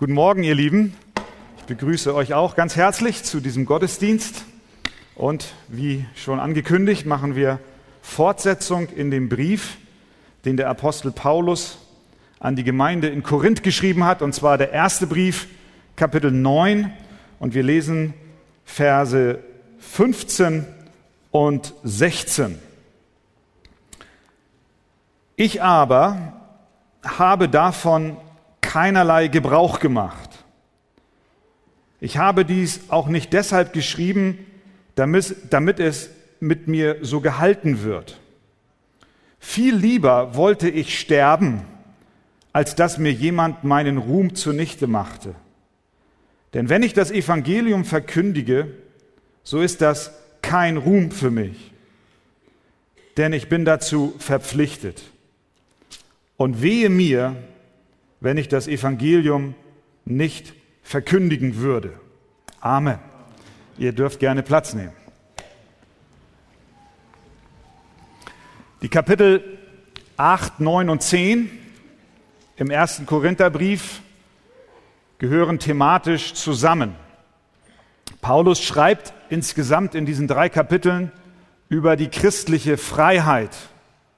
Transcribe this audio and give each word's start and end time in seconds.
Guten 0.00 0.14
Morgen, 0.14 0.42
ihr 0.44 0.54
Lieben. 0.54 0.96
Ich 1.58 1.64
begrüße 1.64 2.14
euch 2.14 2.32
auch 2.32 2.56
ganz 2.56 2.74
herzlich 2.74 3.22
zu 3.22 3.38
diesem 3.38 3.66
Gottesdienst. 3.66 4.46
Und 5.14 5.52
wie 5.68 6.06
schon 6.14 6.40
angekündigt, 6.40 7.04
machen 7.04 7.36
wir 7.36 7.58
Fortsetzung 8.00 8.88
in 8.88 9.10
dem 9.10 9.28
Brief, 9.28 9.76
den 10.46 10.56
der 10.56 10.70
Apostel 10.70 11.12
Paulus 11.12 11.76
an 12.38 12.56
die 12.56 12.64
Gemeinde 12.64 13.08
in 13.08 13.22
Korinth 13.22 13.62
geschrieben 13.62 14.04
hat. 14.04 14.22
Und 14.22 14.34
zwar 14.34 14.56
der 14.56 14.72
erste 14.72 15.06
Brief, 15.06 15.48
Kapitel 15.96 16.32
9. 16.32 16.90
Und 17.38 17.52
wir 17.52 17.62
lesen 17.62 18.14
Verse 18.64 19.38
15 19.80 20.64
und 21.30 21.74
16. 21.84 22.58
Ich 25.36 25.62
aber 25.62 26.32
habe 27.04 27.50
davon 27.50 28.16
keinerlei 28.70 29.26
Gebrauch 29.26 29.80
gemacht. 29.80 30.30
Ich 32.00 32.18
habe 32.18 32.44
dies 32.44 32.82
auch 32.88 33.08
nicht 33.08 33.32
deshalb 33.32 33.72
geschrieben, 33.72 34.46
damit, 34.94 35.34
damit 35.50 35.80
es 35.80 36.10
mit 36.38 36.68
mir 36.68 36.98
so 37.02 37.20
gehalten 37.20 37.82
wird. 37.82 38.20
Viel 39.40 39.74
lieber 39.74 40.36
wollte 40.36 40.68
ich 40.68 41.00
sterben, 41.00 41.62
als 42.52 42.76
dass 42.76 42.96
mir 42.96 43.12
jemand 43.12 43.64
meinen 43.64 43.98
Ruhm 43.98 44.36
zunichte 44.36 44.86
machte. 44.86 45.34
Denn 46.54 46.68
wenn 46.68 46.84
ich 46.84 46.92
das 46.92 47.10
Evangelium 47.10 47.84
verkündige, 47.84 48.68
so 49.42 49.60
ist 49.60 49.80
das 49.80 50.12
kein 50.42 50.76
Ruhm 50.76 51.10
für 51.10 51.32
mich, 51.32 51.72
denn 53.16 53.32
ich 53.32 53.48
bin 53.48 53.64
dazu 53.64 54.14
verpflichtet. 54.20 55.02
Und 56.36 56.62
wehe 56.62 56.88
mir, 56.88 57.34
wenn 58.20 58.36
ich 58.36 58.48
das 58.48 58.68
Evangelium 58.68 59.54
nicht 60.04 60.54
verkündigen 60.82 61.56
würde. 61.56 61.98
Amen. 62.60 62.98
Ihr 63.78 63.92
dürft 63.92 64.20
gerne 64.20 64.42
Platz 64.42 64.74
nehmen. 64.74 64.92
Die 68.82 68.88
Kapitel 68.88 69.58
8, 70.16 70.60
9 70.60 70.90
und 70.90 71.02
10 71.02 71.50
im 72.56 72.70
ersten 72.70 73.06
Korintherbrief 73.06 74.00
gehören 75.18 75.58
thematisch 75.58 76.34
zusammen. 76.34 76.94
Paulus 78.20 78.60
schreibt 78.60 79.14
insgesamt 79.30 79.94
in 79.94 80.04
diesen 80.06 80.28
drei 80.28 80.48
Kapiteln 80.48 81.12
über 81.68 81.96
die 81.96 82.08
christliche 82.08 82.76
Freiheit 82.76 83.56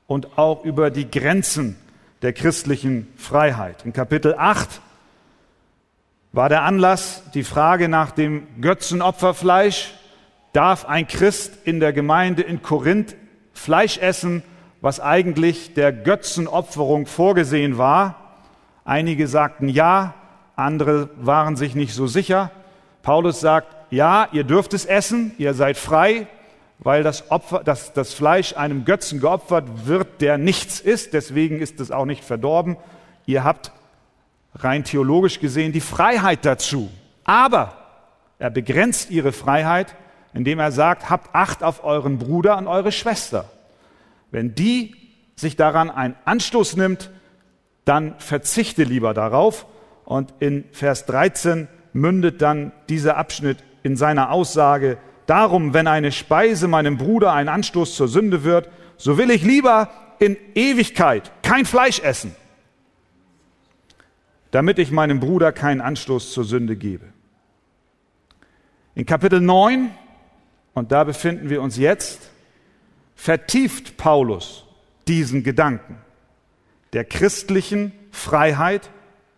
und 0.06 0.38
auch 0.38 0.64
über 0.64 0.90
die 0.90 1.08
Grenzen 1.10 1.76
der 2.22 2.32
christlichen 2.32 3.12
Freiheit. 3.16 3.84
In 3.84 3.92
Kapitel 3.92 4.34
8 4.36 4.80
war 6.32 6.48
der 6.48 6.62
Anlass 6.62 7.24
die 7.34 7.42
Frage 7.42 7.88
nach 7.88 8.12
dem 8.12 8.46
Götzenopferfleisch. 8.60 9.92
Darf 10.52 10.84
ein 10.84 11.08
Christ 11.08 11.58
in 11.64 11.80
der 11.80 11.92
Gemeinde 11.92 12.42
in 12.42 12.62
Korinth 12.62 13.16
Fleisch 13.52 13.98
essen, 13.98 14.42
was 14.80 14.98
eigentlich 15.00 15.74
der 15.74 15.92
Götzenopferung 15.92 17.06
vorgesehen 17.06 17.76
war? 17.76 18.38
Einige 18.84 19.28
sagten 19.28 19.68
ja, 19.68 20.14
andere 20.56 21.10
waren 21.16 21.56
sich 21.56 21.74
nicht 21.74 21.94
so 21.94 22.06
sicher. 22.06 22.50
Paulus 23.02 23.40
sagt, 23.40 23.76
ja, 23.90 24.28
ihr 24.32 24.44
dürft 24.44 24.74
es 24.74 24.84
essen, 24.84 25.32
ihr 25.38 25.54
seid 25.54 25.76
frei, 25.76 26.28
weil 26.82 27.02
das, 27.02 27.30
Opfer, 27.30 27.62
das, 27.64 27.92
das 27.92 28.12
Fleisch 28.12 28.56
einem 28.56 28.84
Götzen 28.84 29.20
geopfert 29.20 29.86
wird, 29.86 30.20
der 30.20 30.36
nichts 30.36 30.80
ist, 30.80 31.12
deswegen 31.12 31.60
ist 31.60 31.80
es 31.80 31.90
auch 31.90 32.06
nicht 32.06 32.24
verdorben. 32.24 32.76
Ihr 33.24 33.44
habt 33.44 33.72
rein 34.56 34.84
theologisch 34.84 35.38
gesehen 35.38 35.72
die 35.72 35.80
Freiheit 35.80 36.44
dazu. 36.44 36.90
Aber 37.24 37.76
er 38.38 38.50
begrenzt 38.50 39.10
ihre 39.10 39.32
Freiheit, 39.32 39.94
indem 40.34 40.58
er 40.58 40.72
sagt, 40.72 41.08
habt 41.08 41.34
Acht 41.34 41.62
auf 41.62 41.84
euren 41.84 42.18
Bruder 42.18 42.58
und 42.58 42.66
eure 42.66 42.90
Schwester. 42.90 43.48
Wenn 44.30 44.54
die 44.54 44.96
sich 45.36 45.56
daran 45.56 45.90
einen 45.90 46.16
Anstoß 46.24 46.76
nimmt, 46.76 47.10
dann 47.84 48.14
verzichte 48.18 48.82
lieber 48.82 49.14
darauf. 49.14 49.66
Und 50.04 50.34
in 50.40 50.64
Vers 50.72 51.06
13 51.06 51.68
mündet 51.92 52.42
dann 52.42 52.72
dieser 52.88 53.16
Abschnitt 53.16 53.58
in 53.84 53.96
seiner 53.96 54.32
Aussage, 54.32 54.98
Darum, 55.32 55.72
wenn 55.72 55.86
eine 55.86 56.12
Speise 56.12 56.68
meinem 56.68 56.98
Bruder 56.98 57.32
ein 57.32 57.48
Anstoß 57.48 57.96
zur 57.96 58.06
Sünde 58.06 58.44
wird, 58.44 58.68
so 58.98 59.16
will 59.16 59.30
ich 59.30 59.42
lieber 59.42 59.88
in 60.18 60.36
Ewigkeit 60.54 61.32
kein 61.42 61.64
Fleisch 61.64 62.00
essen, 62.00 62.36
damit 64.50 64.78
ich 64.78 64.90
meinem 64.90 65.20
Bruder 65.20 65.50
keinen 65.50 65.80
Anstoß 65.80 66.32
zur 66.32 66.44
Sünde 66.44 66.76
gebe. 66.76 67.06
In 68.94 69.06
Kapitel 69.06 69.40
9, 69.40 69.90
und 70.74 70.92
da 70.92 71.02
befinden 71.02 71.48
wir 71.48 71.62
uns 71.62 71.78
jetzt, 71.78 72.28
vertieft 73.14 73.96
Paulus 73.96 74.66
diesen 75.08 75.42
Gedanken 75.42 75.96
der 76.92 77.06
christlichen 77.06 77.92
Freiheit 78.10 78.90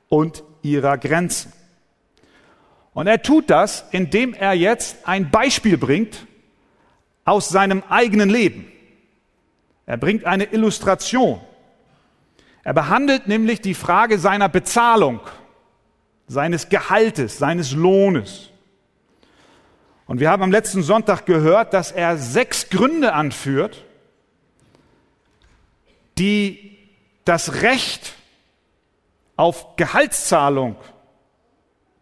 und 0.09 0.43
ihrer 0.63 0.99
Grenzen. 0.99 1.53
Und 2.95 3.09
er 3.09 3.21
tut 3.21 3.51
das, 3.51 3.85
indem 3.91 4.35
er 4.35 4.55
jetzt 4.55 5.07
ein 5.07 5.31
Beispiel 5.31 5.77
bringt 5.77 6.27
aus 7.25 7.49
seinem 7.49 7.83
eigenen 7.89 8.31
Leben. 8.31 8.71
Er 9.85 9.97
bringt 9.97 10.25
eine 10.25 10.45
Illustration. 10.45 11.41
Er 12.63 12.73
behandelt 12.73 13.27
nämlich 13.27 13.61
die 13.61 13.75
Frage 13.75 14.19
seiner 14.19 14.49
Bezahlung, 14.49 15.21
seines 16.29 16.69
Gehaltes, 16.69 17.37
seines 17.37 17.73
Lohnes. 17.73 18.51
Und 20.07 20.21
wir 20.21 20.31
haben 20.31 20.43
am 20.43 20.53
letzten 20.53 20.83
Sonntag 20.83 21.27
gehört, 21.27 21.75
dass 21.75 21.91
er 21.91 22.17
sechs 22.17 22.71
Gründe 22.71 23.13
anführt, 23.13 23.85
die 26.17 26.79
das 27.25 27.63
Recht 27.63 28.15
auf 29.37 29.77
Gehaltszahlung 29.77 30.77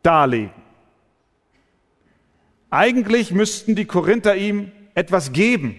darlegen. 0.03 0.62
Eigentlich 2.73 3.33
müssten 3.33 3.75
die 3.75 3.85
Korinther 3.85 4.35
ihm 4.35 4.73
etwas 4.95 5.33
geben. 5.33 5.79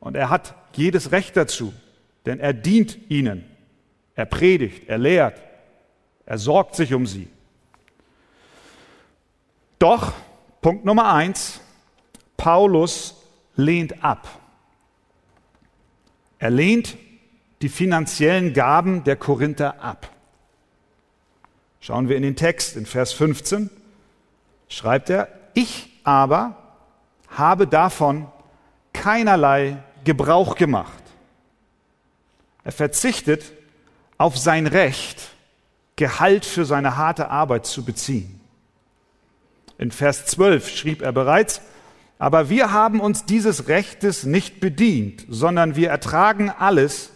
Und 0.00 0.16
er 0.16 0.28
hat 0.28 0.54
jedes 0.74 1.12
Recht 1.12 1.34
dazu, 1.34 1.72
denn 2.26 2.40
er 2.40 2.52
dient 2.52 3.10
ihnen. 3.10 3.46
Er 4.14 4.26
predigt, 4.26 4.86
er 4.90 4.98
lehrt, 4.98 5.40
er 6.26 6.36
sorgt 6.36 6.74
sich 6.76 6.92
um 6.92 7.06
sie. 7.06 7.26
Doch, 9.78 10.12
Punkt 10.60 10.84
Nummer 10.84 11.14
eins, 11.14 11.62
Paulus 12.36 13.16
lehnt 13.56 14.04
ab. 14.04 14.28
Er 16.38 16.50
lehnt 16.50 16.98
die 17.62 17.70
finanziellen 17.70 18.52
Gaben 18.52 19.04
der 19.04 19.16
Korinther 19.16 19.82
ab. 19.82 20.10
Schauen 21.80 22.10
wir 22.10 22.16
in 22.16 22.22
den 22.22 22.36
Text, 22.36 22.76
in 22.76 22.84
Vers 22.84 23.14
15 23.14 23.70
schreibt 24.68 25.08
er, 25.08 25.41
ich 25.54 26.00
aber 26.04 26.56
habe 27.28 27.66
davon 27.66 28.26
keinerlei 28.92 29.82
Gebrauch 30.04 30.56
gemacht. 30.56 31.02
Er 32.64 32.72
verzichtet 32.72 33.52
auf 34.18 34.38
sein 34.38 34.66
Recht, 34.66 35.30
Gehalt 35.96 36.44
für 36.44 36.64
seine 36.64 36.96
harte 36.96 37.28
Arbeit 37.28 37.66
zu 37.66 37.84
beziehen. 37.84 38.40
In 39.78 39.90
Vers 39.90 40.26
12 40.26 40.68
schrieb 40.68 41.02
er 41.02 41.12
bereits, 41.12 41.60
aber 42.18 42.48
wir 42.48 42.72
haben 42.72 43.00
uns 43.00 43.24
dieses 43.24 43.68
Rechtes 43.68 44.24
nicht 44.24 44.60
bedient, 44.60 45.26
sondern 45.28 45.76
wir 45.76 45.90
ertragen 45.90 46.50
alles, 46.50 47.10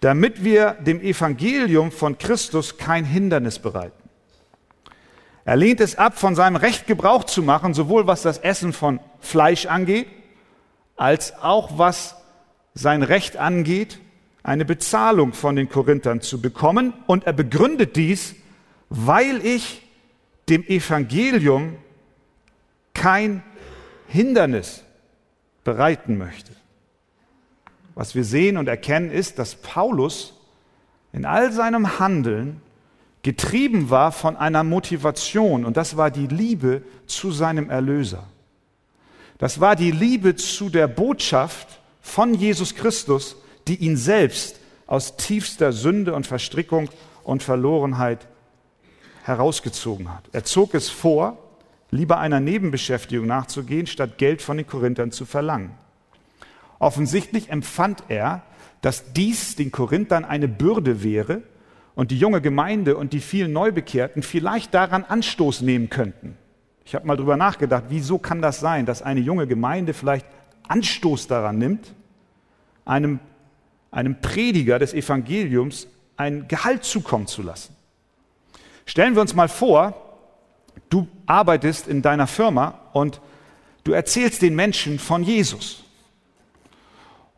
damit 0.00 0.44
wir 0.44 0.72
dem 0.80 1.00
Evangelium 1.00 1.92
von 1.92 2.16
Christus 2.16 2.78
kein 2.78 3.04
Hindernis 3.04 3.58
bereiten. 3.58 3.97
Er 5.48 5.56
lehnt 5.56 5.80
es 5.80 5.96
ab, 5.96 6.18
von 6.18 6.34
seinem 6.34 6.56
Recht 6.56 6.86
Gebrauch 6.86 7.24
zu 7.24 7.42
machen, 7.42 7.72
sowohl 7.72 8.06
was 8.06 8.20
das 8.20 8.36
Essen 8.36 8.74
von 8.74 9.00
Fleisch 9.18 9.64
angeht, 9.64 10.06
als 10.94 11.42
auch 11.42 11.78
was 11.78 12.16
sein 12.74 13.02
Recht 13.02 13.38
angeht, 13.38 13.98
eine 14.42 14.66
Bezahlung 14.66 15.32
von 15.32 15.56
den 15.56 15.70
Korinthern 15.70 16.20
zu 16.20 16.42
bekommen. 16.42 16.92
Und 17.06 17.24
er 17.24 17.32
begründet 17.32 17.96
dies, 17.96 18.34
weil 18.90 19.42
ich 19.42 19.88
dem 20.50 20.66
Evangelium 20.66 21.78
kein 22.92 23.42
Hindernis 24.06 24.84
bereiten 25.64 26.18
möchte. 26.18 26.52
Was 27.94 28.14
wir 28.14 28.24
sehen 28.24 28.58
und 28.58 28.68
erkennen 28.68 29.10
ist, 29.10 29.38
dass 29.38 29.54
Paulus 29.54 30.38
in 31.14 31.24
all 31.24 31.52
seinem 31.52 31.98
Handeln 31.98 32.60
getrieben 33.22 33.90
war 33.90 34.12
von 34.12 34.36
einer 34.36 34.64
Motivation 34.64 35.64
und 35.64 35.76
das 35.76 35.96
war 35.96 36.10
die 36.10 36.26
Liebe 36.26 36.82
zu 37.06 37.30
seinem 37.30 37.70
Erlöser. 37.70 38.24
Das 39.38 39.60
war 39.60 39.76
die 39.76 39.90
Liebe 39.90 40.36
zu 40.36 40.68
der 40.68 40.88
Botschaft 40.88 41.80
von 42.00 42.34
Jesus 42.34 42.74
Christus, 42.74 43.36
die 43.66 43.76
ihn 43.76 43.96
selbst 43.96 44.60
aus 44.86 45.16
tiefster 45.16 45.72
Sünde 45.72 46.14
und 46.14 46.26
Verstrickung 46.26 46.88
und 47.22 47.42
Verlorenheit 47.42 48.26
herausgezogen 49.22 50.12
hat. 50.12 50.24
Er 50.32 50.44
zog 50.44 50.74
es 50.74 50.88
vor, 50.88 51.38
lieber 51.90 52.18
einer 52.18 52.40
Nebenbeschäftigung 52.40 53.26
nachzugehen, 53.26 53.86
statt 53.86 54.18
Geld 54.18 54.42
von 54.42 54.56
den 54.56 54.66
Korinthern 54.66 55.12
zu 55.12 55.26
verlangen. 55.26 55.72
Offensichtlich 56.78 57.50
empfand 57.50 58.04
er, 58.08 58.42
dass 58.80 59.12
dies 59.12 59.56
den 59.56 59.70
Korinthern 59.70 60.24
eine 60.24 60.48
Bürde 60.48 61.02
wäre 61.02 61.42
und 61.98 62.12
die 62.12 62.18
junge 62.18 62.40
Gemeinde 62.40 62.96
und 62.96 63.12
die 63.12 63.18
vielen 63.18 63.52
Neubekehrten 63.52 64.22
vielleicht 64.22 64.72
daran 64.72 65.02
Anstoß 65.02 65.62
nehmen 65.62 65.90
könnten. 65.90 66.36
Ich 66.84 66.94
habe 66.94 67.04
mal 67.04 67.16
drüber 67.16 67.36
nachgedacht, 67.36 67.86
wieso 67.88 68.18
kann 68.18 68.40
das 68.40 68.60
sein, 68.60 68.86
dass 68.86 69.02
eine 69.02 69.18
junge 69.18 69.48
Gemeinde 69.48 69.92
vielleicht 69.94 70.24
Anstoß 70.68 71.26
daran 71.26 71.58
nimmt, 71.58 71.92
einem, 72.84 73.18
einem 73.90 74.20
Prediger 74.20 74.78
des 74.78 74.94
Evangeliums 74.94 75.88
ein 76.16 76.46
Gehalt 76.46 76.84
zukommen 76.84 77.26
zu 77.26 77.42
lassen. 77.42 77.74
Stellen 78.86 79.16
wir 79.16 79.20
uns 79.20 79.34
mal 79.34 79.48
vor, 79.48 79.92
du 80.90 81.08
arbeitest 81.26 81.88
in 81.88 82.00
deiner 82.00 82.28
Firma 82.28 82.80
und 82.92 83.20
du 83.82 83.90
erzählst 83.90 84.42
den 84.42 84.54
Menschen 84.54 85.00
von 85.00 85.24
Jesus. 85.24 85.82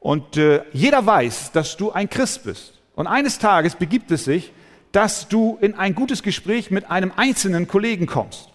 Und 0.00 0.36
äh, 0.36 0.64
jeder 0.74 1.06
weiß, 1.06 1.52
dass 1.52 1.78
du 1.78 1.92
ein 1.92 2.10
Christ 2.10 2.44
bist. 2.44 2.79
Und 3.00 3.06
eines 3.06 3.38
Tages 3.38 3.76
begibt 3.76 4.10
es 4.10 4.24
sich, 4.24 4.52
dass 4.92 5.26
du 5.28 5.56
in 5.62 5.74
ein 5.74 5.94
gutes 5.94 6.22
Gespräch 6.22 6.70
mit 6.70 6.90
einem 6.90 7.12
einzelnen 7.16 7.66
Kollegen 7.66 8.04
kommst. 8.04 8.50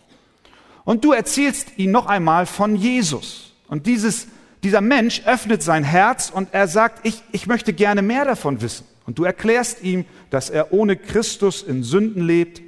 Und 0.84 1.04
du 1.04 1.14
erzählst 1.14 1.78
ihm 1.78 1.90
noch 1.90 2.06
einmal 2.06 2.46
von 2.46 2.76
Jesus. 2.76 3.54
Und 3.68 3.88
dieses, 3.88 4.28
dieser 4.62 4.82
Mensch 4.82 5.24
öffnet 5.26 5.64
sein 5.64 5.84
Herz 5.84 6.30
und 6.30 6.50
er 6.52 6.68
sagt, 6.68 7.08
ich, 7.08 7.24
ich 7.32 7.48
möchte 7.48 7.74
gerne 7.74 8.04
mehr 8.04 8.24
davon 8.24 8.62
wissen. 8.62 8.86
Und 9.08 9.18
du 9.18 9.24
erklärst 9.24 9.82
ihm, 9.82 10.06
dass 10.30 10.52
er 10.52 10.72
ohne 10.72 10.96
Christus 10.96 11.64
in 11.64 11.82
Sünden 11.82 12.24
lebt 12.24 12.62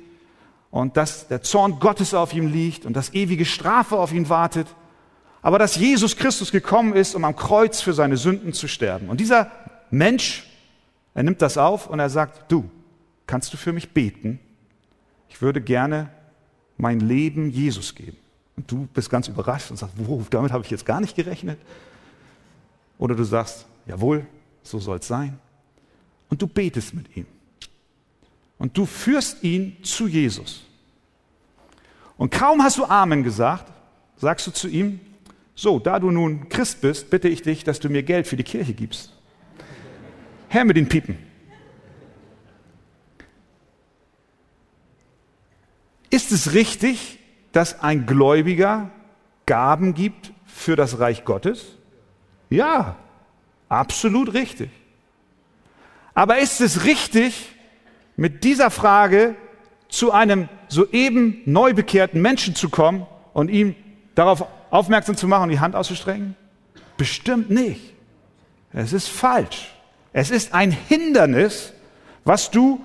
und 0.71 0.97
dass 0.97 1.27
der 1.27 1.43
Zorn 1.43 1.79
Gottes 1.79 2.15
auf 2.15 2.33
ihm 2.33 2.51
liegt 2.51 2.87
und 2.87 2.93
dass 2.93 3.13
ewige 3.13 3.45
Strafe 3.45 3.97
auf 3.97 4.11
ihn 4.11 4.29
wartet 4.29 4.67
aber 5.41 5.59
dass 5.59 5.75
Jesus 5.75 6.17
Christus 6.17 6.51
gekommen 6.51 6.93
ist, 6.93 7.15
um 7.15 7.23
am 7.23 7.35
Kreuz 7.35 7.79
für 7.79 7.93
seine 7.93 8.17
Sünden 8.17 8.53
zu 8.53 8.67
sterben. 8.67 9.07
Und 9.07 9.19
dieser 9.19 9.51
Mensch, 9.89 10.46
er 11.17 11.23
nimmt 11.23 11.41
das 11.41 11.57
auf 11.57 11.87
und 11.87 11.99
er 11.99 12.11
sagt, 12.11 12.51
du, 12.51 12.69
kannst 13.25 13.51
du 13.51 13.57
für 13.57 13.73
mich 13.73 13.89
beten? 13.89 14.39
Ich 15.29 15.41
würde 15.41 15.59
gerne 15.61 16.11
mein 16.77 16.99
Leben 16.99 17.49
Jesus 17.49 17.95
geben. 17.95 18.17
Und 18.55 18.71
du 18.71 18.87
bist 18.93 19.09
ganz 19.09 19.27
überrascht 19.27 19.71
und 19.71 19.77
sagst, 19.77 19.95
wow, 19.97 20.23
damit 20.29 20.51
habe 20.51 20.63
ich 20.63 20.69
jetzt 20.69 20.85
gar 20.85 21.01
nicht 21.01 21.15
gerechnet. 21.15 21.57
Oder 22.99 23.15
du 23.15 23.23
sagst, 23.23 23.65
jawohl, 23.87 24.27
so 24.61 24.77
soll 24.77 24.99
es 24.99 25.07
sein. 25.07 25.39
Und 26.29 26.39
du 26.39 26.45
betest 26.45 26.93
mit 26.93 27.17
ihm. 27.17 27.25
Und 28.59 28.77
du 28.77 28.85
führst 28.85 29.43
ihn 29.43 29.75
zu 29.81 30.05
Jesus. 30.05 30.67
Und 32.15 32.29
kaum 32.29 32.61
hast 32.61 32.77
du 32.77 32.85
Amen 32.85 33.23
gesagt, 33.23 33.71
sagst 34.17 34.45
du 34.45 34.51
zu 34.51 34.67
ihm, 34.67 34.99
so, 35.55 35.79
da 35.79 35.97
du 35.97 36.11
nun 36.11 36.47
Christ 36.47 36.79
bist, 36.81 37.09
bitte 37.09 37.27
ich 37.27 37.41
dich, 37.41 37.63
dass 37.63 37.79
du 37.79 37.89
mir 37.89 38.03
Geld 38.03 38.27
für 38.27 38.37
die 38.37 38.43
Kirche 38.43 38.75
gibst. 38.75 39.16
Herr 40.49 40.65
mit 40.65 40.77
den 40.77 40.87
Piepen. 40.87 41.17
Ist 46.09 46.31
es 46.31 46.53
richtig, 46.53 47.19
dass 47.51 47.81
ein 47.81 48.05
Gläubiger 48.05 48.91
Gaben 49.45 49.93
gibt 49.93 50.31
für 50.45 50.75
das 50.75 50.99
Reich 50.99 51.25
Gottes? 51.25 51.77
Ja, 52.49 52.95
absolut 53.69 54.33
richtig. 54.33 54.69
Aber 56.13 56.39
ist 56.39 56.61
es 56.61 56.85
richtig, 56.85 57.53
mit 58.15 58.43
dieser 58.43 58.71
Frage 58.71 59.35
zu 59.89 60.11
einem 60.11 60.49
soeben 60.67 61.41
neu 61.45 61.73
bekehrten 61.73 62.21
Menschen 62.21 62.55
zu 62.55 62.69
kommen 62.69 63.05
und 63.33 63.49
ihm 63.49 63.75
darauf 64.15 64.45
aufmerksam 64.69 65.15
zu 65.15 65.27
machen 65.27 65.43
und 65.43 65.49
die 65.49 65.59
Hand 65.59 65.75
auszustrecken? 65.75 66.35
Bestimmt 66.97 67.49
nicht. 67.49 67.93
Es 68.73 68.93
ist 68.93 69.07
falsch. 69.07 69.76
Es 70.17 70.31
ist 70.31 70.55
ein 70.55 70.71
Hindernis, 70.71 71.73
was 72.25 72.49
du 72.49 72.83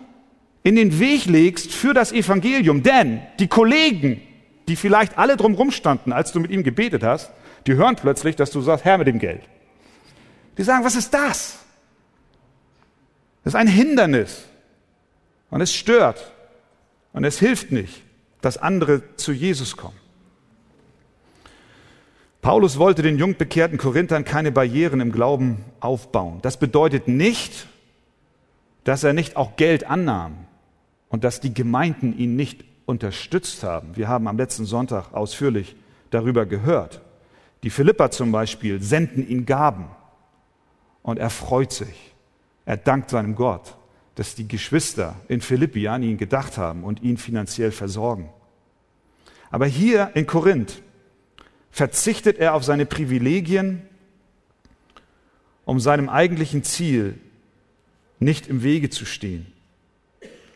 in 0.64 0.76
den 0.76 1.00
Weg 1.00 1.24
legst 1.24 1.72
für 1.72 1.94
das 1.94 2.12
Evangelium. 2.12 2.82
Denn 2.82 3.22
die 3.38 3.48
Kollegen, 3.48 4.20
die 4.68 4.76
vielleicht 4.76 5.16
alle 5.16 5.38
drumherum 5.38 5.70
standen, 5.70 6.12
als 6.12 6.32
du 6.32 6.40
mit 6.40 6.50
ihm 6.50 6.62
gebetet 6.62 7.02
hast, 7.02 7.32
die 7.66 7.72
hören 7.72 7.96
plötzlich, 7.96 8.36
dass 8.36 8.50
du 8.50 8.60
sagst, 8.60 8.84
Herr 8.84 8.98
mit 8.98 9.06
dem 9.06 9.18
Geld. 9.18 9.40
Die 10.58 10.62
sagen, 10.62 10.84
was 10.84 10.94
ist 10.94 11.14
das? 11.14 11.56
Das 13.44 13.54
ist 13.54 13.58
ein 13.58 13.66
Hindernis. 13.66 14.44
Und 15.48 15.62
es 15.62 15.72
stört. 15.72 16.34
Und 17.14 17.24
es 17.24 17.38
hilft 17.38 17.72
nicht, 17.72 18.02
dass 18.42 18.58
andere 18.58 19.16
zu 19.16 19.32
Jesus 19.32 19.78
kommen. 19.78 20.01
Paulus 22.42 22.76
wollte 22.76 23.02
den 23.02 23.18
jungbekehrten 23.18 23.78
Korinthern 23.78 24.24
keine 24.24 24.50
Barrieren 24.50 25.00
im 25.00 25.12
Glauben 25.12 25.64
aufbauen. 25.78 26.40
Das 26.42 26.56
bedeutet 26.56 27.06
nicht, 27.06 27.68
dass 28.82 29.04
er 29.04 29.12
nicht 29.12 29.36
auch 29.36 29.54
Geld 29.54 29.86
annahm 29.86 30.34
und 31.08 31.22
dass 31.22 31.38
die 31.38 31.54
Gemeinden 31.54 32.18
ihn 32.18 32.34
nicht 32.34 32.64
unterstützt 32.84 33.62
haben. 33.62 33.96
Wir 33.96 34.08
haben 34.08 34.26
am 34.26 34.36
letzten 34.36 34.64
Sonntag 34.64 35.14
ausführlich 35.14 35.76
darüber 36.10 36.44
gehört. 36.44 37.00
Die 37.62 37.70
Philipper 37.70 38.10
zum 38.10 38.32
Beispiel 38.32 38.82
senden 38.82 39.28
ihm 39.28 39.46
Gaben 39.46 39.86
und 41.04 41.20
er 41.20 41.30
freut 41.30 41.70
sich. 41.70 42.12
Er 42.66 42.76
dankt 42.76 43.10
seinem 43.10 43.36
Gott, 43.36 43.76
dass 44.16 44.34
die 44.34 44.48
Geschwister 44.48 45.14
in 45.28 45.42
Philippi 45.42 45.86
an 45.86 46.02
ihn 46.02 46.18
gedacht 46.18 46.58
haben 46.58 46.82
und 46.82 47.04
ihn 47.04 47.18
finanziell 47.18 47.70
versorgen. 47.70 48.30
Aber 49.52 49.66
hier 49.66 50.10
in 50.14 50.26
Korinth 50.26 50.82
verzichtet 51.72 52.38
er 52.38 52.54
auf 52.54 52.62
seine 52.62 52.86
Privilegien, 52.86 53.82
um 55.64 55.80
seinem 55.80 56.08
eigentlichen 56.08 56.62
Ziel 56.62 57.18
nicht 58.20 58.46
im 58.46 58.62
Wege 58.62 58.90
zu 58.90 59.04
stehen. 59.04 59.46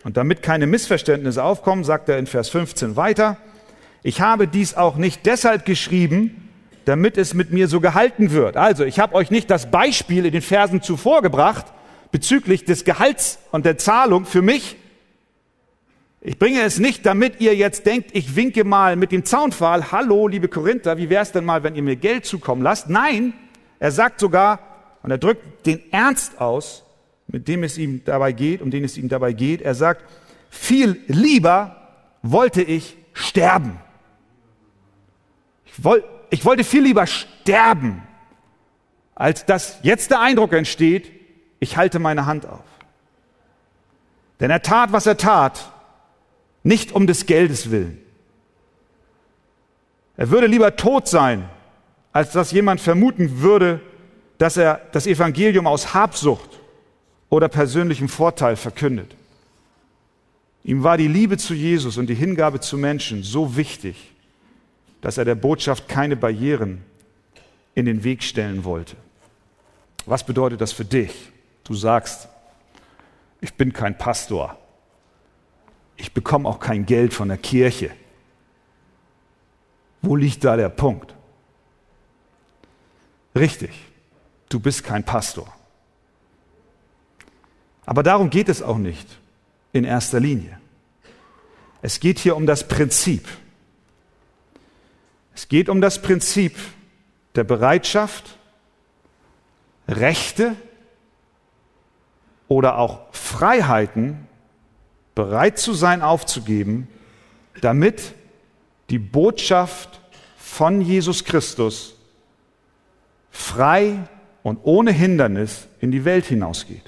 Und 0.04 0.16
damit 0.16 0.42
keine 0.42 0.66
Missverständnisse 0.66 1.42
aufkommen, 1.42 1.82
sagt 1.82 2.08
er 2.08 2.18
in 2.18 2.28
Vers 2.28 2.48
15 2.50 2.94
weiter, 2.94 3.38
ich 4.04 4.20
habe 4.20 4.46
dies 4.46 4.74
auch 4.74 4.96
nicht 4.96 5.26
deshalb 5.26 5.64
geschrieben, 5.64 6.48
damit 6.84 7.18
es 7.18 7.34
mit 7.34 7.50
mir 7.50 7.66
so 7.66 7.80
gehalten 7.80 8.30
wird. 8.30 8.56
Also, 8.56 8.84
ich 8.84 9.00
habe 9.00 9.16
euch 9.16 9.32
nicht 9.32 9.50
das 9.50 9.70
Beispiel 9.72 10.26
in 10.26 10.32
den 10.32 10.42
Versen 10.42 10.80
zuvor 10.80 11.22
gebracht 11.22 11.66
bezüglich 12.12 12.64
des 12.64 12.84
Gehalts 12.84 13.40
und 13.50 13.66
der 13.66 13.78
Zahlung 13.78 14.24
für 14.24 14.42
mich, 14.42 14.76
ich 16.26 16.40
bringe 16.40 16.62
es 16.62 16.81
nicht, 16.81 17.06
damit 17.06 17.40
ihr 17.40 17.55
jetzt 17.55 17.87
denkt, 17.87 18.11
ich 18.12 18.34
winke 18.34 18.64
mal 18.64 18.96
mit 18.96 19.12
dem 19.12 19.25
Zaunpfahl, 19.25 19.92
hallo, 19.92 20.26
liebe 20.26 20.49
Korinther, 20.49 20.99
wie 20.99 21.09
wäre 21.09 21.23
es 21.23 21.30
denn 21.30 21.45
mal, 21.45 21.62
wenn 21.62 21.76
ihr 21.76 21.85
mir 21.85 21.95
Geld 21.95 22.26
zukommen 22.26 22.62
lasst? 22.62 22.90
Nein, 22.90 23.33
er 23.78 23.92
sagt 23.92 24.18
sogar, 24.18 24.59
und 25.04 25.12
er 25.12 25.18
drückt 25.18 25.64
den 25.66 25.80
Ernst 25.92 26.40
aus, 26.40 26.83
mit 27.28 27.47
dem 27.47 27.62
es 27.62 27.78
ihm 27.78 28.04
dabei 28.04 28.33
geht, 28.33 28.61
um 28.61 28.73
den 28.73 28.83
es 28.83 28.99
ihm 28.99 29.09
dabei 29.09 29.35
geht. 29.35 29.62
Er 29.62 29.76
sagt, 29.76 30.02
viel 30.50 31.00
lieber 31.06 31.76
wollte 32.23 32.61
ich 32.61 32.97
sterben. 33.12 33.78
Ich, 35.64 35.85
woll, 35.85 36.02
ich 36.30 36.45
wollte 36.45 36.64
viel 36.64 36.83
lieber 36.83 37.06
sterben, 37.06 38.02
als 39.14 39.47
dass 39.47 39.78
jetzt 39.83 40.11
der 40.11 40.18
Eindruck 40.18 40.52
entsteht, 40.54 41.12
ich 41.61 41.76
halte 41.76 42.00
meine 42.00 42.26
Hand 42.26 42.47
auf. 42.47 42.64
Denn 44.40 44.50
er 44.50 44.62
tat, 44.62 44.90
was 44.90 45.06
er 45.06 45.18
tat, 45.18 45.73
nicht 46.66 46.90
um 46.90 47.06
des 47.06 47.26
Geldes 47.26 47.70
willen. 47.70 47.96
Er 50.16 50.30
würde 50.30 50.49
lieber 50.49 50.75
tot 50.75 51.06
sein, 51.06 51.49
als 52.12 52.32
dass 52.32 52.50
jemand 52.50 52.80
vermuten 52.80 53.40
würde, 53.40 53.80
dass 54.38 54.56
er 54.56 54.80
das 54.90 55.06
Evangelium 55.06 55.68
aus 55.68 55.94
Habsucht 55.94 56.58
oder 57.30 57.49
persönlichem 57.49 58.08
Vorteil 58.08 58.56
verkündet. 58.56 59.14
Ihm 60.64 60.82
war 60.82 60.99
die 60.99 61.06
Liebe 61.06 61.37
zu 61.37 61.54
Jesus 61.54 61.99
und 61.99 62.08
die 62.08 62.16
Hingabe 62.16 62.58
zu 62.58 62.76
Menschen 62.76 63.23
so 63.23 63.56
wichtig, 63.56 64.12
dass 65.02 65.18
er 65.18 65.25
der 65.25 65.37
Botschaft 65.37 65.88
keine 65.88 66.16
Barrieren 66.16 66.82
in 67.76 67.87
den 67.87 68.02
Weg 68.02 68.25
stellen 68.25 68.64
wollte. 68.64 68.96
Was 70.04 70.25
bedeutet 70.26 70.61
das 70.61 70.73
für 70.73 70.85
dich? 70.85 71.30
Du 71.62 71.75
sagst, 71.75 72.28
ich 73.40 73.54
bin 73.54 73.73
kein 73.73 73.96
Pastor 73.96 74.58
ich 75.96 76.12
bekomme 76.12 76.48
auch 76.48 76.60
kein 76.60 76.86
Geld 76.86 77.14
von 77.14 77.28
der 77.28 77.38
Kirche. 77.38 77.90
Wo 80.02 80.16
liegt 80.16 80.44
da 80.44 80.56
der 80.56 80.68
Punkt? 80.68 81.14
Richtig, 83.34 83.70
du 84.48 84.60
bist 84.60 84.84
kein 84.84 85.04
Pastor. 85.04 85.52
Aber 87.84 88.02
darum 88.02 88.30
geht 88.30 88.48
es 88.48 88.62
auch 88.62 88.78
nicht 88.78 89.06
in 89.72 89.84
erster 89.84 90.20
Linie. 90.20 90.58
Es 91.82 92.00
geht 92.00 92.18
hier 92.18 92.36
um 92.36 92.46
das 92.46 92.66
Prinzip. 92.66 93.26
Es 95.34 95.48
geht 95.48 95.68
um 95.68 95.80
das 95.80 96.00
Prinzip 96.00 96.56
der 97.34 97.44
Bereitschaft, 97.44 98.38
Rechte 99.86 100.56
oder 102.48 102.78
auch 102.78 103.12
Freiheiten 103.12 104.25
bereit 105.16 105.58
zu 105.58 105.73
sein 105.73 106.02
aufzugeben, 106.02 106.87
damit 107.61 108.14
die 108.90 109.00
Botschaft 109.00 110.00
von 110.37 110.80
Jesus 110.80 111.25
Christus 111.25 111.96
frei 113.30 114.04
und 114.44 114.61
ohne 114.62 114.92
Hindernis 114.92 115.66
in 115.80 115.90
die 115.90 116.04
Welt 116.04 116.26
hinausgeht. 116.26 116.85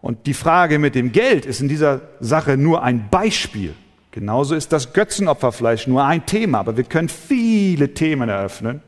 Und 0.00 0.26
die 0.26 0.34
Frage 0.34 0.80
mit 0.80 0.96
dem 0.96 1.12
Geld 1.12 1.46
ist 1.46 1.60
in 1.60 1.68
dieser 1.68 2.00
Sache 2.18 2.56
nur 2.56 2.82
ein 2.82 3.08
Beispiel. 3.08 3.74
Genauso 4.10 4.56
ist 4.56 4.72
das 4.72 4.92
Götzenopferfleisch 4.92 5.86
nur 5.86 6.04
ein 6.04 6.26
Thema, 6.26 6.58
aber 6.58 6.76
wir 6.76 6.84
können 6.84 7.08
viele 7.08 7.94
Themen 7.94 8.28
eröffnen, 8.28 8.82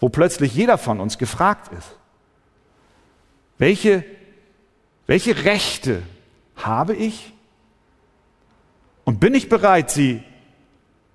wo 0.00 0.08
plötzlich 0.08 0.54
jeder 0.54 0.78
von 0.78 1.00
uns 1.00 1.18
gefragt 1.18 1.70
ist. 1.76 1.96
Welche, 3.58 4.04
welche 5.06 5.44
Rechte 5.44 6.02
habe 6.56 6.94
ich? 6.94 7.32
Und 9.04 9.20
bin 9.20 9.34
ich 9.34 9.48
bereit, 9.48 9.90
sie 9.90 10.22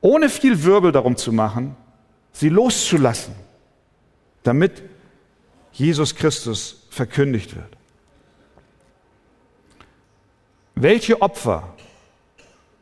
ohne 0.01 0.29
viel 0.29 0.63
Wirbel 0.63 0.91
darum 0.91 1.17
zu 1.17 1.31
machen, 1.31 1.75
sie 2.31 2.49
loszulassen, 2.49 3.35
damit 4.43 4.83
Jesus 5.73 6.15
Christus 6.15 6.87
verkündigt 6.89 7.55
wird? 7.55 7.77
Welche 10.75 11.21
Opfer 11.21 11.75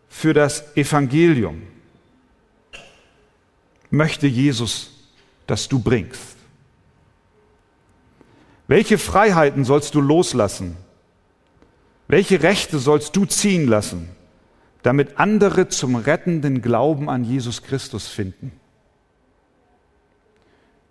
für 0.09 0.33
das 0.33 0.75
Evangelium 0.75 1.63
möchte 3.89 4.27
Jesus, 4.27 4.91
dass 5.47 5.67
du 5.67 5.79
bringst? 5.79 6.35
Welche 8.67 8.97
Freiheiten 8.97 9.63
sollst 9.63 9.95
du 9.95 10.01
loslassen? 10.01 10.77
Welche 12.07 12.41
Rechte 12.41 12.79
sollst 12.79 13.15
du 13.15 13.25
ziehen 13.25 13.67
lassen, 13.67 14.07
damit 14.81 15.19
andere 15.19 15.67
zum 15.67 15.95
rettenden 15.95 16.61
Glauben 16.61 17.09
an 17.09 17.25
Jesus 17.25 17.63
Christus 17.63 18.07
finden? 18.07 18.51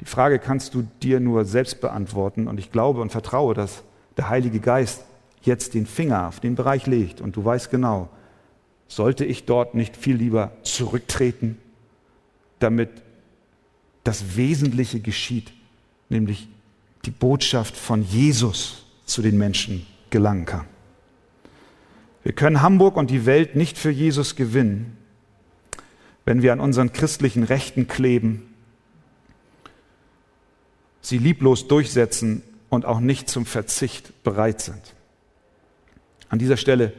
Die 0.01 0.05
Frage 0.05 0.39
kannst 0.39 0.75
du 0.75 0.87
dir 1.03 1.21
nur 1.21 1.47
selbst 1.47 1.81
beantworten 1.81 2.49
und 2.49 2.59
ich 2.59 2.71
glaube 2.71 3.01
und 3.01 3.13
vertraue, 3.13 3.55
dass 3.55 3.83
der 4.19 4.29
Heilige 4.29 4.61
Geist 4.61 5.05
jetzt 5.41 5.73
den 5.73 5.87
Finger 5.87 6.29
auf 6.29 6.41
den 6.41 6.55
Bereich 6.55 6.87
legt 6.87 7.23
und 7.23 7.35
du 7.37 7.45
weißt 7.45 7.71
genau, 7.71 8.11
sollte 8.89 9.25
ich 9.25 9.47
dort 9.47 9.75
nicht 9.75 9.97
viel 9.97 10.17
lieber 10.17 10.53
zurücktreten, 10.63 11.59
damit 12.59 12.91
das 14.05 14.37
Wesentliche 14.37 15.01
geschieht, 15.01 15.53
nämlich 16.11 16.49
die 17.07 17.11
Botschaft 17.11 17.77
von 17.77 18.03
Jesus 18.03 18.85
zu 19.07 19.23
den 19.23 19.39
Menschen 19.39 19.87
gelangen 20.11 20.45
kann. 20.45 20.67
Wir 22.27 22.33
können 22.33 22.61
Hamburg 22.61 22.97
und 22.97 23.09
die 23.09 23.25
Welt 23.25 23.55
nicht 23.55 23.79
für 23.79 23.93
Jesus 23.93 24.35
gewinnen, 24.35 24.99
wenn 26.25 26.43
wir 26.43 26.53
an 26.53 26.59
unseren 26.59 26.93
christlichen 26.93 27.45
Rechten 27.45 27.87
kleben, 27.87 28.53
sie 31.01 31.19
lieblos 31.19 31.69
durchsetzen 31.69 32.43
und 32.69 32.85
auch 32.85 32.99
nicht 32.99 33.29
zum 33.29 33.47
Verzicht 33.47 34.25
bereit 34.25 34.61
sind. 34.61 34.97
An 36.29 36.41
dieser 36.41 36.57
Stelle 36.57 36.95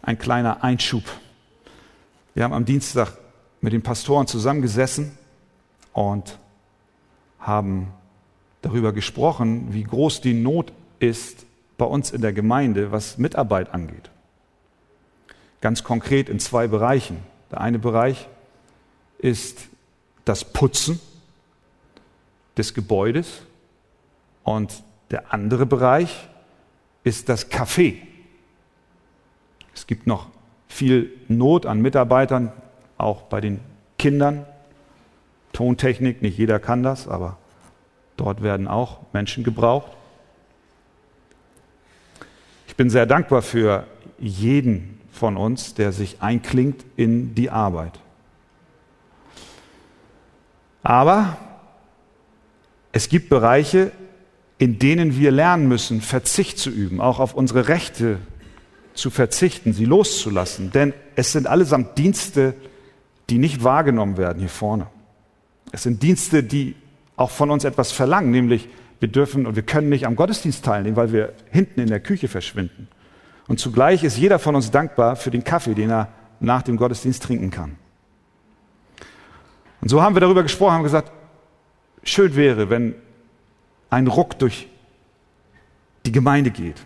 ein 0.00 0.16
kleiner 0.16 0.62
Einschub. 0.62 1.02
Wir 2.34 2.44
haben 2.44 2.54
am 2.54 2.64
Dienstag 2.64 3.18
mit 3.60 3.72
den 3.72 3.82
Pastoren 3.82 4.28
zusammengesessen 4.28 5.10
und 5.92 6.38
haben 7.40 7.88
darüber 8.62 8.92
gesprochen, 8.92 9.74
wie 9.74 9.82
groß 9.82 10.20
die 10.20 10.34
Not 10.34 10.72
ist 11.00 11.46
bei 11.78 11.84
uns 11.84 12.12
in 12.12 12.20
der 12.20 12.32
Gemeinde, 12.32 12.92
was 12.92 13.18
Mitarbeit 13.18 13.74
angeht. 13.74 14.12
Ganz 15.60 15.84
konkret 15.84 16.28
in 16.28 16.38
zwei 16.40 16.66
Bereichen. 16.66 17.18
Der 17.50 17.60
eine 17.60 17.78
Bereich 17.78 18.28
ist 19.18 19.68
das 20.24 20.44
Putzen 20.44 21.00
des 22.56 22.74
Gebäudes 22.74 23.42
und 24.44 24.82
der 25.10 25.32
andere 25.32 25.66
Bereich 25.66 26.28
ist 27.04 27.28
das 27.28 27.50
Café. 27.50 27.96
Es 29.74 29.86
gibt 29.86 30.06
noch 30.06 30.26
viel 30.68 31.12
Not 31.28 31.66
an 31.66 31.80
Mitarbeitern, 31.80 32.52
auch 32.98 33.22
bei 33.22 33.40
den 33.40 33.60
Kindern. 33.98 34.44
Tontechnik, 35.52 36.20
nicht 36.20 36.36
jeder 36.36 36.58
kann 36.58 36.82
das, 36.82 37.08
aber 37.08 37.38
Dort 38.18 38.42
werden 38.42 38.66
auch 38.66 38.98
Menschen 39.12 39.44
gebraucht. 39.44 39.92
Ich 42.66 42.74
bin 42.74 42.90
sehr 42.90 43.06
dankbar 43.06 43.42
für 43.42 43.86
jeden 44.18 45.00
von 45.10 45.36
uns, 45.36 45.74
der 45.74 45.92
sich 45.92 46.20
einklingt 46.20 46.84
in 46.96 47.34
die 47.34 47.50
Arbeit. 47.50 47.98
Aber 50.82 51.36
es 52.92 53.08
gibt 53.08 53.28
Bereiche, 53.28 53.92
in 54.58 54.78
denen 54.78 55.16
wir 55.16 55.30
lernen 55.30 55.68
müssen, 55.68 56.00
Verzicht 56.00 56.58
zu 56.58 56.70
üben, 56.70 57.00
auch 57.00 57.20
auf 57.20 57.34
unsere 57.34 57.68
Rechte 57.68 58.18
zu 58.94 59.10
verzichten, 59.10 59.72
sie 59.72 59.84
loszulassen. 59.84 60.72
Denn 60.72 60.92
es 61.14 61.32
sind 61.32 61.46
allesamt 61.46 61.98
Dienste, 61.98 62.54
die 63.30 63.38
nicht 63.38 63.62
wahrgenommen 63.62 64.16
werden 64.16 64.40
hier 64.40 64.48
vorne. 64.48 64.88
Es 65.70 65.82
sind 65.82 66.02
Dienste, 66.02 66.42
die 66.42 66.74
auch 67.16 67.30
von 67.30 67.50
uns 67.50 67.64
etwas 67.64 67.92
verlangen, 67.92 68.30
nämlich 68.30 68.68
wir 69.00 69.08
dürfen 69.08 69.46
und 69.46 69.54
wir 69.54 69.62
können 69.62 69.88
nicht 69.90 70.06
am 70.06 70.16
Gottesdienst 70.16 70.64
teilnehmen, 70.64 70.96
weil 70.96 71.12
wir 71.12 71.34
hinten 71.50 71.80
in 71.80 71.88
der 71.88 72.00
Küche 72.00 72.26
verschwinden. 72.26 72.88
Und 73.48 73.58
zugleich 73.58 74.04
ist 74.04 74.18
jeder 74.18 74.38
von 74.38 74.54
uns 74.54 74.70
dankbar 74.70 75.16
für 75.16 75.30
den 75.30 75.42
Kaffee, 75.42 75.74
den 75.74 75.90
er 75.90 76.08
nach 76.38 76.62
dem 76.62 76.76
Gottesdienst 76.76 77.22
trinken 77.22 77.50
kann. 77.50 77.76
Und 79.80 79.88
so 79.88 80.02
haben 80.02 80.14
wir 80.14 80.20
darüber 80.20 80.42
gesprochen, 80.42 80.74
haben 80.74 80.82
gesagt, 80.82 81.10
schön 82.02 82.36
wäre, 82.36 82.70
wenn 82.70 82.94
ein 83.90 84.06
Ruck 84.06 84.38
durch 84.38 84.68
die 86.04 86.12
Gemeinde 86.12 86.50
geht. 86.50 86.76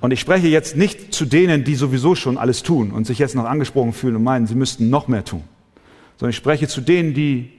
Und 0.00 0.12
ich 0.12 0.20
spreche 0.20 0.46
jetzt 0.46 0.76
nicht 0.76 1.12
zu 1.12 1.24
denen, 1.24 1.64
die 1.64 1.74
sowieso 1.74 2.14
schon 2.14 2.38
alles 2.38 2.62
tun 2.62 2.92
und 2.92 3.06
sich 3.06 3.18
jetzt 3.18 3.34
noch 3.34 3.46
angesprochen 3.46 3.92
fühlen 3.92 4.14
und 4.16 4.22
meinen, 4.22 4.46
sie 4.46 4.54
müssten 4.54 4.90
noch 4.90 5.08
mehr 5.08 5.24
tun, 5.24 5.42
sondern 6.18 6.30
ich 6.30 6.36
spreche 6.36 6.68
zu 6.68 6.80
denen, 6.80 7.14
die 7.14 7.52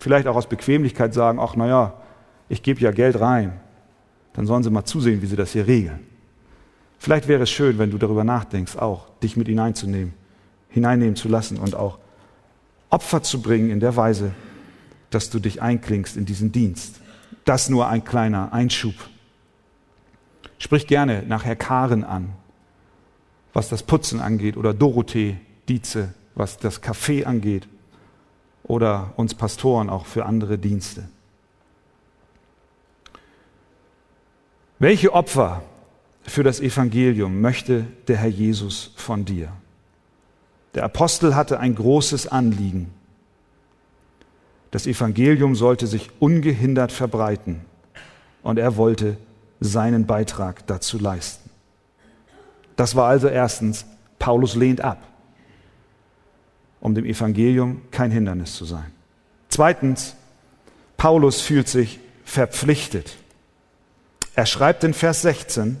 vielleicht 0.00 0.26
auch 0.26 0.34
aus 0.34 0.48
Bequemlichkeit 0.48 1.14
sagen, 1.14 1.38
ach 1.40 1.54
naja, 1.54 1.94
ich 2.48 2.62
gebe 2.64 2.80
ja 2.80 2.90
Geld 2.90 3.20
rein, 3.20 3.60
dann 4.32 4.46
sollen 4.46 4.64
sie 4.64 4.70
mal 4.70 4.84
zusehen, 4.84 5.22
wie 5.22 5.26
sie 5.26 5.36
das 5.36 5.52
hier 5.52 5.68
regeln. 5.68 6.00
Vielleicht 7.04 7.28
wäre 7.28 7.42
es 7.42 7.50
schön, 7.50 7.76
wenn 7.76 7.90
du 7.90 7.98
darüber 7.98 8.24
nachdenkst, 8.24 8.76
auch 8.78 9.10
dich 9.22 9.36
mit 9.36 9.46
hineinzunehmen, 9.46 10.14
hineinnehmen 10.70 11.16
zu 11.16 11.28
lassen 11.28 11.58
und 11.58 11.74
auch 11.74 11.98
Opfer 12.88 13.22
zu 13.22 13.42
bringen 13.42 13.68
in 13.68 13.78
der 13.78 13.94
Weise, 13.94 14.30
dass 15.10 15.28
du 15.28 15.38
dich 15.38 15.60
einklingst 15.60 16.16
in 16.16 16.24
diesen 16.24 16.50
Dienst. 16.50 17.02
Das 17.44 17.68
nur 17.68 17.88
ein 17.88 18.04
kleiner 18.04 18.54
Einschub. 18.54 18.94
Sprich 20.56 20.86
gerne 20.86 21.22
nach 21.28 21.44
Herr 21.44 21.56
Karen 21.56 22.04
an, 22.04 22.30
was 23.52 23.68
das 23.68 23.82
Putzen 23.82 24.18
angeht, 24.18 24.56
oder 24.56 24.72
Dorothee 24.72 25.36
Dietze, 25.68 26.14
was 26.34 26.56
das 26.56 26.82
Café 26.82 27.24
angeht 27.24 27.68
oder 28.62 29.12
uns 29.16 29.34
Pastoren 29.34 29.90
auch 29.90 30.06
für 30.06 30.24
andere 30.24 30.56
Dienste. 30.56 31.06
Welche 34.78 35.12
Opfer 35.12 35.62
für 36.24 36.42
das 36.42 36.60
Evangelium 36.60 37.40
möchte 37.40 37.86
der 38.08 38.16
Herr 38.16 38.28
Jesus 38.28 38.92
von 38.96 39.24
dir? 39.24 39.52
Der 40.74 40.84
Apostel 40.84 41.34
hatte 41.34 41.60
ein 41.60 41.74
großes 41.74 42.26
Anliegen. 42.26 42.90
Das 44.70 44.86
Evangelium 44.86 45.54
sollte 45.54 45.86
sich 45.86 46.10
ungehindert 46.18 46.90
verbreiten 46.90 47.60
und 48.42 48.58
er 48.58 48.76
wollte 48.76 49.16
seinen 49.60 50.06
Beitrag 50.06 50.66
dazu 50.66 50.98
leisten. 50.98 51.48
Das 52.74 52.96
war 52.96 53.08
also 53.08 53.28
erstens, 53.28 53.86
Paulus 54.18 54.56
lehnt 54.56 54.80
ab 54.80 55.06
um 56.84 56.94
dem 56.94 57.06
Evangelium 57.06 57.80
kein 57.90 58.10
Hindernis 58.10 58.54
zu 58.56 58.66
sein. 58.66 58.92
Zweitens, 59.48 60.16
Paulus 60.98 61.40
fühlt 61.40 61.66
sich 61.66 61.98
verpflichtet. 62.26 63.16
Er 64.34 64.44
schreibt 64.44 64.84
in 64.84 64.92
Vers 64.92 65.22
16, 65.22 65.78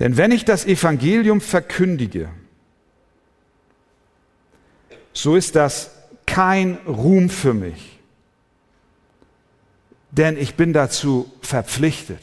denn 0.00 0.16
wenn 0.16 0.32
ich 0.32 0.44
das 0.44 0.66
Evangelium 0.66 1.40
verkündige, 1.40 2.30
so 5.12 5.36
ist 5.36 5.54
das 5.54 5.90
kein 6.26 6.78
Ruhm 6.86 7.30
für 7.30 7.54
mich, 7.54 8.00
denn 10.10 10.36
ich 10.36 10.56
bin 10.56 10.72
dazu 10.72 11.30
verpflichtet. 11.40 12.22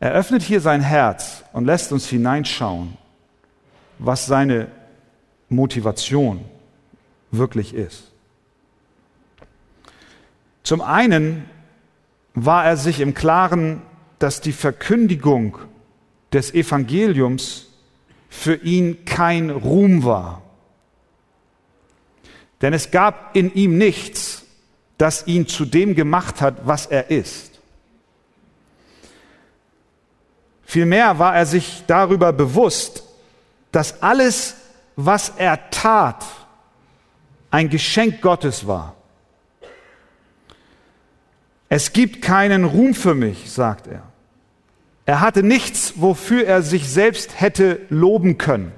Er 0.00 0.12
öffnet 0.12 0.42
hier 0.42 0.62
sein 0.62 0.80
Herz 0.80 1.44
und 1.52 1.66
lässt 1.66 1.92
uns 1.92 2.06
hineinschauen 2.06 2.96
was 3.98 4.26
seine 4.26 4.68
Motivation 5.48 6.44
wirklich 7.30 7.74
ist. 7.74 8.12
Zum 10.62 10.80
einen 10.80 11.48
war 12.34 12.64
er 12.64 12.76
sich 12.76 13.00
im 13.00 13.14
Klaren, 13.14 13.82
dass 14.18 14.40
die 14.40 14.52
Verkündigung 14.52 15.58
des 16.32 16.54
Evangeliums 16.54 17.66
für 18.28 18.54
ihn 18.56 19.04
kein 19.04 19.50
Ruhm 19.50 20.04
war. 20.04 20.42
Denn 22.62 22.72
es 22.72 22.90
gab 22.90 23.36
in 23.36 23.52
ihm 23.54 23.76
nichts, 23.78 24.44
das 24.98 25.26
ihn 25.26 25.46
zu 25.46 25.64
dem 25.64 25.94
gemacht 25.94 26.40
hat, 26.40 26.66
was 26.66 26.86
er 26.86 27.10
ist. 27.10 27.60
Vielmehr 30.64 31.18
war 31.18 31.36
er 31.36 31.46
sich 31.46 31.84
darüber 31.86 32.32
bewusst, 32.32 33.04
dass 33.72 34.02
alles, 34.02 34.56
was 34.96 35.32
er 35.36 35.70
tat, 35.70 36.24
ein 37.50 37.68
Geschenk 37.68 38.20
Gottes 38.20 38.66
war. 38.66 38.96
Es 41.68 41.92
gibt 41.92 42.22
keinen 42.22 42.64
Ruhm 42.64 42.94
für 42.94 43.14
mich, 43.14 43.50
sagt 43.50 43.86
er. 43.86 44.02
Er 45.04 45.20
hatte 45.20 45.42
nichts, 45.42 45.94
wofür 45.96 46.46
er 46.46 46.62
sich 46.62 46.88
selbst 46.88 47.40
hätte 47.40 47.80
loben 47.88 48.38
können. 48.38 48.72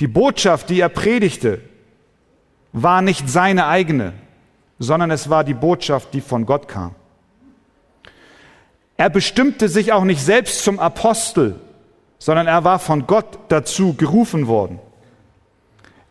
Die 0.00 0.06
Botschaft, 0.08 0.70
die 0.70 0.80
er 0.80 0.88
predigte, 0.88 1.60
war 2.72 3.02
nicht 3.02 3.28
seine 3.28 3.66
eigene, 3.66 4.14
sondern 4.78 5.10
es 5.10 5.30
war 5.30 5.44
die 5.44 5.54
Botschaft, 5.54 6.14
die 6.14 6.22
von 6.22 6.46
Gott 6.46 6.68
kam. 6.68 6.94
Er 8.96 9.10
bestimmte 9.10 9.68
sich 9.68 9.92
auch 9.92 10.04
nicht 10.04 10.22
selbst 10.22 10.64
zum 10.64 10.78
Apostel, 10.78 11.60
sondern 12.18 12.46
er 12.46 12.64
war 12.64 12.78
von 12.78 13.06
Gott 13.06 13.38
dazu 13.48 13.94
gerufen 13.94 14.46
worden. 14.46 14.78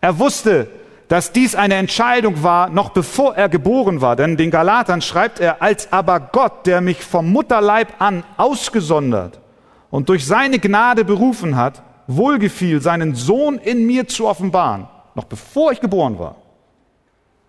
Er 0.01 0.19
wusste, 0.19 0.67
dass 1.11 1.33
dies 1.33 1.55
eine 1.55 1.75
Entscheidung 1.75 2.41
war, 2.41 2.69
noch 2.69 2.91
bevor 2.91 3.35
er 3.35 3.49
geboren 3.49 3.99
war. 3.99 4.15
Denn 4.15 4.37
den 4.37 4.49
Galatern 4.49 5.01
schreibt 5.01 5.41
er, 5.41 5.61
als 5.61 5.91
aber 5.91 6.21
Gott, 6.21 6.65
der 6.65 6.79
mich 6.79 7.03
vom 7.03 7.29
Mutterleib 7.33 7.99
an 7.99 8.23
ausgesondert 8.37 9.41
und 9.89 10.07
durch 10.07 10.25
seine 10.25 10.57
Gnade 10.57 11.03
berufen 11.03 11.57
hat, 11.57 11.83
wohlgefiel, 12.07 12.79
seinen 12.79 13.13
Sohn 13.13 13.57
in 13.57 13.85
mir 13.85 14.07
zu 14.07 14.25
offenbaren, 14.25 14.87
noch 15.13 15.25
bevor 15.25 15.73
ich 15.73 15.81
geboren 15.81 16.17
war, 16.17 16.37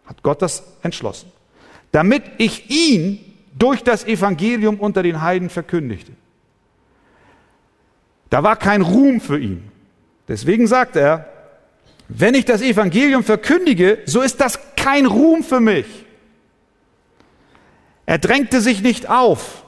hat 0.07 0.25
Gott 0.25 0.42
das 0.42 0.64
entschlossen, 0.83 1.31
damit 1.92 2.25
ich 2.38 2.69
ihn 2.69 3.21
durch 3.57 3.85
das 3.85 4.02
Evangelium 4.04 4.81
unter 4.81 5.04
den 5.04 5.23
Heiden 5.23 5.50
verkündigte. 5.50 6.11
Da 8.28 8.42
war 8.42 8.57
kein 8.57 8.83
Ruhm 8.83 9.21
für 9.21 9.38
ihn. 9.38 9.71
Deswegen 10.26 10.66
sagt 10.66 10.97
er, 10.97 11.32
wenn 12.14 12.35
ich 12.35 12.45
das 12.45 12.61
Evangelium 12.61 13.25
verkündige, 13.25 14.00
so 14.04 14.21
ist 14.21 14.40
das 14.40 14.59
kein 14.76 15.07
Ruhm 15.07 15.42
für 15.42 15.61
mich. 15.61 15.87
Er 18.04 18.19
drängte 18.19 18.61
sich 18.61 18.83
nicht 18.83 19.09
auf. 19.09 19.64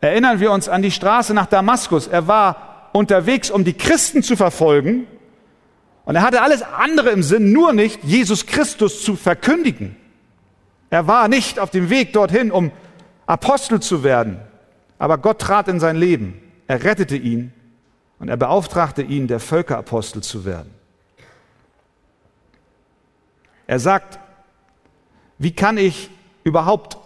Erinnern 0.00 0.40
wir 0.40 0.52
uns 0.52 0.68
an 0.68 0.80
die 0.80 0.90
Straße 0.90 1.34
nach 1.34 1.46
Damaskus. 1.46 2.06
Er 2.06 2.26
war 2.26 2.88
unterwegs, 2.92 3.50
um 3.50 3.64
die 3.64 3.74
Christen 3.74 4.22
zu 4.22 4.36
verfolgen. 4.36 5.06
Und 6.04 6.16
er 6.16 6.22
hatte 6.22 6.40
alles 6.40 6.62
andere 6.62 7.10
im 7.10 7.22
Sinn, 7.22 7.52
nur 7.52 7.74
nicht 7.74 8.02
Jesus 8.02 8.46
Christus 8.46 9.02
zu 9.04 9.14
verkündigen. 9.14 9.94
Er 10.88 11.06
war 11.06 11.28
nicht 11.28 11.58
auf 11.58 11.70
dem 11.70 11.90
Weg 11.90 12.14
dorthin, 12.14 12.50
um 12.50 12.72
Apostel 13.26 13.80
zu 13.80 14.02
werden. 14.02 14.40
Aber 14.98 15.18
Gott 15.18 15.40
trat 15.40 15.68
in 15.68 15.78
sein 15.78 15.96
Leben. 15.96 16.40
Er 16.68 16.84
rettete 16.84 17.16
ihn 17.16 17.52
und 18.18 18.28
er 18.28 18.38
beauftragte 18.38 19.02
ihn, 19.02 19.26
der 19.26 19.40
Völkerapostel 19.40 20.22
zu 20.22 20.46
werden. 20.46 20.81
Er 23.72 23.78
sagt, 23.78 24.18
wie 25.38 25.52
kann 25.52 25.78
ich 25.78 26.10
überhaupt 26.44 26.98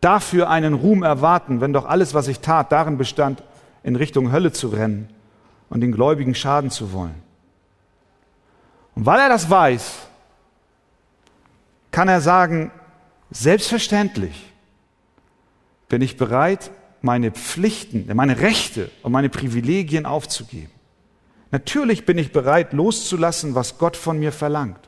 dafür 0.00 0.48
einen 0.48 0.72
Ruhm 0.72 1.02
erwarten, 1.02 1.60
wenn 1.60 1.74
doch 1.74 1.84
alles, 1.84 2.14
was 2.14 2.26
ich 2.26 2.40
tat, 2.40 2.72
darin 2.72 2.96
bestand, 2.96 3.42
in 3.82 3.94
Richtung 3.94 4.32
Hölle 4.32 4.50
zu 4.50 4.68
rennen 4.68 5.10
und 5.68 5.82
den 5.82 5.92
Gläubigen 5.92 6.34
schaden 6.34 6.70
zu 6.70 6.94
wollen. 6.94 7.22
Und 8.94 9.04
weil 9.04 9.20
er 9.20 9.28
das 9.28 9.50
weiß, 9.50 9.98
kann 11.90 12.08
er 12.08 12.22
sagen, 12.22 12.70
selbstverständlich 13.30 14.50
bin 15.90 16.00
ich 16.00 16.16
bereit, 16.16 16.70
meine 17.02 17.30
Pflichten, 17.30 18.10
meine 18.14 18.40
Rechte 18.40 18.90
und 19.02 19.12
meine 19.12 19.28
Privilegien 19.28 20.06
aufzugeben. 20.06 20.72
Natürlich 21.50 22.06
bin 22.06 22.16
ich 22.16 22.32
bereit, 22.32 22.72
loszulassen, 22.72 23.54
was 23.54 23.76
Gott 23.76 23.98
von 23.98 24.18
mir 24.18 24.32
verlangt 24.32 24.87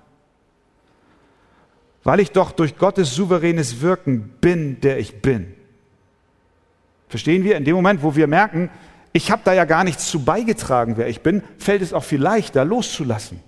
weil 2.04 2.20
ich 2.20 2.32
doch 2.32 2.52
durch 2.52 2.78
Gottes 2.78 3.14
souveränes 3.14 3.80
Wirken 3.80 4.30
bin, 4.40 4.80
der 4.80 4.98
ich 4.98 5.20
bin. 5.20 5.54
Verstehen 7.08 7.44
wir? 7.44 7.56
In 7.56 7.64
dem 7.64 7.74
Moment, 7.74 8.02
wo 8.02 8.14
wir 8.14 8.26
merken, 8.26 8.70
ich 9.12 9.30
habe 9.30 9.42
da 9.44 9.52
ja 9.52 9.64
gar 9.64 9.84
nichts 9.84 10.06
zu 10.06 10.24
beigetragen, 10.24 10.96
wer 10.96 11.08
ich 11.08 11.20
bin, 11.22 11.42
fällt 11.58 11.82
es 11.82 11.92
auch 11.92 12.04
viel 12.04 12.20
leichter 12.20 12.64
loszulassen. 12.64 13.40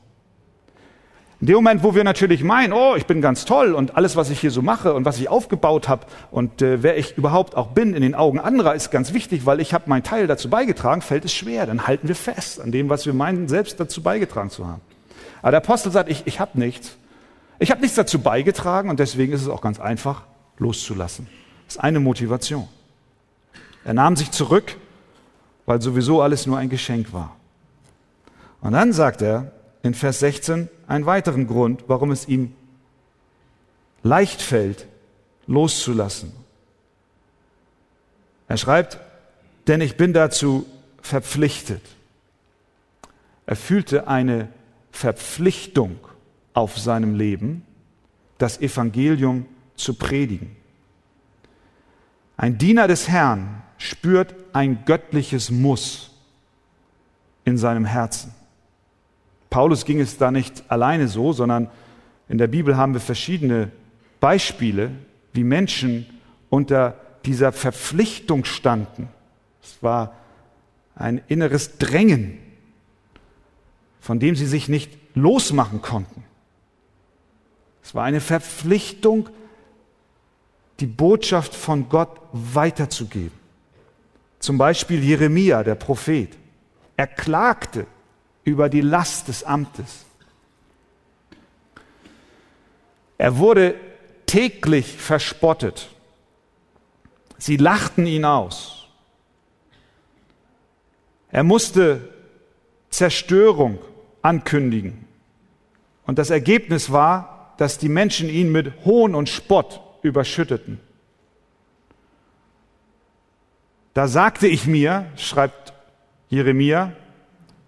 In 1.40 1.46
dem 1.46 1.56
Moment, 1.56 1.82
wo 1.82 1.94
wir 1.94 2.04
natürlich 2.04 2.44
meinen, 2.44 2.72
oh, 2.72 2.94
ich 2.96 3.06
bin 3.06 3.20
ganz 3.20 3.44
toll 3.44 3.72
und 3.72 3.96
alles, 3.96 4.14
was 4.14 4.30
ich 4.30 4.38
hier 4.38 4.52
so 4.52 4.62
mache 4.62 4.94
und 4.94 5.04
was 5.04 5.18
ich 5.18 5.28
aufgebaut 5.28 5.88
habe 5.88 6.06
und 6.30 6.62
äh, 6.62 6.84
wer 6.84 6.96
ich 6.96 7.18
überhaupt 7.18 7.56
auch 7.56 7.68
bin 7.68 7.94
in 7.94 8.02
den 8.02 8.14
Augen 8.14 8.38
anderer, 8.38 8.76
ist 8.76 8.92
ganz 8.92 9.12
wichtig, 9.12 9.44
weil 9.44 9.60
ich 9.60 9.74
habe 9.74 9.90
meinen 9.90 10.04
Teil 10.04 10.28
dazu 10.28 10.48
beigetragen, 10.48 11.02
fällt 11.02 11.24
es 11.24 11.34
schwer. 11.34 11.66
Dann 11.66 11.88
halten 11.88 12.06
wir 12.06 12.14
fest 12.14 12.60
an 12.60 12.70
dem, 12.70 12.88
was 12.88 13.06
wir 13.06 13.12
meinen, 13.12 13.48
selbst 13.48 13.80
dazu 13.80 14.04
beigetragen 14.04 14.50
zu 14.50 14.68
haben. 14.68 14.80
Aber 15.40 15.50
der 15.50 15.58
Apostel 15.62 15.90
sagt, 15.90 16.08
ich, 16.08 16.22
ich 16.26 16.38
habe 16.38 16.56
nichts. 16.58 16.96
Ich 17.62 17.70
habe 17.70 17.80
nichts 17.80 17.94
dazu 17.94 18.18
beigetragen 18.18 18.90
und 18.90 18.98
deswegen 18.98 19.32
ist 19.32 19.42
es 19.42 19.48
auch 19.48 19.60
ganz 19.60 19.78
einfach, 19.78 20.24
loszulassen. 20.58 21.28
Das 21.66 21.76
ist 21.76 21.80
eine 21.80 22.00
Motivation. 22.00 22.66
Er 23.84 23.94
nahm 23.94 24.16
sich 24.16 24.32
zurück, 24.32 24.76
weil 25.64 25.80
sowieso 25.80 26.22
alles 26.22 26.44
nur 26.44 26.58
ein 26.58 26.70
Geschenk 26.70 27.12
war. 27.12 27.36
Und 28.62 28.72
dann 28.72 28.92
sagt 28.92 29.22
er 29.22 29.52
in 29.84 29.94
Vers 29.94 30.18
16 30.18 30.70
einen 30.88 31.06
weiteren 31.06 31.46
Grund, 31.46 31.84
warum 31.86 32.10
es 32.10 32.26
ihm 32.26 32.52
leicht 34.02 34.42
fällt, 34.42 34.88
loszulassen. 35.46 36.32
Er 38.48 38.56
schreibt, 38.56 38.98
denn 39.68 39.80
ich 39.80 39.96
bin 39.96 40.12
dazu 40.12 40.66
verpflichtet. 41.00 41.82
Er 43.46 43.54
fühlte 43.54 44.08
eine 44.08 44.48
Verpflichtung 44.90 46.00
auf 46.54 46.78
seinem 46.78 47.14
Leben, 47.14 47.62
das 48.38 48.60
Evangelium 48.60 49.46
zu 49.76 49.94
predigen. 49.94 50.56
Ein 52.36 52.58
Diener 52.58 52.88
des 52.88 53.08
Herrn 53.08 53.62
spürt 53.78 54.34
ein 54.52 54.84
göttliches 54.84 55.50
Muss 55.50 56.10
in 57.44 57.58
seinem 57.58 57.84
Herzen. 57.84 58.34
Paulus 59.50 59.84
ging 59.84 60.00
es 60.00 60.16
da 60.16 60.30
nicht 60.30 60.64
alleine 60.68 61.08
so, 61.08 61.32
sondern 61.32 61.68
in 62.28 62.38
der 62.38 62.46
Bibel 62.46 62.76
haben 62.76 62.94
wir 62.94 63.00
verschiedene 63.00 63.70
Beispiele, 64.20 64.92
wie 65.32 65.44
Menschen 65.44 66.06
unter 66.48 66.96
dieser 67.24 67.52
Verpflichtung 67.52 68.44
standen. 68.44 69.08
Es 69.62 69.82
war 69.82 70.14
ein 70.94 71.20
inneres 71.28 71.78
Drängen, 71.78 72.38
von 74.00 74.18
dem 74.18 74.36
sie 74.36 74.46
sich 74.46 74.68
nicht 74.68 74.90
losmachen 75.14 75.82
konnten. 75.82 76.24
Es 77.82 77.94
war 77.94 78.04
eine 78.04 78.20
Verpflichtung, 78.20 79.28
die 80.80 80.86
Botschaft 80.86 81.54
von 81.54 81.88
Gott 81.88 82.20
weiterzugeben. 82.32 83.38
Zum 84.38 84.58
Beispiel 84.58 85.02
Jeremia, 85.02 85.62
der 85.62 85.76
Prophet. 85.76 86.36
Er 86.96 87.06
klagte 87.06 87.86
über 88.44 88.68
die 88.68 88.80
Last 88.80 89.28
des 89.28 89.44
Amtes. 89.44 90.04
Er 93.18 93.38
wurde 93.38 93.76
täglich 94.26 94.96
verspottet. 94.96 95.88
Sie 97.38 97.56
lachten 97.56 98.06
ihn 98.06 98.24
aus. 98.24 98.88
Er 101.30 101.44
musste 101.44 102.08
Zerstörung 102.90 103.78
ankündigen. 104.22 105.06
Und 106.04 106.18
das 106.18 106.30
Ergebnis 106.30 106.90
war, 106.90 107.31
dass 107.56 107.78
die 107.78 107.88
Menschen 107.88 108.28
ihn 108.28 108.50
mit 108.50 108.84
Hohn 108.84 109.14
und 109.14 109.28
Spott 109.28 109.80
überschütteten. 110.02 110.80
Da 113.94 114.08
sagte 114.08 114.46
ich 114.46 114.66
mir, 114.66 115.06
schreibt 115.16 115.74
Jeremia, 116.28 116.92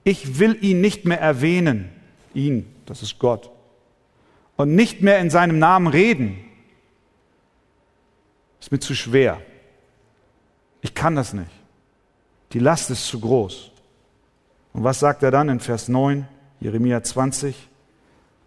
ich 0.05 0.38
will 0.38 0.57
ihn 0.62 0.81
nicht 0.81 1.05
mehr 1.05 1.20
erwähnen, 1.20 1.90
ihn, 2.35 2.75
das 2.87 3.03
ist 3.03 3.18
Gott, 3.18 3.51
und 4.57 4.75
nicht 4.75 5.03
mehr 5.03 5.18
in 5.18 5.31
seinem 5.31 5.59
Namen 5.59 5.87
reden. 5.87 6.44
Ist 8.61 8.73
mir 8.73 8.79
zu 8.79 8.94
schwer. 8.94 9.40
Ich 10.81 10.94
kann 10.94 11.16
das 11.16 11.33
nicht. 11.33 11.51
Die 12.53 12.59
Last 12.59 12.90
ist 12.90 13.07
zu 13.07 13.20
groß. 13.20 13.70
Und 14.73 14.85
was 14.85 15.01
sagt 15.01 15.23
er 15.23 15.31
dann 15.31 15.49
in 15.49 15.61
Vers 15.61 15.88
9, 15.88 16.27
Jeremia 16.61 17.03
20? 17.03 17.68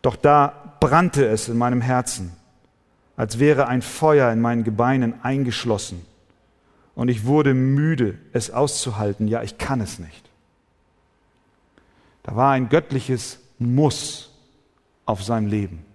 Doch 0.01 0.15
da 0.15 0.66
brannte 0.87 1.27
es 1.27 1.49
in 1.49 1.57
meinem 1.57 1.81
Herzen, 1.81 2.31
als 3.17 3.39
wäre 3.39 3.67
ein 3.67 3.81
Feuer 3.81 4.31
in 4.31 4.39
meinen 4.39 4.63
Gebeinen 4.63 5.21
eingeschlossen. 5.21 6.05
und 6.95 7.09
ich 7.09 7.25
wurde 7.25 7.53
müde, 7.53 8.17
es 8.31 8.49
auszuhalten. 8.49 9.27
Ja, 9.27 9.43
ich 9.43 9.57
kann 9.57 9.81
es 9.81 9.99
nicht. 9.99 10.29
Da 12.23 12.35
war 12.35 12.53
ein 12.53 12.69
göttliches 12.69 13.39
Muss 13.59 14.31
auf 15.05 15.23
seinem 15.23 15.47
Leben. 15.47 15.85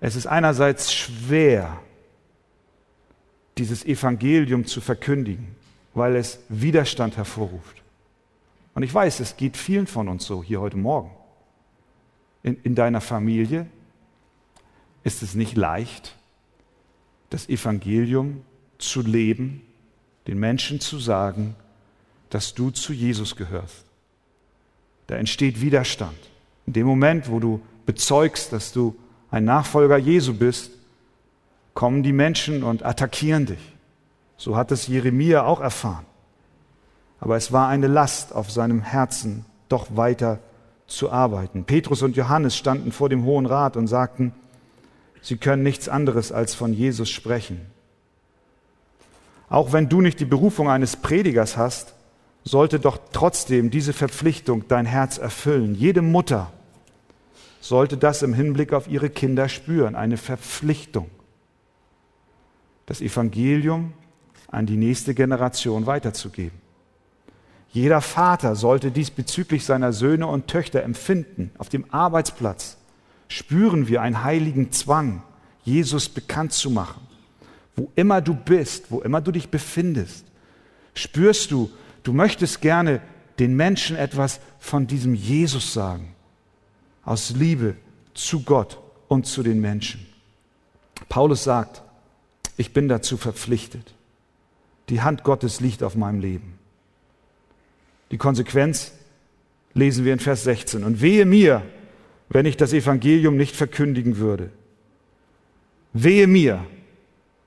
Es 0.00 0.14
ist 0.14 0.26
einerseits 0.26 0.92
schwer, 0.92 1.80
dieses 3.58 3.84
Evangelium 3.84 4.64
zu 4.66 4.80
verkündigen, 4.80 5.56
weil 5.94 6.16
es 6.16 6.38
Widerstand 6.48 7.16
hervorruft. 7.16 7.82
Und 8.74 8.82
ich 8.82 8.94
weiß, 8.94 9.20
es 9.20 9.36
geht 9.36 9.56
vielen 9.56 9.86
von 9.88 10.06
uns 10.06 10.24
so 10.24 10.42
hier 10.44 10.60
heute 10.60 10.76
Morgen. 10.76 11.10
In, 12.42 12.56
in 12.62 12.74
deiner 12.74 13.00
Familie 13.00 13.66
ist 15.04 15.22
es 15.22 15.34
nicht 15.34 15.56
leicht, 15.56 16.16
das 17.30 17.48
Evangelium 17.48 18.42
zu 18.78 19.02
leben, 19.02 19.62
den 20.26 20.38
Menschen 20.38 20.80
zu 20.80 20.98
sagen, 20.98 21.54
dass 22.28 22.54
du 22.54 22.70
zu 22.70 22.92
Jesus 22.92 23.36
gehörst. 23.36 23.84
Da 25.06 25.16
entsteht 25.16 25.60
Widerstand. 25.60 26.16
In 26.66 26.72
dem 26.72 26.86
Moment, 26.86 27.30
wo 27.30 27.40
du 27.40 27.60
bezeugst, 27.86 28.52
dass 28.52 28.72
du 28.72 28.96
ein 29.30 29.44
Nachfolger 29.44 29.96
Jesu 29.96 30.34
bist, 30.34 30.70
kommen 31.74 32.02
die 32.02 32.12
Menschen 32.12 32.62
und 32.62 32.84
attackieren 32.84 33.46
dich. 33.46 33.72
So 34.36 34.56
hat 34.56 34.70
es 34.70 34.86
Jeremia 34.86 35.44
auch 35.44 35.60
erfahren. 35.60 36.06
Aber 37.20 37.36
es 37.36 37.52
war 37.52 37.68
eine 37.68 37.86
Last 37.86 38.32
auf 38.32 38.50
seinem 38.50 38.80
Herzen, 38.80 39.44
doch 39.68 39.96
weiter 39.96 40.38
zu 40.90 41.10
arbeiten. 41.10 41.64
Petrus 41.64 42.02
und 42.02 42.16
Johannes 42.16 42.56
standen 42.56 42.92
vor 42.92 43.08
dem 43.08 43.24
Hohen 43.24 43.46
Rat 43.46 43.76
und 43.76 43.86
sagten, 43.86 44.32
sie 45.22 45.36
können 45.36 45.62
nichts 45.62 45.88
anderes 45.88 46.32
als 46.32 46.54
von 46.54 46.72
Jesus 46.72 47.10
sprechen. 47.10 47.60
Auch 49.48 49.72
wenn 49.72 49.88
du 49.88 50.00
nicht 50.00 50.20
die 50.20 50.24
Berufung 50.24 50.68
eines 50.68 50.96
Predigers 50.96 51.56
hast, 51.56 51.94
sollte 52.44 52.80
doch 52.80 52.98
trotzdem 53.12 53.70
diese 53.70 53.92
Verpflichtung 53.92 54.64
dein 54.68 54.86
Herz 54.86 55.18
erfüllen. 55.18 55.74
Jede 55.74 56.02
Mutter 56.02 56.50
sollte 57.60 57.96
das 57.96 58.22
im 58.22 58.32
Hinblick 58.32 58.72
auf 58.72 58.88
ihre 58.88 59.10
Kinder 59.10 59.48
spüren, 59.48 59.94
eine 59.94 60.16
Verpflichtung, 60.16 61.10
das 62.86 63.00
Evangelium 63.00 63.92
an 64.48 64.66
die 64.66 64.76
nächste 64.76 65.14
Generation 65.14 65.86
weiterzugeben. 65.86 66.69
Jeder 67.72 68.00
Vater 68.00 68.56
sollte 68.56 68.90
dies 68.90 69.10
bezüglich 69.10 69.64
seiner 69.64 69.92
Söhne 69.92 70.26
und 70.26 70.48
Töchter 70.48 70.82
empfinden. 70.82 71.52
Auf 71.58 71.68
dem 71.68 71.84
Arbeitsplatz 71.92 72.76
spüren 73.28 73.86
wir 73.86 74.02
einen 74.02 74.24
heiligen 74.24 74.72
Zwang, 74.72 75.22
Jesus 75.62 76.08
bekannt 76.08 76.52
zu 76.52 76.70
machen. 76.70 77.06
Wo 77.76 77.90
immer 77.94 78.20
du 78.20 78.34
bist, 78.34 78.90
wo 78.90 79.00
immer 79.00 79.20
du 79.20 79.30
dich 79.30 79.50
befindest, 79.50 80.24
spürst 80.94 81.52
du, 81.52 81.70
du 82.02 82.12
möchtest 82.12 82.60
gerne 82.60 83.00
den 83.38 83.54
Menschen 83.54 83.96
etwas 83.96 84.40
von 84.58 84.86
diesem 84.86 85.14
Jesus 85.14 85.72
sagen. 85.72 86.14
Aus 87.04 87.30
Liebe 87.30 87.76
zu 88.14 88.42
Gott 88.42 88.78
und 89.08 89.26
zu 89.26 89.42
den 89.42 89.60
Menschen. 89.60 90.06
Paulus 91.08 91.44
sagt, 91.44 91.82
ich 92.56 92.72
bin 92.72 92.88
dazu 92.88 93.16
verpflichtet. 93.16 93.94
Die 94.88 95.00
Hand 95.00 95.22
Gottes 95.22 95.60
liegt 95.60 95.82
auf 95.82 95.94
meinem 95.94 96.20
Leben. 96.20 96.59
Die 98.10 98.18
Konsequenz 98.18 98.92
lesen 99.74 100.04
wir 100.04 100.12
in 100.12 100.18
Vers 100.18 100.44
16. 100.44 100.84
Und 100.84 101.00
wehe 101.00 101.26
mir, 101.26 101.62
wenn 102.28 102.46
ich 102.46 102.56
das 102.56 102.72
Evangelium 102.72 103.36
nicht 103.36 103.56
verkündigen 103.56 104.18
würde. 104.18 104.50
Wehe 105.92 106.26
mir, 106.26 106.64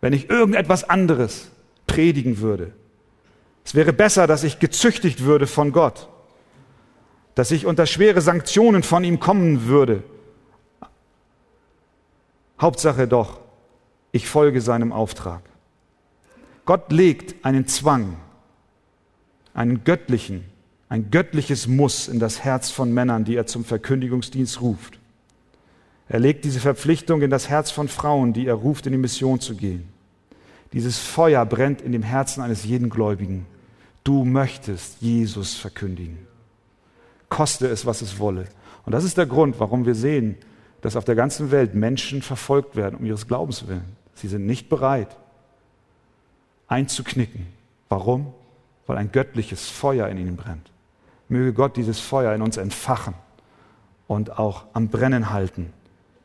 wenn 0.01 0.13
ich 0.13 0.29
irgendetwas 0.29 0.83
anderes 0.89 1.49
predigen 1.87 2.39
würde. 2.39 2.73
Es 3.65 3.75
wäre 3.75 3.93
besser, 3.93 4.27
dass 4.27 4.43
ich 4.43 4.59
gezüchtigt 4.59 5.23
würde 5.23 5.47
von 5.47 5.71
Gott, 5.71 6.09
dass 7.35 7.51
ich 7.51 7.65
unter 7.65 7.85
schwere 7.85 8.21
Sanktionen 8.21 8.83
von 8.83 9.03
ihm 9.03 9.19
kommen 9.19 9.67
würde. 9.67 10.03
Hauptsache 12.59 13.07
doch, 13.07 13.39
ich 14.11 14.27
folge 14.27 14.61
seinem 14.61 14.91
Auftrag. 14.91 15.41
Gott 16.65 16.91
legt 16.91 17.45
einen 17.45 17.67
Zwang, 17.67 18.17
einen 19.53 19.83
göttlichen, 19.83 20.45
ein 20.93 21.09
göttliches 21.09 21.65
Muss 21.65 22.07
in 22.07 22.19
das 22.19 22.43
Herz 22.43 22.69
von 22.69 22.93
Männern, 22.93 23.25
die 23.25 23.35
er 23.35 23.47
zum 23.47 23.65
Verkündigungsdienst 23.65 24.61
ruft. 24.61 24.99
Er 26.07 26.19
legt 26.19 26.45
diese 26.45 26.59
Verpflichtung 26.59 27.23
in 27.23 27.31
das 27.31 27.49
Herz 27.49 27.71
von 27.71 27.87
Frauen, 27.87 28.31
die 28.31 28.45
er 28.45 28.53
ruft, 28.53 28.85
in 28.85 28.91
die 28.91 28.99
Mission 28.99 29.39
zu 29.39 29.55
gehen. 29.55 29.89
Dieses 30.71 30.99
Feuer 30.99 31.47
brennt 31.47 31.81
in 31.81 31.93
dem 31.93 32.03
Herzen 32.03 32.43
eines 32.43 32.63
jeden 32.63 32.91
Gläubigen. 32.91 33.47
Du 34.03 34.23
möchtest 34.23 35.01
Jesus 35.01 35.55
verkündigen. 35.55 36.19
Koste 37.27 37.65
es, 37.65 37.87
was 37.87 38.03
es 38.03 38.19
wolle. 38.19 38.45
Und 38.85 38.91
das 38.91 39.03
ist 39.03 39.17
der 39.17 39.25
Grund, 39.25 39.59
warum 39.59 39.87
wir 39.87 39.95
sehen, 39.95 40.37
dass 40.81 40.95
auf 40.95 41.05
der 41.05 41.15
ganzen 41.15 41.49
Welt 41.49 41.73
Menschen 41.73 42.21
verfolgt 42.21 42.75
werden 42.75 42.99
um 42.99 43.05
ihres 43.07 43.27
Glaubens 43.27 43.67
willen. 43.67 43.97
Sie 44.13 44.27
sind 44.27 44.45
nicht 44.45 44.69
bereit, 44.69 45.17
einzuknicken. 46.67 47.47
Warum? 47.89 48.31
Weil 48.85 48.97
ein 48.97 49.11
göttliches 49.11 49.67
Feuer 49.67 50.07
in 50.07 50.19
ihnen 50.19 50.35
brennt. 50.35 50.69
Möge 51.33 51.51
Gott 51.51 51.77
dieses 51.77 51.99
Feuer 51.99 52.33
in 52.35 52.43
uns 52.43 52.57
entfachen 52.57 53.15
und 54.07 54.37
auch 54.37 54.65
am 54.73 54.89
Brennen 54.89 55.31
halten. 55.31 55.73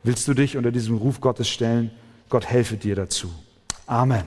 Willst 0.02 0.28
du 0.28 0.34
dich 0.34 0.58
unter 0.58 0.70
diesem 0.70 0.98
Ruf 0.98 1.22
Gottes 1.22 1.48
stellen? 1.48 1.90
Gott 2.28 2.46
helfe 2.46 2.76
dir 2.76 2.94
dazu. 2.94 3.32
Amen. 3.86 4.24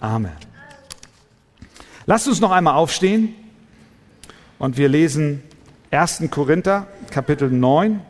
Amen. 0.00 0.36
Lasst 2.06 2.28
uns 2.28 2.40
noch 2.40 2.52
einmal 2.52 2.74
aufstehen 2.74 3.34
und 4.60 4.76
wir 4.76 4.88
lesen 4.88 5.42
1. 5.90 6.22
Korinther 6.30 6.86
Kapitel 7.10 7.50
9, 7.50 8.00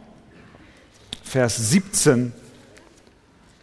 Vers 1.22 1.70
17 1.70 2.32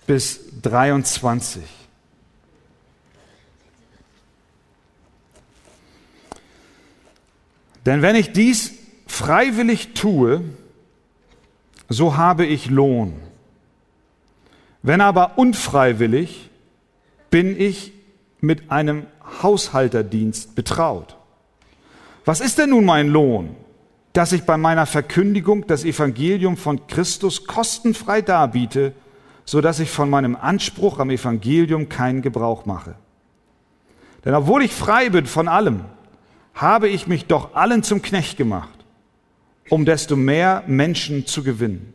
bis 0.08 0.39
23. 0.63 1.81
Denn 7.86 8.02
wenn 8.02 8.15
ich 8.15 8.32
dies 8.32 8.74
freiwillig 9.08 9.94
tue, 9.94 10.41
so 11.89 12.15
habe 12.15 12.46
ich 12.46 12.70
Lohn. 12.70 13.13
Wenn 14.84 15.02
aber 15.02 15.38
unfreiwillig, 15.38 16.50
bin 17.30 17.60
ich 17.60 17.94
mit 18.39 18.72
einem 18.72 19.06
Haushalterdienst 19.44 20.56
betraut. 20.56 21.17
Was 22.26 22.41
ist 22.41 22.58
denn 22.58 22.72
nun 22.72 22.86
mein 22.86 23.10
Lohn? 23.10 23.56
Dass 24.13 24.34
ich 24.34 24.44
bei 24.44 24.58
meiner 24.58 24.86
Verkündigung 24.86 25.67
das 25.67 25.86
Evangelium 25.86 26.58
von 26.58 26.86
Christus 26.88 27.46
kostenfrei 27.46 28.22
darbiete, 28.22 28.94
so 29.46 29.62
dass 29.62 29.80
ich 29.80 29.89
von 29.89 30.10
meinem 30.10 30.36
Anspruch 30.36 31.00
am 31.00 31.10
Evangelium 31.10 31.89
keinen 31.89 32.22
Gebrauch 32.22 32.65
mache. 32.65 32.96
Denn 34.26 34.36
obwohl 34.36 34.63
ich 34.63 34.72
frei 34.72 35.10
bin 35.10 35.26
von 35.26 35.48
allem, 35.48 35.86
habe 36.54 36.90
ich 36.90 37.08
mich 37.08 37.26
doch 37.26 37.56
allen 37.56 37.84
zum 37.84 38.02
Knecht 38.02 38.38
gemacht, 38.38 38.86
um 39.70 39.86
desto 39.86 40.16
mehr 40.16 40.64
Menschen 40.68 41.26
zu 41.26 41.44
gewinnen. 41.44 41.94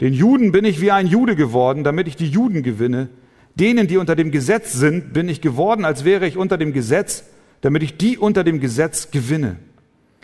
Den 0.00 0.14
Juden 0.14 0.52
bin 0.52 0.64
ich 0.64 0.80
wie 0.80 0.90
ein 0.90 1.06
Jude 1.06 1.36
geworden, 1.36 1.84
damit 1.84 2.08
ich 2.08 2.16
die 2.16 2.28
Juden 2.28 2.62
gewinne. 2.62 3.08
Denen, 3.54 3.86
die 3.86 3.98
unter 3.98 4.16
dem 4.16 4.30
Gesetz 4.30 4.72
sind, 4.72 5.12
bin 5.12 5.28
ich 5.28 5.40
geworden, 5.40 5.84
als 5.84 6.04
wäre 6.04 6.26
ich 6.26 6.36
unter 6.36 6.56
dem 6.56 6.72
Gesetz, 6.72 7.24
damit 7.60 7.82
ich 7.82 7.96
die 7.96 8.16
unter 8.16 8.44
dem 8.44 8.60
Gesetz 8.60 9.10
gewinne. 9.10 9.56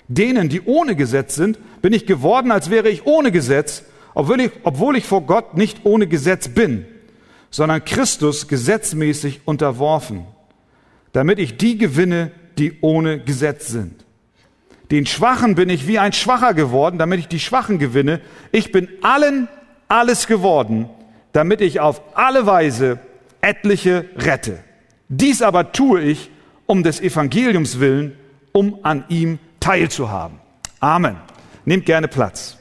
Denen, 0.09 0.49
die 0.49 0.63
ohne 0.63 0.97
Gesetz 0.97 1.35
sind, 1.35 1.59
bin 1.83 1.93
ich 1.93 2.07
geworden, 2.07 2.53
als 2.53 2.71
wäre 2.71 2.89
ich 2.89 3.07
ohne 3.07 3.33
Gesetz, 3.33 3.85
obwohl 4.15 4.41
ich, 4.41 4.51
obwohl 4.63 4.97
ich 4.97 5.05
vor 5.05 5.23
Gott 5.23 5.57
nicht 5.57 5.81
ohne 5.85 6.07
Gesetz 6.07 6.49
bin, 6.49 6.87
sondern 7.51 7.85
Christus 7.85 8.49
gesetzmäßig 8.49 9.43
unterworfen, 9.45 10.25
damit 11.13 11.39
ich 11.39 11.57
die 11.57 11.77
gewinne, 11.77 12.31
die 12.59 12.79
ohne 12.81 13.21
Gesetz 13.21 13.69
sind. 13.69 14.05
Den 14.90 15.07
Schwachen 15.07 15.55
bin 15.55 15.69
ich 15.69 15.87
wie 15.87 15.99
ein 15.99 16.12
Schwacher 16.12 16.55
geworden, 16.55 16.99
damit 16.99 17.19
ich 17.21 17.29
die 17.29 17.40
Schwachen 17.40 17.79
gewinne. 17.79 18.21
Ich 18.53 18.71
bin 18.73 18.88
allen 19.03 19.49
alles 19.88 20.27
geworden, 20.27 20.88
damit 21.33 21.61
ich 21.61 21.81
auf 21.81 22.01
alle 22.14 22.47
Weise 22.47 23.01
etliche 23.40 24.07
rette. 24.16 24.59
Dies 25.09 25.42
aber 25.42 25.73
tue 25.73 26.03
ich 26.03 26.31
um 26.66 26.83
des 26.83 27.01
Evangeliums 27.01 27.81
willen, 27.81 28.16
um 28.53 28.79
an 28.83 29.05
ihm 29.09 29.38
teilzuhaben. 29.61 30.38
Amen. 30.81 31.16
Nehmt 31.64 31.87
gerne 31.87 32.09
Platz. 32.09 32.57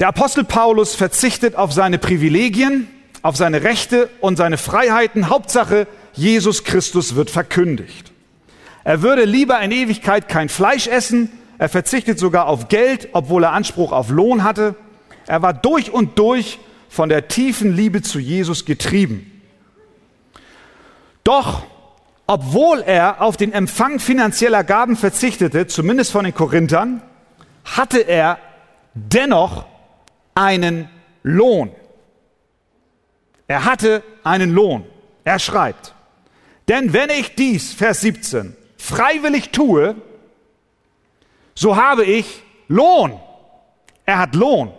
Der 0.00 0.08
Apostel 0.08 0.44
Paulus 0.44 0.94
verzichtet 0.94 1.54
auf 1.54 1.72
seine 1.72 1.98
Privilegien, 1.98 2.88
auf 3.22 3.36
seine 3.36 3.62
Rechte 3.62 4.10
und 4.20 4.36
seine 4.36 4.58
Freiheiten. 4.58 5.28
Hauptsache, 5.28 5.86
Jesus 6.14 6.64
Christus 6.64 7.14
wird 7.14 7.30
verkündigt. 7.30 8.12
Er 8.84 9.02
würde 9.02 9.24
lieber 9.24 9.60
in 9.60 9.72
Ewigkeit 9.72 10.28
kein 10.28 10.48
Fleisch 10.48 10.86
essen, 10.86 11.30
er 11.58 11.68
verzichtet 11.68 12.18
sogar 12.18 12.46
auf 12.46 12.68
Geld, 12.68 13.08
obwohl 13.12 13.44
er 13.44 13.52
Anspruch 13.52 13.92
auf 13.92 14.10
Lohn 14.10 14.42
hatte. 14.42 14.74
Er 15.26 15.42
war 15.42 15.54
durch 15.54 15.90
und 15.92 16.18
durch 16.18 16.58
von 16.88 17.08
der 17.08 17.28
tiefen 17.28 17.74
Liebe 17.74 18.02
zu 18.02 18.18
Jesus 18.18 18.64
getrieben. 18.64 19.40
Doch, 21.22 21.64
obwohl 22.26 22.80
er 22.80 23.20
auf 23.22 23.36
den 23.36 23.52
Empfang 23.52 23.98
finanzieller 23.98 24.64
Gaben 24.64 24.96
verzichtete, 24.96 25.66
zumindest 25.66 26.12
von 26.12 26.24
den 26.24 26.34
Korinthern, 26.34 27.02
hatte 27.64 28.00
er 28.00 28.38
dennoch 28.94 29.64
einen 30.34 30.88
Lohn. 31.22 31.70
Er 33.46 33.64
hatte 33.64 34.02
einen 34.22 34.52
Lohn. 34.52 34.84
Er 35.24 35.38
schreibt, 35.38 35.93
denn 36.68 36.92
wenn 36.92 37.10
ich 37.10 37.34
dies, 37.34 37.72
Vers 37.72 38.00
17, 38.00 38.56
freiwillig 38.76 39.50
tue, 39.50 39.96
so 41.54 41.76
habe 41.76 42.04
ich 42.04 42.42
Lohn. 42.68 43.18
Er 44.06 44.18
hat 44.18 44.34
Lohn. 44.34 44.72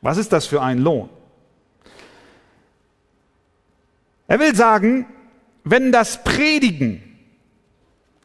Was 0.00 0.18
ist 0.18 0.32
das 0.32 0.46
für 0.46 0.62
ein 0.62 0.78
Lohn? 0.78 1.08
Er 4.28 4.38
will 4.40 4.54
sagen, 4.54 5.06
wenn 5.64 5.92
das 5.92 6.22
Predigen 6.24 7.02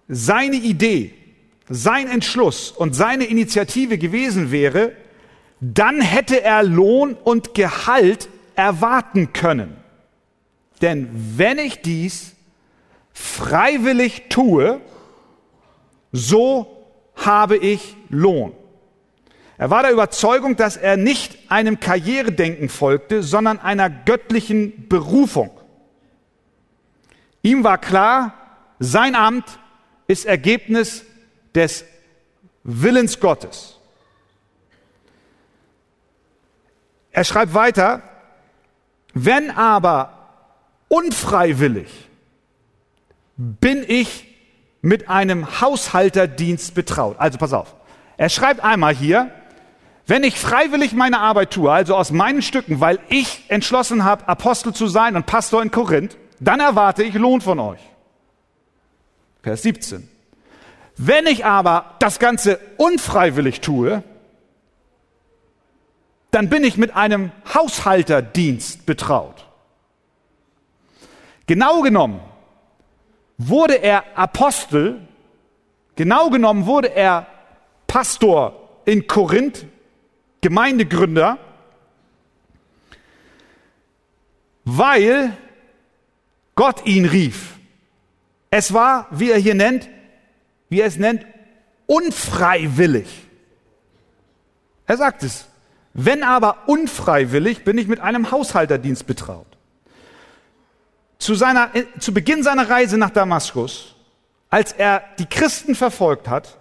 seine 0.07 0.57
Idee, 0.57 1.13
sein 1.69 2.07
Entschluss 2.07 2.71
und 2.71 2.95
seine 2.95 3.25
Initiative 3.25 3.97
gewesen 3.97 4.51
wäre, 4.51 4.91
dann 5.61 6.01
hätte 6.01 6.41
er 6.41 6.63
Lohn 6.63 7.13
und 7.13 7.53
Gehalt 7.53 8.29
erwarten 8.55 9.31
können. 9.31 9.77
Denn 10.81 11.09
wenn 11.37 11.59
ich 11.59 11.81
dies 11.81 12.35
freiwillig 13.21 14.29
tue, 14.29 14.81
so 16.11 16.85
habe 17.15 17.57
ich 17.57 17.95
Lohn. 18.09 18.53
Er 19.57 19.69
war 19.69 19.83
der 19.83 19.91
Überzeugung, 19.91 20.55
dass 20.55 20.75
er 20.75 20.97
nicht 20.97 21.51
einem 21.51 21.79
Karrieredenken 21.79 22.67
folgte, 22.67 23.21
sondern 23.21 23.59
einer 23.59 23.89
göttlichen 23.89 24.89
Berufung. 24.89 25.51
Ihm 27.43 27.63
war 27.63 27.77
klar, 27.77 28.33
sein 28.79 29.15
Amt 29.15 29.45
ist 30.07 30.25
Ergebnis 30.25 31.05
des 31.53 31.85
Willens 32.63 33.19
Gottes. 33.19 33.77
Er 37.11 37.23
schreibt 37.23 37.53
weiter, 37.53 38.01
wenn 39.13 39.51
aber 39.51 40.17
unfreiwillig 40.87 42.09
bin 43.41 43.83
ich 43.87 44.27
mit 44.81 45.09
einem 45.09 45.61
Haushalterdienst 45.61 46.75
betraut. 46.75 47.15
Also 47.17 47.39
pass 47.39 47.53
auf. 47.53 47.75
Er 48.17 48.29
schreibt 48.29 48.63
einmal 48.63 48.93
hier, 48.93 49.31
wenn 50.05 50.23
ich 50.23 50.39
freiwillig 50.39 50.93
meine 50.93 51.19
Arbeit 51.19 51.51
tue, 51.51 51.71
also 51.71 51.95
aus 51.95 52.11
meinen 52.11 52.43
Stücken, 52.43 52.81
weil 52.81 52.99
ich 53.09 53.45
entschlossen 53.47 54.03
habe, 54.03 54.27
Apostel 54.27 54.73
zu 54.73 54.87
sein 54.87 55.15
und 55.15 55.25
Pastor 55.25 55.63
in 55.63 55.71
Korinth, 55.71 56.17
dann 56.39 56.59
erwarte 56.59 57.01
ich 57.01 57.15
Lohn 57.15 57.41
von 57.41 57.59
euch. 57.59 57.79
Vers 59.41 59.63
17. 59.63 60.07
Wenn 60.97 61.25
ich 61.25 61.43
aber 61.45 61.95
das 61.97 62.19
Ganze 62.19 62.59
unfreiwillig 62.77 63.61
tue, 63.61 64.03
dann 66.29 66.49
bin 66.49 66.63
ich 66.63 66.77
mit 66.77 66.95
einem 66.95 67.31
Haushalterdienst 67.53 68.85
betraut. 68.85 69.47
Genau 71.47 71.81
genommen 71.81 72.21
wurde 73.47 73.75
er 73.75 74.17
Apostel, 74.17 75.01
genau 75.95 76.29
genommen 76.29 76.65
wurde 76.65 76.93
er 76.95 77.27
Pastor 77.87 78.69
in 78.85 79.07
Korinth, 79.07 79.65
Gemeindegründer, 80.41 81.37
weil 84.65 85.35
Gott 86.55 86.85
ihn 86.85 87.05
rief. 87.05 87.55
Es 88.49 88.73
war, 88.73 89.07
wie 89.11 89.31
er 89.31 89.37
hier 89.37 89.55
nennt, 89.55 89.89
wie 90.69 90.81
er 90.81 90.87
es 90.87 90.97
nennt, 90.97 91.25
unfreiwillig. 91.85 93.27
Er 94.85 94.97
sagt 94.97 95.23
es. 95.23 95.45
Wenn 95.93 96.23
aber 96.23 96.67
unfreiwillig, 96.67 97.63
bin 97.63 97.77
ich 97.77 97.87
mit 97.87 97.99
einem 97.99 98.31
Haushalterdienst 98.31 99.05
betraut. 99.07 99.50
Zu, 101.21 101.35
seiner, 101.35 101.69
zu 101.99 102.15
Beginn 102.15 102.41
seiner 102.41 102.67
Reise 102.67 102.97
nach 102.97 103.11
Damaskus, 103.11 103.93
als 104.49 104.71
er 104.71 105.03
die 105.19 105.27
Christen 105.27 105.75
verfolgt 105.75 106.27
hat, 106.27 106.57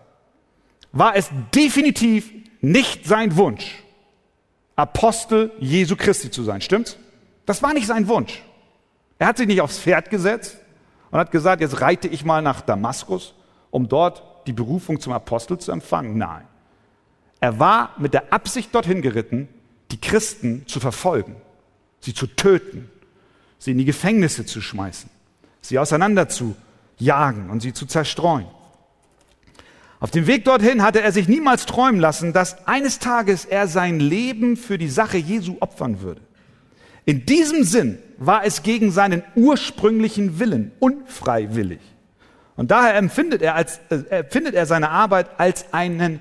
war 0.92 1.16
es 1.16 1.30
definitiv 1.54 2.30
nicht 2.60 3.06
sein 3.06 3.38
Wunsch, 3.38 3.82
Apostel 4.76 5.50
Jesu 5.60 5.96
Christi 5.96 6.30
zu 6.30 6.42
sein. 6.42 6.60
Stimmt's? 6.60 6.98
Das 7.46 7.62
war 7.62 7.72
nicht 7.72 7.86
sein 7.86 8.06
Wunsch. 8.06 8.42
Er 9.18 9.28
hat 9.28 9.38
sich 9.38 9.46
nicht 9.46 9.62
aufs 9.62 9.78
Pferd 9.78 10.10
gesetzt 10.10 10.58
und 11.10 11.18
hat 11.18 11.30
gesagt, 11.30 11.62
jetzt 11.62 11.80
reite 11.80 12.08
ich 12.08 12.26
mal 12.26 12.42
nach 12.42 12.60
Damaskus, 12.60 13.32
um 13.70 13.88
dort 13.88 14.22
die 14.46 14.52
Berufung 14.52 15.00
zum 15.00 15.14
Apostel 15.14 15.56
zu 15.56 15.72
empfangen. 15.72 16.18
Nein. 16.18 16.46
Er 17.40 17.58
war 17.58 17.94
mit 17.96 18.12
der 18.12 18.30
Absicht 18.30 18.74
dorthin 18.74 19.00
geritten, 19.00 19.48
die 19.90 19.98
Christen 19.98 20.66
zu 20.66 20.80
verfolgen, 20.80 21.36
sie 22.00 22.12
zu 22.12 22.26
töten, 22.26 22.90
sie 23.60 23.70
in 23.70 23.78
die 23.78 23.84
Gefängnisse 23.84 24.44
zu 24.44 24.60
schmeißen, 24.60 25.08
sie 25.60 25.78
auseinander 25.78 26.28
zu 26.28 26.56
jagen 26.98 27.50
und 27.50 27.60
sie 27.60 27.72
zu 27.72 27.86
zerstreuen. 27.86 28.46
Auf 30.00 30.10
dem 30.10 30.26
Weg 30.26 30.46
dorthin 30.46 30.82
hatte 30.82 31.02
er 31.02 31.12
sich 31.12 31.28
niemals 31.28 31.66
träumen 31.66 32.00
lassen, 32.00 32.32
dass 32.32 32.66
eines 32.66 32.98
Tages 32.98 33.44
er 33.44 33.68
sein 33.68 34.00
Leben 34.00 34.56
für 34.56 34.78
die 34.78 34.88
Sache 34.88 35.18
Jesu 35.18 35.58
opfern 35.60 36.00
würde. 36.00 36.22
In 37.04 37.26
diesem 37.26 37.64
Sinn 37.64 37.98
war 38.16 38.44
es 38.44 38.62
gegen 38.62 38.90
seinen 38.92 39.22
ursprünglichen 39.36 40.38
Willen, 40.38 40.72
unfreiwillig. 40.80 41.80
Und 42.56 42.70
daher 42.70 42.94
empfindet 42.94 43.42
er, 43.42 43.54
als, 43.54 43.80
äh, 43.90 43.96
empfindet 44.10 44.54
er 44.54 44.66
seine 44.66 44.90
Arbeit 44.90 45.38
als 45.38 45.72
einen 45.72 46.20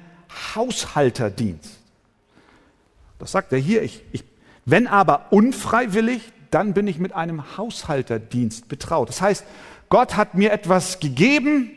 Haushalterdienst. 0.55 1.79
Das 3.17 3.31
sagt 3.31 3.51
er 3.53 3.59
hier. 3.59 3.83
Ich, 3.83 4.03
ich, 4.11 4.23
wenn 4.65 4.87
aber 4.87 5.31
unfreiwillig, 5.31 6.21
dann 6.51 6.73
bin 6.73 6.87
ich 6.87 6.99
mit 6.99 7.13
einem 7.13 7.57
Haushalterdienst 7.57 8.67
betraut. 8.67 9.09
Das 9.09 9.21
heißt, 9.21 9.45
Gott 9.89 10.15
hat 10.15 10.35
mir 10.35 10.51
etwas 10.51 10.99
gegeben, 10.99 11.71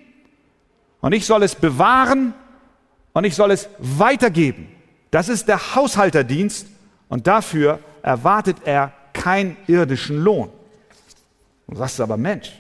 und 1.02 1.12
ich 1.12 1.26
soll 1.26 1.42
es 1.42 1.54
bewahren 1.54 2.32
und 3.12 3.24
ich 3.24 3.34
soll 3.34 3.50
es 3.50 3.68
weitergeben. 3.78 4.68
Das 5.10 5.28
ist 5.28 5.48
der 5.48 5.74
Haushalterdienst 5.74 6.66
und 7.08 7.26
dafür 7.26 7.80
erwartet 8.02 8.58
er 8.64 8.92
keinen 9.12 9.56
irdischen 9.66 10.22
Lohn. 10.22 10.48
Und 11.66 11.74
du 11.74 11.76
sagst 11.76 12.00
aber, 12.00 12.16
Mensch, 12.16 12.52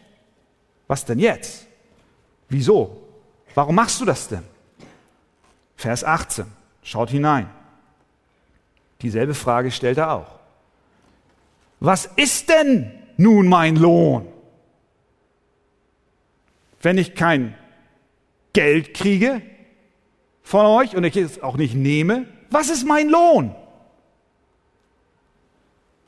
was 0.88 1.04
denn 1.04 1.20
jetzt? 1.20 1.66
Wieso? 2.48 3.00
Warum 3.54 3.76
machst 3.76 4.00
du 4.00 4.04
das 4.04 4.28
denn? 4.28 4.42
Vers 5.76 6.04
18, 6.04 6.44
schaut 6.82 7.10
hinein. 7.10 7.48
Dieselbe 9.00 9.34
Frage 9.34 9.70
stellt 9.70 9.98
er 9.98 10.12
auch. 10.12 10.41
Was 11.84 12.06
ist 12.14 12.48
denn 12.48 12.92
nun 13.16 13.48
mein 13.48 13.74
Lohn? 13.74 14.28
Wenn 16.80 16.96
ich 16.96 17.16
kein 17.16 17.56
Geld 18.52 18.94
kriege 18.94 19.42
von 20.44 20.64
euch 20.64 20.94
und 20.94 21.02
ich 21.02 21.16
es 21.16 21.42
auch 21.42 21.56
nicht 21.56 21.74
nehme, 21.74 22.26
was 22.52 22.70
ist 22.70 22.86
mein 22.86 23.08
Lohn? 23.08 23.52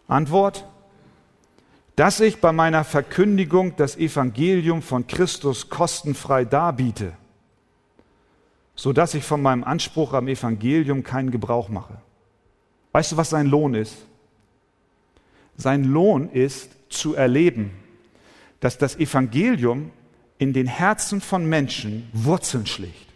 Antwort, 0.07 0.65
dass 1.97 2.21
ich 2.21 2.41
bei 2.41 2.53
meiner 2.53 2.85
Verkündigung 2.85 3.75
das 3.75 3.97
Evangelium 3.97 4.81
von 4.81 5.09
Christus 5.09 5.71
kostenfrei 5.71 6.45
darbiete, 6.45 7.15
so 8.77 8.93
dass 8.93 9.15
ich 9.15 9.25
von 9.25 9.43
meinem 9.43 9.65
Anspruch 9.65 10.13
am 10.13 10.29
Evangelium 10.29 11.03
keinen 11.03 11.33
Gebrauch 11.33 11.69
mache. 11.69 11.97
Weißt 12.93 13.11
du, 13.11 13.17
was 13.17 13.31
sein 13.31 13.49
Lohn 13.49 13.75
ist? 13.75 13.97
Sein 15.57 15.85
Lohn 15.85 16.31
ist 16.31 16.71
zu 16.88 17.14
erleben, 17.14 17.71
dass 18.61 18.79
das 18.79 18.97
Evangelium 18.97 19.90
in 20.38 20.53
den 20.53 20.67
Herzen 20.67 21.21
von 21.21 21.47
Menschen 21.47 22.09
Wurzeln 22.12 22.67
schlägt. 22.67 23.07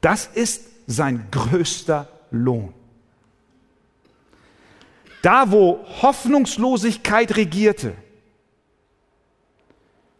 Das 0.00 0.26
ist 0.26 0.64
sein 0.86 1.26
größter 1.30 2.08
Lohn. 2.30 2.74
Da, 5.22 5.50
wo 5.50 5.84
Hoffnungslosigkeit 6.02 7.36
regierte, 7.36 7.94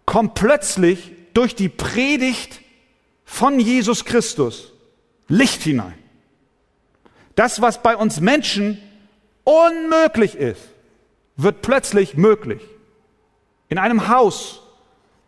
kommt 0.07 0.35
plötzlich 0.35 1.13
durch 1.35 1.55
die 1.55 1.69
Predigt 1.69 2.61
von 3.25 3.61
Jesus 3.61 4.05
Christus 4.05 4.73
Licht 5.29 5.63
hinein. 5.63 5.99
Das, 7.35 7.61
was 7.61 7.83
bei 7.83 7.97
uns 7.97 8.21
Menschen 8.21 8.79
unmöglich 9.43 10.37
ist, 10.37 10.63
wird 11.37 11.63
plötzlich 11.63 12.17
möglich. 12.17 12.63
In 13.69 13.79
einem 13.79 14.09
Haus, 14.09 14.63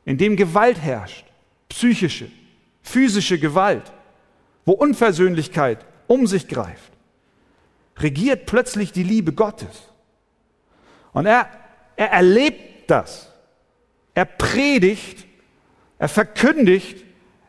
in 0.04 0.18
dem 0.18 0.36
Gewalt 0.36 0.80
herrscht, 0.80 1.24
psychische, 1.68 2.30
physische 2.82 3.38
Gewalt, 3.38 3.92
wo 4.64 4.72
Unversöhnlichkeit 4.72 5.84
um 6.06 6.26
sich 6.26 6.48
greift, 6.48 6.92
regiert 7.98 8.46
plötzlich 8.46 8.92
die 8.92 9.02
Liebe 9.02 9.32
Gottes. 9.32 9.88
Und 11.12 11.26
er, 11.26 11.48
er 11.96 12.12
erlebt 12.12 12.90
das. 12.90 13.32
Er 14.14 14.26
predigt, 14.26 15.26
er 15.98 16.08
verkündigt, 16.08 17.04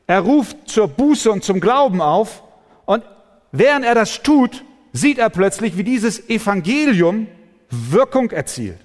er 0.07 0.21
ruft 0.21 0.69
zur 0.69 0.87
Buße 0.87 1.31
und 1.31 1.43
zum 1.43 1.59
Glauben 1.59 2.01
auf. 2.01 2.43
Und 2.85 3.03
während 3.51 3.85
er 3.85 3.93
das 3.93 4.23
tut, 4.23 4.63
sieht 4.93 5.17
er 5.17 5.29
plötzlich, 5.29 5.77
wie 5.77 5.83
dieses 5.83 6.29
Evangelium 6.29 7.27
Wirkung 7.69 8.31
erzielt. 8.31 8.79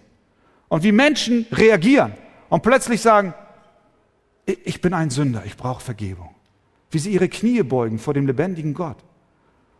Und 0.68 0.82
wie 0.82 0.92
Menschen 0.92 1.46
reagieren 1.52 2.14
und 2.48 2.62
plötzlich 2.62 3.00
sagen, 3.00 3.34
ich 4.46 4.80
bin 4.80 4.94
ein 4.94 5.10
Sünder, 5.10 5.42
ich 5.44 5.56
brauche 5.56 5.82
Vergebung. 5.82 6.34
Wie 6.90 6.98
sie 6.98 7.12
ihre 7.12 7.28
Knie 7.28 7.62
beugen 7.62 7.98
vor 7.98 8.14
dem 8.14 8.26
lebendigen 8.26 8.74
Gott. 8.74 8.96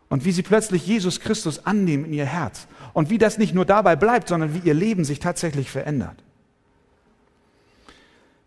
Und 0.08 0.24
wie 0.24 0.32
sie 0.32 0.42
plötzlich 0.42 0.86
Jesus 0.86 1.20
Christus 1.20 1.66
annehmen 1.66 2.04
in 2.04 2.12
ihr 2.12 2.26
Herz. 2.26 2.66
Und 2.92 3.10
wie 3.10 3.18
das 3.18 3.38
nicht 3.38 3.54
nur 3.54 3.64
dabei 3.64 3.96
bleibt, 3.96 4.28
sondern 4.28 4.54
wie 4.54 4.66
ihr 4.68 4.74
Leben 4.74 5.04
sich 5.04 5.18
tatsächlich 5.18 5.70
verändert. 5.70 6.22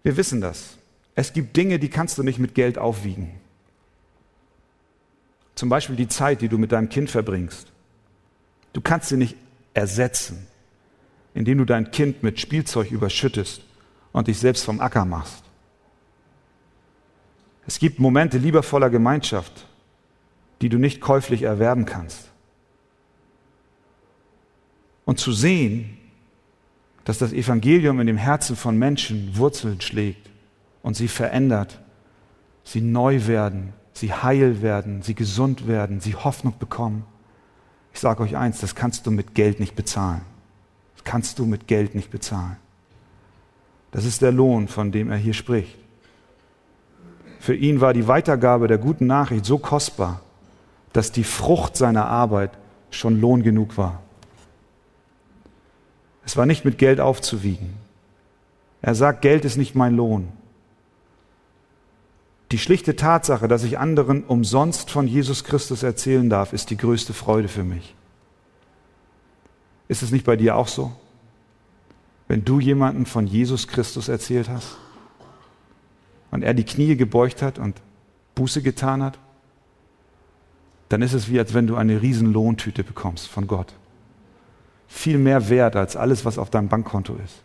Wir 0.04 0.16
wissen 0.18 0.42
das. 0.42 0.78
Es 1.16 1.34
gibt 1.34 1.58
Dinge, 1.58 1.80
die 1.80 1.90
kannst 1.90 2.18
du 2.18 2.24
nicht 2.24 2.38
mit 2.38 2.54
Geld 2.54 2.78
aufwiegen. 2.78 3.32
Zum 5.56 5.70
Beispiel 5.70 5.96
die 5.96 6.08
Zeit, 6.08 6.42
die 6.42 6.50
du 6.50 6.58
mit 6.58 6.72
deinem 6.72 6.90
Kind 6.90 7.10
verbringst. 7.10 7.72
Du 8.74 8.82
kannst 8.82 9.10
sie 9.10 9.18
nicht 9.18 9.36
ersetzen, 9.76 10.48
indem 11.36 11.60
du 11.60 11.66
dein 11.66 11.92
Kind 11.92 12.24
mit 12.24 12.40
Spielzeug 12.40 12.90
überschüttest 12.90 13.62
und 14.12 14.28
dich 14.28 14.40
selbst 14.40 14.64
vom 14.64 14.80
Acker 14.80 15.06
machst. 15.06 15.44
Es 17.68 17.80
gibt 17.80 18.00
Momente 18.00 18.38
liebevoller 18.38 18.90
Gemeinschaft, 18.90 19.68
die 20.62 20.70
du 20.70 20.78
nicht 20.78 21.02
käuflich 21.02 21.44
erwerben 21.44 21.86
kannst. 21.86 22.30
Und 25.04 25.20
zu 25.20 25.34
sehen, 25.34 25.98
dass 27.04 27.18
das 27.20 27.34
Evangelium 27.34 28.00
in 28.00 28.08
dem 28.08 28.18
Herzen 28.18 28.56
von 28.56 28.78
Menschen 28.78 29.38
Wurzeln 29.38 29.82
schlägt 29.82 30.30
und 30.82 30.96
sie 30.96 31.08
verändert, 31.08 31.80
sie 32.64 32.82
neu 32.82 33.28
werden, 33.28 33.74
sie 33.94 34.14
heil 34.14 34.62
werden, 34.62 35.02
sie 35.02 35.14
gesund 35.14 35.68
werden, 35.68 36.00
sie 36.00 36.16
Hoffnung 36.16 36.58
bekommen. 36.58 37.06
Ich 37.96 38.02
sage 38.02 38.24
euch 38.24 38.36
eins, 38.36 38.60
das 38.60 38.76
kannst 38.76 39.08
du 39.08 39.12
mit 39.12 39.36
Geld 39.36 39.62
nicht 39.62 39.74
bezahlen. 39.74 40.20
Das 40.96 41.06
kannst 41.06 41.40
du 41.40 41.46
mit 41.46 41.66
Geld 41.66 41.96
nicht 41.96 42.12
bezahlen. 42.12 42.58
Das 43.92 44.04
ist 44.04 44.22
der 44.22 44.34
Lohn, 44.34 44.68
von 44.68 44.92
dem 44.92 45.10
er 45.10 45.16
hier 45.16 45.34
spricht. 45.34 45.78
Für 47.40 47.56
ihn 47.56 47.80
war 47.80 47.94
die 47.94 48.10
Weitergabe 48.10 48.68
der 48.68 48.80
guten 48.80 49.08
Nachricht 49.08 49.46
so 49.46 49.58
kostbar, 49.58 50.20
dass 50.92 51.14
die 51.14 51.24
Frucht 51.24 51.78
seiner 51.78 52.08
Arbeit 52.08 52.52
schon 52.92 53.22
Lohn 53.22 53.44
genug 53.44 53.78
war. 53.78 54.02
Es 56.26 56.36
war 56.36 56.46
nicht 56.46 56.66
mit 56.66 56.78
Geld 56.78 57.00
aufzuwiegen. 57.00 57.76
Er 58.82 58.94
sagt, 58.94 59.22
Geld 59.22 59.46
ist 59.46 59.56
nicht 59.56 59.74
mein 59.74 59.96
Lohn. 59.96 60.34
Die 62.56 62.60
schlichte 62.60 62.96
Tatsache, 62.96 63.50
dass 63.50 63.66
ich 63.66 63.80
anderen 63.80 64.24
umsonst 64.24 64.90
von 64.90 65.10
Jesus 65.10 65.44
Christus 65.44 65.84
erzählen 65.84 66.30
darf, 66.30 66.54
ist 66.54 66.70
die 66.70 66.78
größte 66.78 67.14
Freude 67.14 67.50
für 67.50 67.66
mich. 67.66 67.94
Ist 69.90 70.02
es 70.02 70.12
nicht 70.12 70.26
bei 70.26 70.38
dir 70.38 70.56
auch 70.56 70.70
so? 70.70 70.94
Wenn 72.30 72.46
du 72.46 72.62
jemanden 72.62 73.06
von 73.06 73.28
Jesus 73.28 73.68
Christus 73.68 74.08
erzählt 74.08 74.48
hast 74.48 74.78
und 76.32 76.44
er 76.44 76.54
die 76.54 76.64
Knie 76.64 76.96
gebeugt 76.96 77.42
hat 77.42 77.60
und 77.60 77.76
Buße 78.36 78.62
getan 78.62 79.04
hat, 79.04 79.20
dann 80.88 81.02
ist 81.02 81.12
es 81.12 81.30
wie, 81.30 81.40
als 81.40 81.54
wenn 81.54 81.68
du 81.68 81.76
eine 81.76 82.02
riesen 82.02 82.32
Lohntüte 82.32 82.86
bekommst 82.86 83.28
von 83.28 83.48
Gott 83.48 83.74
viel 84.88 85.18
mehr 85.18 85.50
wert 85.50 85.76
als 85.76 85.98
alles, 85.98 86.24
was 86.24 86.38
auf 86.38 86.52
deinem 86.52 86.70
Bankkonto 86.70 87.18
ist. 87.22 87.36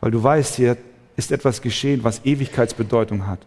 Weil 0.00 0.12
du 0.12 0.22
weißt, 0.22 0.54
hier 0.54 0.78
ist 1.14 1.30
etwas 1.30 1.60
geschehen, 1.60 2.04
was 2.04 2.24
Ewigkeitsbedeutung 2.24 3.26
hat. 3.26 3.40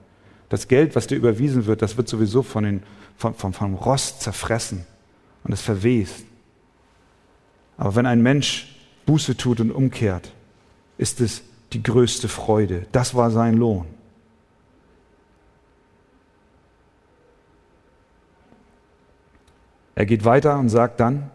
Das 0.50 0.68
Geld, 0.68 0.96
was 0.96 1.08
dir 1.08 1.16
überwiesen 1.16 1.66
wird, 1.66 1.82
das 1.82 1.98
wird 1.98 2.08
sowieso 2.08 2.42
von 2.42 2.64
den, 2.64 2.84
vom, 3.18 3.34
vom, 3.34 3.54
vom 3.54 3.76
Rost 3.76 4.22
zerfressen 4.22 4.86
und 5.44 5.54
es 5.54 5.62
verwest. 5.62 6.26
Aber 7.78 7.96
wenn 7.96 8.06
ein 8.06 8.22
Mensch 8.22 8.76
Buße 9.06 9.38
tut 9.38 9.60
und 9.60 9.72
umkehrt, 9.72 10.32
ist 10.98 11.22
es 11.22 11.42
die 11.74 11.84
größte 11.84 12.28
Freude. 12.28 12.86
Das 12.92 13.14
war 13.14 13.32
sein 13.32 13.56
Lohn. 13.56 13.86
Er 19.96 20.06
geht 20.06 20.26
weiter 20.26 20.60
und 20.60 20.70
sagt 20.70 21.00
dann, 21.00 21.32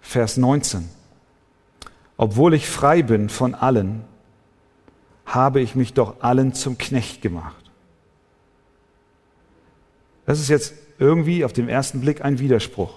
Vers 0.00 0.36
19. 0.36 0.88
Obwohl 2.16 2.54
ich 2.54 2.68
frei 2.68 3.02
bin 3.02 3.28
von 3.28 3.54
allen, 3.54 4.04
habe 5.26 5.60
ich 5.60 5.74
mich 5.74 5.94
doch 5.94 6.20
allen 6.20 6.54
zum 6.54 6.78
Knecht 6.78 7.22
gemacht. 7.22 7.67
Das 10.28 10.40
ist 10.40 10.48
jetzt 10.48 10.74
irgendwie 10.98 11.42
auf 11.42 11.54
den 11.54 11.70
ersten 11.70 12.02
Blick 12.02 12.22
ein 12.22 12.38
Widerspruch. 12.38 12.92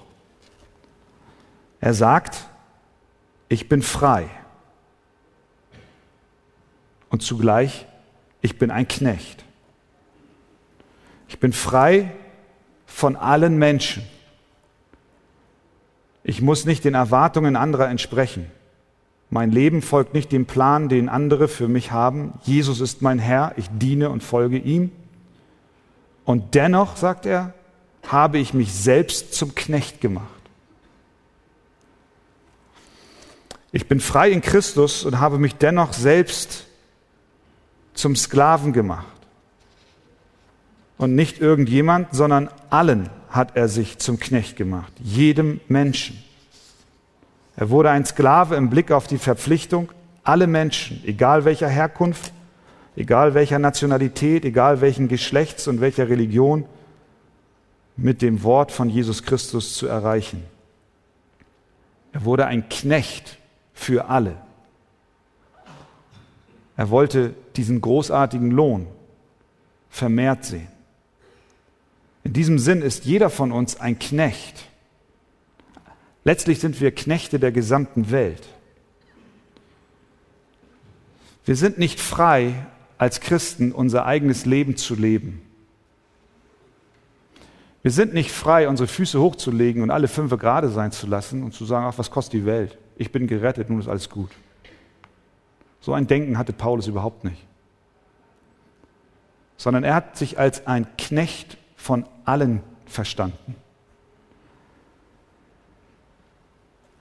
Er 1.80 1.94
sagt, 1.94 2.46
ich 3.48 3.70
bin 3.70 3.82
frei. 3.82 4.30
Und 7.08 7.24
zugleich, 7.24 7.86
ich 8.42 8.58
bin 8.58 8.70
ein 8.70 8.86
Knecht. 8.86 9.46
Ich 11.30 11.40
bin 11.40 11.54
frei 11.54 12.12
von 12.86 13.16
allen 13.16 13.58
Menschen. 13.58 14.04
Ich 16.26 16.42
muss 16.42 16.66
nicht 16.66 16.84
den 16.84 16.96
Erwartungen 16.96 17.56
anderer 17.56 17.88
entsprechen. 17.88 18.52
Mein 19.30 19.52
Leben 19.52 19.82
folgt 19.82 20.14
nicht 20.14 20.34
dem 20.34 20.48
Plan, 20.48 20.90
den 20.90 21.08
andere 21.08 21.48
für 21.48 21.70
mich 21.70 21.94
haben. 21.94 22.34
Jesus 22.44 22.82
ist 22.82 23.02
mein 23.02 23.20
Herr, 23.20 23.54
ich 23.56 23.70
diene 23.72 24.10
und 24.10 24.22
folge 24.22 24.58
ihm. 24.58 24.92
Und 26.26 26.56
dennoch, 26.56 26.98
sagt 26.98 27.26
er, 27.26 27.54
habe 28.08 28.38
ich 28.38 28.54
mich 28.54 28.74
selbst 28.74 29.34
zum 29.34 29.56
Knecht 29.56 30.02
gemacht. 30.02 30.28
Ich 33.72 33.88
bin 33.88 34.00
frei 34.00 34.32
in 34.32 34.42
Christus 34.42 35.06
und 35.06 35.20
habe 35.20 35.38
mich 35.38 35.56
dennoch 35.56 35.94
selbst 35.94 36.66
zum 37.94 38.16
Sklaven 38.16 38.74
gemacht. 38.74 39.06
Und 40.98 41.16
nicht 41.16 41.40
irgendjemand, 41.40 42.14
sondern 42.14 42.50
allen 42.70 43.10
hat 43.30 43.56
er 43.56 43.70
sich 43.70 43.98
zum 43.98 44.20
Knecht 44.20 44.58
gemacht, 44.58 44.92
jedem 45.02 45.62
Menschen. 45.68 46.22
Er 47.56 47.70
wurde 47.70 47.90
ein 47.90 48.06
Sklave 48.06 48.56
im 48.56 48.70
Blick 48.70 48.92
auf 48.92 49.08
die 49.08 49.18
Verpflichtung, 49.18 49.92
alle 50.24 50.48
Menschen, 50.48 51.02
egal 51.06 51.46
welcher 51.46 51.70
Herkunft, 51.70 52.32
egal 52.96 53.34
welcher 53.34 53.60
Nationalität, 53.60 54.46
egal 54.46 54.82
welchen 54.82 55.08
Geschlechts 55.08 55.68
und 55.68 55.82
welcher 55.82 56.10
Religion, 56.10 56.66
mit 57.98 58.22
dem 58.22 58.44
Wort 58.44 58.72
von 58.72 58.90
Jesus 58.90 59.24
Christus 59.24 59.76
zu 59.76 59.88
erreichen. 59.88 60.44
Er 62.14 62.26
wurde 62.26 62.46
ein 62.46 62.68
Knecht 62.70 63.38
für 63.74 64.10
alle. 64.10 64.36
Er 66.76 66.90
wollte 66.90 67.34
diesen 67.56 67.82
großartigen 67.82 68.52
Lohn 68.52 68.88
vermehrt 69.90 70.46
sehen. 70.46 70.68
In 72.24 72.34
diesem 72.34 72.60
Sinn 72.60 72.82
ist 72.82 73.06
jeder 73.06 73.30
von 73.30 73.52
uns 73.52 73.80
ein 73.80 74.00
Knecht. 74.00 74.66
Letztlich 76.24 76.60
sind 76.60 76.80
wir 76.82 76.94
Knechte 76.94 77.40
der 77.40 77.52
gesamten 77.52 78.12
Welt. 78.12 78.48
Wir 81.46 81.56
sind 81.56 81.80
nicht 81.80 82.00
frei, 82.00 82.54
als 83.02 83.20
Christen 83.20 83.72
unser 83.72 84.06
eigenes 84.06 84.46
Leben 84.46 84.78
zu 84.78 84.94
leben. 84.94 85.42
Wir 87.82 87.90
sind 87.90 88.14
nicht 88.14 88.32
frei, 88.32 88.70
unsere 88.70 88.88
Füße 88.88 89.20
hochzulegen 89.20 89.82
und 89.82 89.90
alle 89.90 90.08
fünf 90.08 90.30
gerade 90.38 90.70
sein 90.70 90.92
zu 90.92 91.08
lassen 91.08 91.42
und 91.42 91.56
zu 91.56 91.66
sagen, 91.66 91.88
ach, 91.88 91.98
was 91.98 92.12
kostet 92.12 92.34
die 92.34 92.46
Welt? 92.46 92.78
Ich 92.98 93.12
bin 93.12 93.26
gerettet, 93.26 93.72
nun 93.72 93.80
ist 93.80 93.88
alles 93.88 94.08
gut. 94.08 94.30
So 95.80 95.94
ein 95.94 96.06
Denken 96.06 96.38
hatte 96.38 96.54
Paulus 96.54 96.86
überhaupt 96.86 97.24
nicht. 97.24 97.44
Sondern 99.58 99.84
er 99.84 99.96
hat 99.96 100.16
sich 100.16 100.38
als 100.38 100.68
ein 100.68 100.86
Knecht 100.96 101.58
von 101.76 102.06
allen 102.24 102.62
verstanden. 102.86 103.56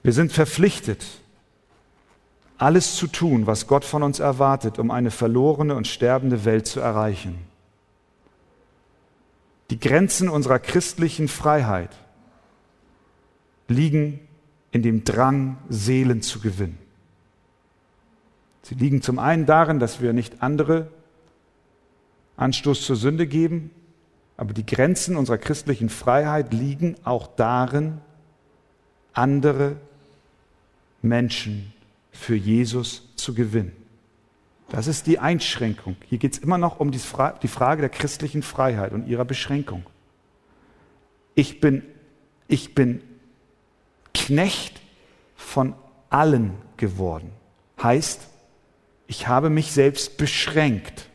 Wir 0.03 0.15
sind 0.15 0.33
verpflichtet, 0.33 1.05
alles 2.61 2.95
zu 2.95 3.07
tun, 3.07 3.47
was 3.47 3.67
Gott 3.67 3.87
von 3.87 4.03
uns 4.03 4.21
erwartet, 4.21 4.79
um 4.79 4.91
eine 4.91 5.11
verlorene 5.11 5.75
und 5.75 5.87
sterbende 5.87 6.45
Welt 6.45 6.67
zu 6.67 6.79
erreichen. 6.79 7.39
Die 9.71 9.81
Grenzen 9.81 10.29
unserer 10.29 10.59
christlichen 10.59 11.29
Freiheit 11.29 11.97
liegen 13.67 14.21
in 14.73 14.83
dem 14.83 15.05
Drang, 15.05 15.57
Seelen 15.71 16.21
zu 16.21 16.41
gewinnen. 16.41 16.79
Sie 18.63 18.75
liegen 18.75 19.01
zum 19.01 19.19
einen 19.19 19.47
darin, 19.47 19.79
dass 19.79 20.03
wir 20.03 20.13
nicht 20.13 20.43
andere 20.43 20.89
Anstoß 22.37 22.85
zur 22.85 22.97
Sünde 22.97 23.27
geben, 23.27 23.71
aber 24.37 24.53
die 24.53 24.67
Grenzen 24.67 25.17
unserer 25.17 25.39
christlichen 25.39 25.89
Freiheit 25.89 26.53
liegen 26.53 26.97
auch 27.05 27.27
darin, 27.27 28.01
andere 29.15 29.77
Menschen 31.01 31.73
für 32.21 32.37
Jesus 32.37 33.09
zu 33.17 33.35
gewinnen. 33.35 33.73
Das 34.69 34.87
ist 34.87 35.07
die 35.07 35.19
Einschränkung. 35.19 35.97
Hier 36.07 36.19
geht 36.19 36.35
es 36.35 36.39
immer 36.39 36.59
noch 36.59 36.79
um 36.79 36.93
die 36.93 36.99
Frage 36.99 37.81
der 37.81 37.89
christlichen 37.89 38.43
Freiheit 38.43 38.93
und 38.93 39.09
ihrer 39.09 39.25
Beschränkung. 39.25 39.85
Ich 41.35 41.61
bin, 41.61 41.83
ich 42.47 42.75
bin 42.75 43.03
Knecht 44.13 44.81
von 45.35 45.75
allen 46.11 46.53
geworden. 46.77 47.33
Heißt, 47.83 48.29
ich 49.07 49.27
habe 49.27 49.49
mich 49.49 49.73
selbst 49.73 50.19
beschränkt, 50.19 51.09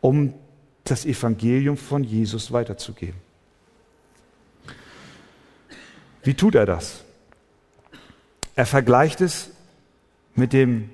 um 0.00 0.32
das 0.84 1.04
Evangelium 1.04 1.76
von 1.76 2.02
Jesus 2.02 2.50
weiterzugeben. 2.50 3.20
Wie 6.24 6.34
tut 6.34 6.54
er 6.54 6.64
das? 6.66 7.04
Er 8.56 8.66
vergleicht 8.66 9.20
es 9.20 9.50
mit 10.36 10.52
dem, 10.52 10.90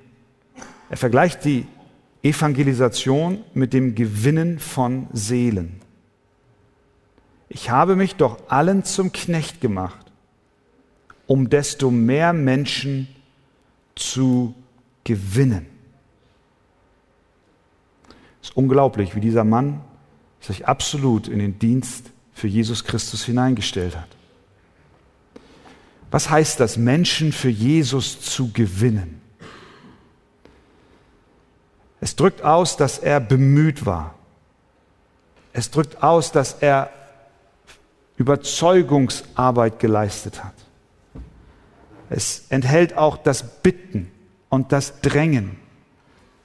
er 0.89 0.97
vergleicht 0.97 1.45
die 1.45 1.65
Evangelisation 2.23 3.43
mit 3.53 3.73
dem 3.73 3.95
Gewinnen 3.95 4.59
von 4.59 5.07
Seelen. 5.11 5.81
Ich 7.49 7.69
habe 7.69 7.95
mich 7.95 8.15
doch 8.15 8.49
allen 8.49 8.83
zum 8.83 9.11
Knecht 9.11 9.61
gemacht, 9.61 10.11
um 11.27 11.49
desto 11.49 11.91
mehr 11.91 12.33
Menschen 12.33 13.07
zu 13.95 14.55
gewinnen. 15.03 15.67
Es 18.41 18.49
ist 18.49 18.57
unglaublich, 18.57 19.15
wie 19.15 19.21
dieser 19.21 19.43
Mann 19.43 19.81
sich 20.39 20.67
absolut 20.67 21.27
in 21.27 21.39
den 21.39 21.59
Dienst 21.59 22.11
für 22.33 22.47
Jesus 22.47 22.83
Christus 22.83 23.23
hineingestellt 23.23 23.95
hat. 23.95 24.09
Was 26.11 26.29
heißt 26.29 26.59
das, 26.59 26.77
Menschen 26.77 27.31
für 27.31 27.49
Jesus 27.49 28.21
zu 28.21 28.51
gewinnen? 28.51 29.22
Es 32.03 32.17
drückt 32.17 32.41
aus, 32.41 32.75
dass 32.75 32.99
er 32.99 33.21
bemüht 33.21 33.85
war. 33.85 34.13
Es 35.53 35.71
drückt 35.71 36.03
aus, 36.03 36.33
dass 36.33 36.57
er 36.59 36.89
Überzeugungsarbeit 38.17 39.79
geleistet 39.79 40.43
hat. 40.43 40.53
Es 42.09 42.43
enthält 42.49 42.97
auch 42.97 43.15
das 43.15 43.61
Bitten 43.61 44.11
und 44.49 44.73
das 44.73 44.99
Drängen, 44.99 45.55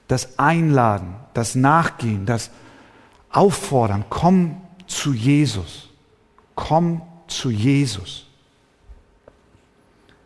das 0.07 0.39
Einladen, 0.39 1.15
das 1.33 1.55
Nachgehen, 1.55 2.25
das 2.25 2.51
Auffordern. 3.29 4.05
Komm 4.09 4.61
zu 4.87 5.11
Jesus. 5.11 5.89
Komm 6.55 7.01
zu 7.27 7.49
Jesus. 7.49 8.27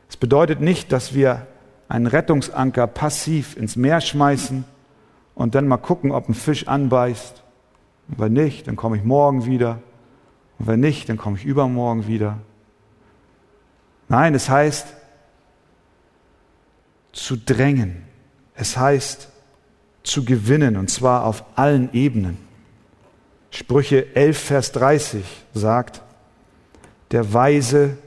Es 0.09 0.15
bedeutet 0.15 0.61
nicht, 0.61 0.91
dass 0.91 1.15
wir 1.15 1.47
einen 1.89 2.05
Rettungsanker 2.05 2.85
passiv 2.85 3.57
ins 3.57 3.75
Meer 3.75 3.99
schmeißen 3.99 4.65
und 5.35 5.55
dann 5.55 5.67
mal 5.67 5.77
gucken, 5.77 6.11
ob 6.11 6.29
ein 6.29 6.33
Fisch 6.33 6.67
anbeißt. 6.67 7.43
Und 8.09 8.19
wenn 8.19 8.33
nicht, 8.33 8.67
dann 8.67 8.75
komme 8.75 8.97
ich 8.97 9.03
morgen 9.03 9.45
wieder. 9.45 9.79
Und 10.59 10.67
wenn 10.67 10.79
nicht, 10.79 11.09
dann 11.09 11.17
komme 11.17 11.37
ich 11.37 11.45
übermorgen 11.45 12.07
wieder. 12.07 12.39
Nein, 14.09 14.35
es 14.35 14.49
heißt 14.49 14.93
zu 17.11 17.37
drängen. 17.37 18.03
Es 18.55 18.77
heißt 18.77 19.29
zu 20.03 20.25
gewinnen, 20.25 20.77
und 20.77 20.89
zwar 20.89 21.25
auf 21.25 21.43
allen 21.55 21.93
Ebenen. 21.93 22.37
Sprüche 23.51 24.15
11, 24.15 24.37
Vers 24.37 24.71
30 24.73 25.23
sagt, 25.53 26.01
der 27.11 27.33
Weise 27.33 27.97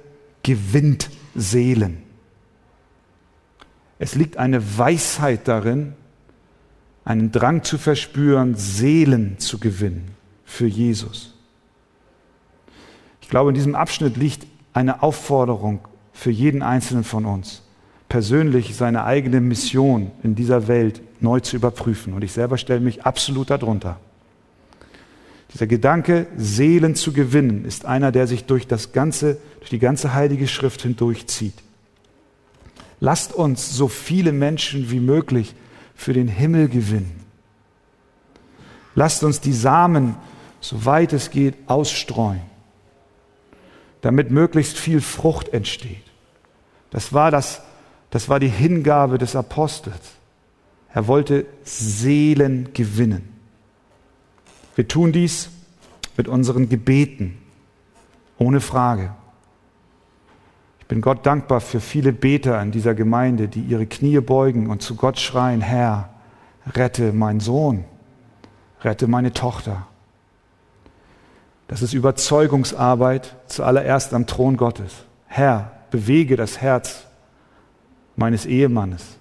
gewinnt 0.43 1.11
Seelen. 1.35 2.03
Es 3.99 4.15
liegt 4.15 4.37
eine 4.37 4.79
Weisheit 4.79 5.49
darin, 5.49 5.95
einen 7.07 7.31
Drang 7.31 7.63
zu 7.63 7.79
verspüren, 7.79 8.57
Seelen 8.57 9.39
zu 9.39 9.59
gewinnen 9.59 10.09
für 10.45 10.67
Jesus. 10.67 11.33
Ich 13.23 13.29
glaube, 13.29 13.51
in 13.51 13.55
diesem 13.55 13.77
Abschnitt 13.77 14.17
liegt 14.17 14.47
eine 14.75 15.03
Aufforderung 15.03 15.81
für 16.13 16.33
jeden 16.33 16.63
Einzelnen 16.63 17.05
von 17.05 17.25
uns, 17.25 17.63
persönlich 18.09 18.75
seine 18.75 19.05
eigene 19.05 19.41
Mission 19.41 20.11
in 20.25 20.35
dieser 20.35 20.67
Welt 20.67 21.01
neu 21.21 21.39
zu 21.41 21.57
überprüfen. 21.57 22.13
Und 22.13 22.23
ich 22.23 22.33
selber 22.33 22.59
stelle 22.59 22.81
mich 22.81 23.05
absolut 23.07 23.51
darunter. 23.51 24.01
Dieser 25.55 25.69
Gedanke, 25.69 26.27
Seelen 26.37 26.97
zu 26.97 27.13
gewinnen, 27.13 27.65
ist 27.65 27.87
einer, 27.87 28.11
der 28.11 28.27
sich 28.27 28.45
durch, 28.47 28.67
das 28.67 28.93
ganze, 28.93 29.39
durch 29.61 29.71
die 29.71 29.79
ganze 29.79 30.13
Heilige 30.13 30.49
Schrift 30.49 30.83
hindurchzieht. 30.83 31.55
Lasst 32.99 33.33
uns 33.33 33.77
so 33.77 33.87
viele 33.87 34.33
Menschen 34.33 34.91
wie 34.91 35.01
möglich 35.01 35.55
für 35.97 36.13
den 36.13 36.29
Himmel 36.29 36.69
gewinnen. 36.69 37.25
Lasst 38.95 39.25
uns 39.25 39.41
die 39.41 39.53
Samen, 39.53 40.15
soweit 40.61 41.13
es 41.13 41.31
geht, 41.31 41.55
ausstreuen, 41.67 42.43
damit 44.03 44.31
möglichst 44.31 44.79
viel 44.79 45.01
Frucht 45.01 45.49
entsteht. 45.49 46.05
Das 46.91 47.13
war, 47.13 47.31
das, 47.31 47.63
das 48.11 48.29
war 48.29 48.39
die 48.39 48.49
Hingabe 48.49 49.19
des 49.19 49.35
Apostels. 49.35 50.13
Er 50.93 51.09
wollte 51.09 51.47
Seelen 51.65 52.73
gewinnen. 52.73 53.29
Wir 54.77 54.89
tun 54.89 55.13
dies 55.13 55.51
mit 56.17 56.29
unseren 56.29 56.69
Gebeten, 56.69 57.39
ohne 58.39 58.61
Frage. 58.61 59.15
Ich 60.87 60.89
bin 60.89 61.01
Gott 61.01 61.27
dankbar 61.27 61.61
für 61.61 61.81
viele 61.81 62.13
Beter 62.13 62.63
in 62.63 62.71
dieser 62.71 62.95
Gemeinde, 62.95 63.49
die 63.49 63.61
ihre 63.61 63.87
Knie 63.87 64.21
beugen 64.21 64.71
und 64.71 64.83
zu 64.83 64.95
Gott 64.95 65.19
schreien, 65.19 65.61
Herr, 65.61 66.11
rette 66.77 67.13
meinen 67.13 67.41
Sohn, 67.41 67.83
rette 68.83 69.09
meine 69.09 69.33
Tochter. 69.33 69.89
Das 71.67 71.83
ist 71.83 71.93
Überzeugungsarbeit 71.93 73.35
zuallererst 73.49 74.15
am 74.15 74.29
Thron 74.29 74.57
Gottes. 74.57 74.93
Herr, 75.27 75.73
bewege 75.91 76.37
das 76.37 76.61
Herz 76.61 77.05
meines 78.15 78.47
Ehemannes. 78.47 79.17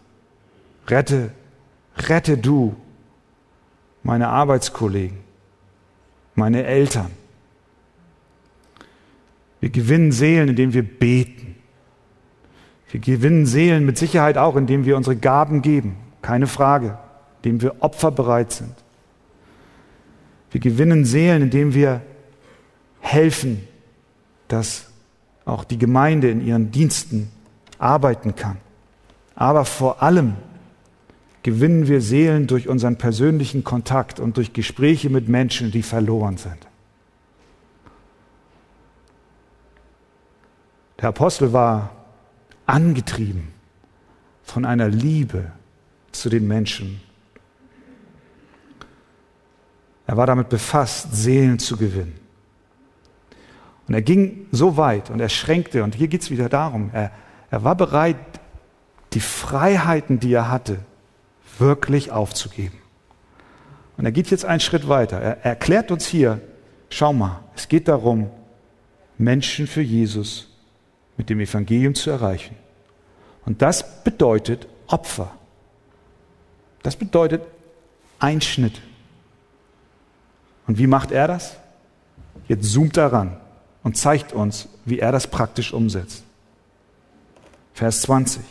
Rette, 0.87 1.31
rette 1.97 2.37
du 2.37 2.75
meine 4.03 4.27
Arbeitskollegen, 4.27 5.17
meine 6.35 6.63
Eltern. 6.63 7.09
Wir 9.65 9.71
gewinnen 9.71 10.11
Seelen, 10.11 10.49
indem 10.49 10.75
wir 10.75 10.83
beten. 10.83 11.55
Wir 12.91 12.99
gewinnen 12.99 13.47
Seelen 13.47 13.83
mit 13.83 13.97
Sicherheit 13.97 14.37
auch, 14.37 14.55
indem 14.57 14.85
wir 14.85 14.95
unsere 14.95 15.15
Gaben 15.15 15.63
geben, 15.63 15.95
keine 16.21 16.45
Frage, 16.45 16.99
indem 17.37 17.63
wir 17.63 17.77
opferbereit 17.79 18.51
sind. 18.51 18.75
Wir 20.51 20.61
gewinnen 20.61 21.03
Seelen, 21.03 21.41
indem 21.41 21.73
wir 21.73 22.01
helfen, 22.99 23.67
dass 24.49 24.85
auch 25.45 25.63
die 25.63 25.79
Gemeinde 25.79 26.29
in 26.29 26.45
ihren 26.45 26.69
Diensten 26.69 27.31
arbeiten 27.79 28.35
kann. 28.35 28.57
Aber 29.33 29.65
vor 29.65 30.03
allem 30.03 30.35
gewinnen 31.41 31.87
wir 31.87 32.01
Seelen 32.01 32.45
durch 32.45 32.67
unseren 32.67 32.97
persönlichen 32.97 33.63
Kontakt 33.63 34.19
und 34.19 34.37
durch 34.37 34.53
Gespräche 34.53 35.09
mit 35.09 35.27
Menschen, 35.27 35.71
die 35.71 35.81
verloren 35.81 36.37
sind. 36.37 36.67
Der 41.05 41.09
Apostel 41.09 41.53
war 41.53 41.91
angetrieben 42.65 43.53
von 44.41 44.65
einer 44.65 44.87
Liebe 44.87 45.51
zu 46.11 46.29
den 46.29 46.47
Menschen. 46.47 46.99
Er 50.07 50.17
war 50.17 50.25
damit 50.25 50.49
befasst, 50.49 51.09
Seelen 51.15 51.59
zu 51.59 51.77
gewinnen. 51.77 52.19
Und 53.87 53.93
er 53.93 54.01
ging 54.01 54.47
so 54.51 54.77
weit 54.77 55.11
und 55.11 55.19
er 55.19 55.29
schränkte, 55.29 55.83
und 55.83 55.93
hier 55.93 56.07
geht 56.07 56.23
es 56.23 56.31
wieder 56.31 56.49
darum, 56.49 56.89
er, 56.91 57.11
er 57.51 57.63
war 57.63 57.75
bereit, 57.75 58.17
die 59.13 59.19
Freiheiten, 59.19 60.19
die 60.19 60.33
er 60.33 60.49
hatte, 60.49 60.79
wirklich 61.59 62.09
aufzugeben. 62.09 62.79
Und 63.95 64.05
er 64.05 64.11
geht 64.11 64.31
jetzt 64.31 64.45
einen 64.45 64.59
Schritt 64.59 64.89
weiter. 64.89 65.19
Er 65.19 65.45
erklärt 65.45 65.91
uns 65.91 66.07
hier, 66.07 66.41
schau 66.89 67.13
mal, 67.13 67.43
es 67.55 67.67
geht 67.67 67.87
darum, 67.87 68.31
Menschen 69.19 69.67
für 69.67 69.83
Jesus 69.83 70.49
mit 71.17 71.29
dem 71.29 71.39
Evangelium 71.39 71.95
zu 71.95 72.09
erreichen. 72.09 72.55
Und 73.45 73.61
das 73.61 74.03
bedeutet 74.03 74.67
Opfer. 74.87 75.31
Das 76.83 76.95
bedeutet 76.95 77.41
Einschnitt. 78.19 78.81
Und 80.67 80.77
wie 80.77 80.87
macht 80.87 81.11
er 81.11 81.27
das? 81.27 81.57
Jetzt 82.47 82.71
zoomt 82.71 82.97
er 82.97 83.11
ran 83.11 83.37
und 83.83 83.97
zeigt 83.97 84.33
uns, 84.33 84.67
wie 84.83 84.99
er 84.99 85.11
das 85.11 85.27
praktisch 85.27 85.73
umsetzt. 85.73 86.23
Vers 87.73 88.01
20. 88.03 88.41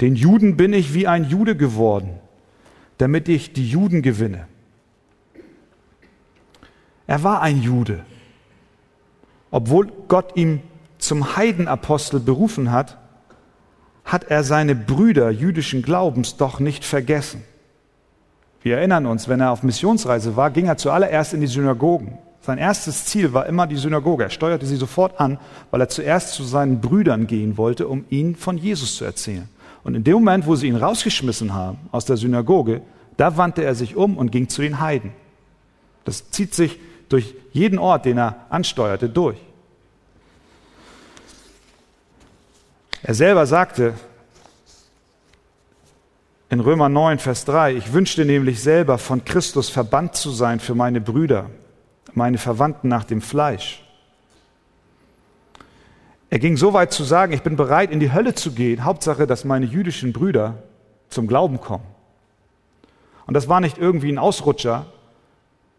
Den 0.00 0.16
Juden 0.16 0.56
bin 0.56 0.72
ich 0.72 0.94
wie 0.94 1.06
ein 1.06 1.24
Jude 1.24 1.56
geworden, 1.56 2.18
damit 2.98 3.28
ich 3.28 3.52
die 3.52 3.68
Juden 3.68 4.02
gewinne. 4.02 4.46
Er 7.06 7.22
war 7.22 7.40
ein 7.42 7.62
Jude. 7.62 8.04
Obwohl 9.50 9.92
Gott 10.08 10.36
ihm 10.36 10.60
zum 11.02 11.36
Heidenapostel 11.36 12.20
berufen 12.20 12.70
hat, 12.70 12.98
hat 14.04 14.24
er 14.24 14.44
seine 14.44 14.74
Brüder 14.74 15.30
jüdischen 15.30 15.82
Glaubens 15.82 16.36
doch 16.36 16.60
nicht 16.60 16.84
vergessen. 16.84 17.42
Wir 18.62 18.78
erinnern 18.78 19.06
uns, 19.06 19.28
wenn 19.28 19.40
er 19.40 19.50
auf 19.50 19.62
Missionsreise 19.62 20.36
war, 20.36 20.50
ging 20.50 20.66
er 20.66 20.76
zuallererst 20.76 21.34
in 21.34 21.40
die 21.40 21.46
Synagogen. 21.46 22.18
Sein 22.40 22.58
erstes 22.58 23.06
Ziel 23.06 23.32
war 23.32 23.46
immer 23.46 23.66
die 23.66 23.76
Synagoge. 23.76 24.24
Er 24.24 24.30
steuerte 24.30 24.66
sie 24.66 24.76
sofort 24.76 25.20
an, 25.20 25.38
weil 25.70 25.80
er 25.80 25.88
zuerst 25.88 26.34
zu 26.34 26.44
seinen 26.44 26.80
Brüdern 26.80 27.26
gehen 27.26 27.56
wollte, 27.56 27.86
um 27.88 28.04
ihnen 28.10 28.36
von 28.36 28.58
Jesus 28.58 28.96
zu 28.96 29.04
erzählen. 29.04 29.48
Und 29.84 29.94
in 29.94 30.04
dem 30.04 30.14
Moment, 30.14 30.46
wo 30.46 30.54
sie 30.54 30.68
ihn 30.68 30.76
rausgeschmissen 30.76 31.54
haben 31.54 31.78
aus 31.90 32.04
der 32.04 32.16
Synagoge, 32.16 32.82
da 33.16 33.36
wandte 33.36 33.64
er 33.64 33.74
sich 33.74 33.96
um 33.96 34.16
und 34.16 34.32
ging 34.32 34.48
zu 34.48 34.62
den 34.62 34.80
Heiden. 34.80 35.12
Das 36.04 36.30
zieht 36.30 36.54
sich 36.54 36.78
durch 37.08 37.34
jeden 37.52 37.78
Ort, 37.78 38.04
den 38.04 38.18
er 38.18 38.46
ansteuerte, 38.48 39.08
durch. 39.08 39.38
Er 43.04 43.14
selber 43.14 43.46
sagte 43.46 43.94
in 46.50 46.60
Römer 46.60 46.88
9, 46.88 47.18
Vers 47.18 47.44
3, 47.46 47.74
ich 47.74 47.92
wünschte 47.92 48.24
nämlich 48.24 48.62
selber 48.62 48.98
von 48.98 49.24
Christus 49.24 49.70
verbannt 49.70 50.14
zu 50.14 50.30
sein 50.30 50.60
für 50.60 50.76
meine 50.76 51.00
Brüder, 51.00 51.50
meine 52.14 52.38
Verwandten 52.38 52.86
nach 52.88 53.04
dem 53.04 53.20
Fleisch. 53.20 53.82
Er 56.30 56.38
ging 56.38 56.56
so 56.56 56.72
weit 56.74 56.92
zu 56.92 57.02
sagen, 57.02 57.32
ich 57.32 57.42
bin 57.42 57.56
bereit, 57.56 57.90
in 57.90 57.98
die 57.98 58.12
Hölle 58.12 58.34
zu 58.34 58.52
gehen, 58.52 58.84
Hauptsache, 58.84 59.26
dass 59.26 59.44
meine 59.44 59.66
jüdischen 59.66 60.12
Brüder 60.12 60.62
zum 61.08 61.26
Glauben 61.26 61.60
kommen. 61.60 61.84
Und 63.26 63.34
das 63.34 63.48
war 63.48 63.60
nicht 63.60 63.78
irgendwie 63.78 64.12
ein 64.12 64.18
Ausrutscher. 64.18 64.86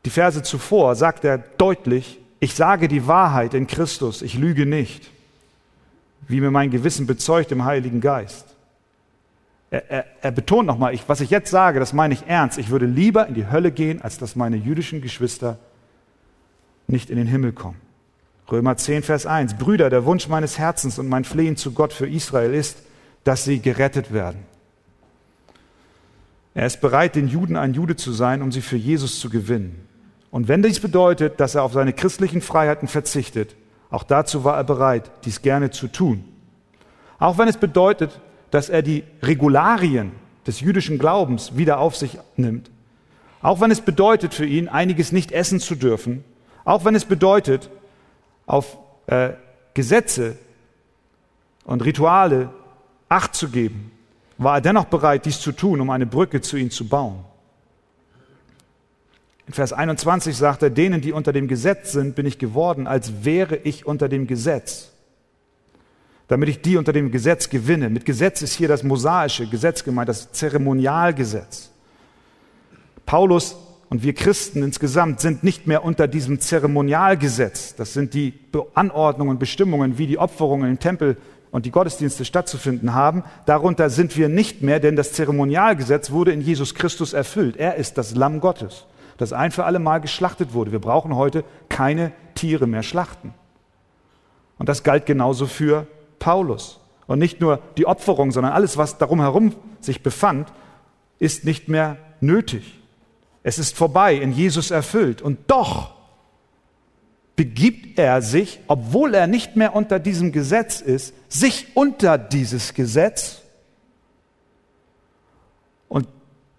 Die 0.05 0.09
Verse 0.09 0.43
zuvor 0.43 0.95
sagt 0.95 1.23
er 1.23 1.37
deutlich, 1.37 2.19
ich 2.41 2.53
sage 2.55 2.89
die 2.89 3.07
Wahrheit 3.07 3.53
in 3.53 3.67
Christus, 3.67 4.21
ich 4.21 4.33
lüge 4.33 4.65
nicht 4.65 5.12
wie 6.27 6.41
mir 6.41 6.51
mein 6.51 6.71
Gewissen 6.71 7.05
bezeugt 7.05 7.51
im 7.51 7.65
Heiligen 7.65 8.01
Geist. 8.01 8.45
Er, 9.69 9.89
er, 9.89 10.05
er 10.21 10.31
betont 10.31 10.67
nochmal, 10.67 10.93
ich, 10.93 11.07
was 11.07 11.21
ich 11.21 11.29
jetzt 11.29 11.49
sage, 11.49 11.79
das 11.79 11.93
meine 11.93 12.13
ich 12.13 12.27
ernst. 12.27 12.57
Ich 12.57 12.69
würde 12.69 12.85
lieber 12.85 13.27
in 13.27 13.33
die 13.33 13.49
Hölle 13.49 13.71
gehen, 13.71 14.01
als 14.01 14.17
dass 14.17 14.35
meine 14.35 14.55
jüdischen 14.55 15.01
Geschwister 15.01 15.57
nicht 16.87 17.09
in 17.09 17.17
den 17.17 17.27
Himmel 17.27 17.53
kommen. 17.53 17.81
Römer 18.51 18.77
10, 18.77 19.03
Vers 19.03 19.25
1. 19.25 19.55
Brüder, 19.55 19.89
der 19.89 20.05
Wunsch 20.05 20.27
meines 20.27 20.59
Herzens 20.59 20.99
und 20.99 21.07
mein 21.07 21.23
Flehen 21.23 21.57
zu 21.57 21.71
Gott 21.71 21.93
für 21.93 22.07
Israel 22.07 22.53
ist, 22.53 22.77
dass 23.23 23.45
sie 23.45 23.59
gerettet 23.59 24.13
werden. 24.13 24.45
Er 26.53 26.67
ist 26.67 26.81
bereit, 26.81 27.15
den 27.15 27.27
Juden 27.27 27.55
ein 27.55 27.73
Jude 27.73 27.95
zu 27.95 28.11
sein, 28.11 28.41
um 28.41 28.51
sie 28.51 28.61
für 28.61 28.77
Jesus 28.77 29.19
zu 29.19 29.29
gewinnen. 29.29 29.87
Und 30.29 30.47
wenn 30.47 30.61
dies 30.61 30.79
bedeutet, 30.79 31.39
dass 31.39 31.55
er 31.55 31.63
auf 31.63 31.73
seine 31.73 31.93
christlichen 31.93 32.41
Freiheiten 32.41 32.87
verzichtet, 32.87 33.55
auch 33.93 34.01
dazu 34.01 34.43
war 34.43 34.57
er 34.57 34.63
bereit, 34.63 35.11
dies 35.23 35.43
gerne 35.43 35.69
zu 35.69 35.87
tun. 35.87 36.25
Auch 37.19 37.37
wenn 37.37 37.47
es 37.47 37.57
bedeutet, 37.57 38.19
dass 38.49 38.67
er 38.67 38.81
die 38.81 39.03
Regularien 39.21 40.13
des 40.47 40.61
jüdischen 40.61 40.97
Glaubens 40.97 41.57
wieder 41.57 41.77
auf 41.77 41.95
sich 41.95 42.17
nimmt. 42.35 42.71
Auch 43.43 43.61
wenn 43.61 43.69
es 43.69 43.81
bedeutet 43.81 44.33
für 44.33 44.47
ihn, 44.47 44.67
einiges 44.67 45.11
nicht 45.11 45.31
essen 45.31 45.59
zu 45.59 45.75
dürfen. 45.75 46.23
Auch 46.65 46.85
wenn 46.85 46.95
es 46.95 47.05
bedeutet, 47.05 47.69
auf 48.47 48.79
äh, 49.05 49.33
Gesetze 49.75 50.37
und 51.63 51.85
Rituale 51.85 52.49
Acht 53.09 53.35
zu 53.35 53.49
geben, 53.49 53.91
war 54.39 54.55
er 54.55 54.61
dennoch 54.61 54.85
bereit, 54.85 55.27
dies 55.27 55.39
zu 55.39 55.51
tun, 55.51 55.81
um 55.81 55.91
eine 55.91 56.07
Brücke 56.07 56.41
zu 56.41 56.57
ihnen 56.57 56.71
zu 56.71 56.87
bauen. 56.87 57.23
In 59.45 59.53
Vers 59.53 59.73
21 59.73 60.37
sagt 60.37 60.63
er, 60.63 60.69
denen, 60.69 61.01
die 61.01 61.11
unter 61.11 61.33
dem 61.33 61.47
Gesetz 61.47 61.91
sind, 61.91 62.15
bin 62.15 62.25
ich 62.25 62.39
geworden, 62.39 62.87
als 62.87 63.25
wäre 63.25 63.57
ich 63.57 63.85
unter 63.85 64.07
dem 64.07 64.25
Gesetz, 64.25 64.89
damit 66.29 66.47
ich 66.49 66.61
die 66.61 66.77
unter 66.77 66.93
dem 66.93 67.11
Gesetz 67.11 67.49
gewinne. 67.49 67.89
Mit 67.89 68.05
Gesetz 68.05 68.41
ist 68.41 68.53
hier 68.53 68.69
das 68.69 68.83
mosaische 68.83 69.47
Gesetz 69.47 69.83
gemeint, 69.83 70.07
das 70.07 70.31
Zeremonialgesetz. 70.31 71.71
Paulus 73.05 73.57
und 73.89 74.01
wir 74.01 74.13
Christen 74.13 74.63
insgesamt 74.63 75.19
sind 75.19 75.43
nicht 75.43 75.67
mehr 75.67 75.83
unter 75.83 76.07
diesem 76.07 76.39
Zeremonialgesetz. 76.39 77.75
Das 77.75 77.93
sind 77.93 78.13
die 78.13 78.33
Anordnungen 78.73 79.31
und 79.31 79.39
Bestimmungen, 79.39 79.97
wie 79.97 80.07
die 80.07 80.17
Opferungen 80.17 80.69
im 80.69 80.79
Tempel 80.79 81.17
und 81.51 81.65
die 81.65 81.71
Gottesdienste 81.71 82.23
stattzufinden 82.23 82.93
haben. 82.93 83.23
Darunter 83.45 83.89
sind 83.89 84.17
wir 84.17 84.29
nicht 84.29 84.63
mehr, 84.63 84.79
denn 84.79 84.95
das 84.95 85.11
Zeremonialgesetz 85.11 86.11
wurde 86.11 86.31
in 86.31 86.39
Jesus 86.39 86.73
Christus 86.73 87.11
erfüllt. 87.11 87.57
Er 87.57 87.75
ist 87.75 87.97
das 87.97 88.15
Lamm 88.15 88.39
Gottes 88.39 88.85
das 89.17 89.33
ein 89.33 89.51
für 89.51 89.65
alle 89.65 89.79
Mal 89.79 89.99
geschlachtet 89.99 90.53
wurde. 90.53 90.71
Wir 90.71 90.79
brauchen 90.79 91.15
heute 91.15 91.43
keine 91.69 92.11
Tiere 92.35 92.67
mehr 92.67 92.83
schlachten. 92.83 93.33
Und 94.57 94.69
das 94.69 94.83
galt 94.83 95.05
genauso 95.05 95.45
für 95.45 95.87
Paulus. 96.19 96.79
Und 97.07 97.19
nicht 97.19 97.41
nur 97.41 97.59
die 97.77 97.85
Opferung, 97.85 98.31
sondern 98.31 98.53
alles, 98.53 98.77
was 98.77 98.97
darum 98.97 99.19
herum 99.19 99.55
sich 99.79 100.03
befand, 100.03 100.51
ist 101.19 101.45
nicht 101.45 101.67
mehr 101.67 101.97
nötig. 102.21 102.79
Es 103.43 103.59
ist 103.59 103.75
vorbei, 103.75 104.15
in 104.15 104.31
Jesus 104.31 104.71
erfüllt. 104.71 105.21
Und 105.21 105.39
doch 105.47 105.91
begibt 107.35 107.99
er 107.99 108.21
sich, 108.21 108.59
obwohl 108.67 109.13
er 109.13 109.27
nicht 109.27 109.55
mehr 109.55 109.75
unter 109.75 109.99
diesem 109.99 110.31
Gesetz 110.31 110.81
ist, 110.81 111.13
sich 111.29 111.67
unter 111.75 112.17
dieses 112.17 112.73
Gesetz 112.73 113.42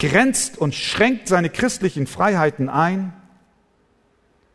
grenzt 0.09 0.59
und 0.59 0.75
schränkt 0.75 1.29
seine 1.29 1.51
christlichen 1.51 2.07
Freiheiten 2.07 2.69
ein, 2.69 3.13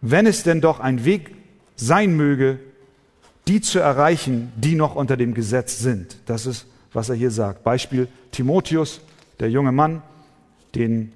wenn 0.02 0.26
es 0.26 0.44
denn 0.44 0.62
doch 0.62 0.80
ein 0.80 1.06
Weg 1.06 1.36
sein 1.76 2.16
möge, 2.16 2.60
die 3.48 3.62
zu 3.62 3.80
erreichen, 3.80 4.52
die 4.56 4.76
noch 4.76 4.96
unter 4.96 5.18
dem 5.18 5.34
Gesetz 5.34 5.80
sind. 5.80 6.18
Das 6.26 6.46
ist, 6.46 6.68
was 6.94 7.10
er 7.10 7.16
hier 7.16 7.32
sagt. 7.32 7.64
Beispiel 7.64 8.08
Timotheus, 8.32 9.02
der 9.40 9.50
junge 9.50 9.72
Mann, 9.72 10.02
den 10.76 11.14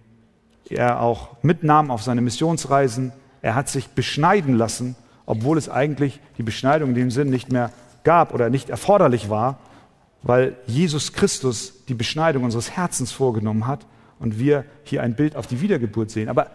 er 0.69 1.01
auch 1.01 1.37
mitnahm 1.43 1.91
auf 1.91 2.01
seine 2.01 2.21
Missionsreisen. 2.21 3.11
Er 3.41 3.55
hat 3.55 3.69
sich 3.69 3.89
beschneiden 3.89 4.55
lassen, 4.55 4.95
obwohl 5.25 5.57
es 5.57 5.69
eigentlich 5.69 6.19
die 6.37 6.43
Beschneidung 6.43 6.89
in 6.89 6.95
dem 6.95 7.11
Sinn 7.11 7.29
nicht 7.29 7.51
mehr 7.51 7.71
gab 8.03 8.33
oder 8.33 8.49
nicht 8.49 8.69
erforderlich 8.69 9.29
war, 9.29 9.59
weil 10.23 10.55
Jesus 10.65 11.13
Christus 11.13 11.85
die 11.87 11.93
Beschneidung 11.93 12.43
unseres 12.43 12.71
Herzens 12.71 13.11
vorgenommen 13.11 13.67
hat 13.67 13.85
und 14.23 14.39
wir 14.39 14.65
hier 14.83 15.03
ein 15.03 15.15
Bild 15.15 15.35
auf 15.35 15.47
die 15.47 15.61
Wiedergeburt 15.61 16.09
sehen. 16.09 16.29
Aber 16.29 16.49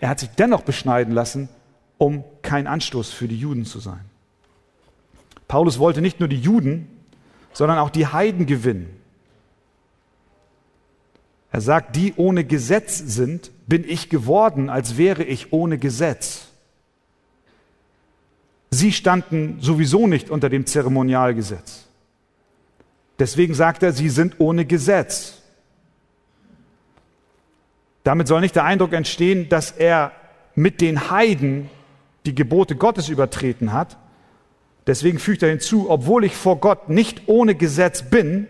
er 0.00 0.10
hat 0.10 0.20
sich 0.20 0.28
dennoch 0.30 0.62
beschneiden 0.62 1.12
lassen, 1.12 1.48
um 1.98 2.22
kein 2.42 2.66
Anstoß 2.66 3.10
für 3.10 3.26
die 3.26 3.38
Juden 3.38 3.64
zu 3.64 3.80
sein. 3.80 4.04
Paulus 5.48 5.78
wollte 5.78 6.00
nicht 6.00 6.20
nur 6.20 6.28
die 6.28 6.38
Juden, 6.38 6.88
sondern 7.52 7.78
auch 7.78 7.90
die 7.90 8.06
Heiden 8.06 8.46
gewinnen. 8.46 8.88
Er 11.50 11.60
sagt, 11.60 11.96
die 11.96 12.12
ohne 12.16 12.44
Gesetz 12.44 12.98
sind, 12.98 13.50
bin 13.66 13.84
ich 13.88 14.10
geworden, 14.10 14.68
als 14.68 14.96
wäre 14.96 15.24
ich 15.24 15.52
ohne 15.52 15.78
Gesetz. 15.78 16.48
Sie 18.70 18.92
standen 18.92 19.58
sowieso 19.60 20.06
nicht 20.06 20.30
unter 20.30 20.48
dem 20.48 20.66
Zeremonialgesetz. 20.66 21.84
Deswegen 23.18 23.54
sagt 23.54 23.84
er, 23.84 23.92
sie 23.92 24.08
sind 24.08 24.40
ohne 24.40 24.64
Gesetz. 24.64 25.33
Damit 28.04 28.28
soll 28.28 28.40
nicht 28.40 28.54
der 28.54 28.64
Eindruck 28.64 28.92
entstehen, 28.92 29.48
dass 29.48 29.72
er 29.72 30.12
mit 30.54 30.80
den 30.80 31.10
Heiden 31.10 31.68
die 32.26 32.34
Gebote 32.34 32.76
Gottes 32.76 33.08
übertreten 33.08 33.72
hat. 33.72 33.96
Deswegen 34.86 35.18
fügt 35.18 35.42
er 35.42 35.48
hinzu, 35.48 35.90
obwohl 35.90 36.24
ich 36.24 36.36
vor 36.36 36.60
Gott 36.60 36.88
nicht 36.88 37.22
ohne 37.26 37.54
Gesetz 37.54 38.02
bin, 38.02 38.46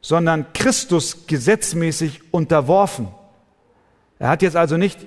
sondern 0.00 0.52
Christus 0.52 1.26
gesetzmäßig 1.26 2.32
unterworfen. 2.32 3.08
Er 4.18 4.28
hat 4.28 4.42
jetzt 4.42 4.56
also 4.56 4.76
nicht 4.76 5.06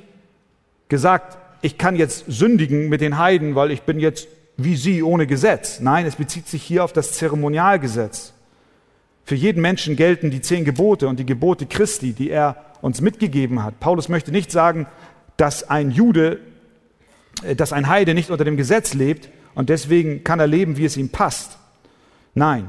gesagt, 0.87 1.37
ich 1.61 1.77
kann 1.77 1.95
jetzt 1.95 2.25
sündigen 2.27 2.89
mit 2.89 3.01
den 3.01 3.17
Heiden, 3.17 3.55
weil 3.55 3.71
ich 3.71 3.83
bin 3.83 3.99
jetzt 3.99 4.27
wie 4.61 4.75
sie 4.75 5.03
ohne 5.03 5.25
Gesetz. 5.25 5.79
Nein, 5.79 6.05
es 6.05 6.15
bezieht 6.15 6.47
sich 6.47 6.63
hier 6.63 6.83
auf 6.83 6.91
das 6.91 7.13
Zeremonialgesetz. 7.13 8.33
Für 9.23 9.35
jeden 9.35 9.61
Menschen 9.61 9.95
gelten 9.95 10.31
die 10.31 10.41
zehn 10.41 10.65
Gebote 10.65 11.07
und 11.07 11.17
die 11.17 11.25
Gebote 11.25 11.65
Christi, 11.65 12.13
die 12.13 12.29
er 12.29 12.57
uns 12.81 13.01
mitgegeben 13.01 13.63
hat. 13.63 13.79
Paulus 13.79 14.09
möchte 14.09 14.31
nicht 14.31 14.51
sagen, 14.51 14.87
dass 15.37 15.69
ein 15.69 15.91
Jude, 15.91 16.39
äh, 17.43 17.55
dass 17.55 17.73
ein 17.73 17.87
Heide 17.87 18.13
nicht 18.13 18.29
unter 18.29 18.45
dem 18.45 18.57
Gesetz 18.57 18.93
lebt 18.93 19.29
und 19.55 19.69
deswegen 19.69 20.23
kann 20.23 20.39
er 20.39 20.47
leben, 20.47 20.77
wie 20.77 20.85
es 20.85 20.97
ihm 20.97 21.09
passt. 21.09 21.57
Nein, 22.33 22.67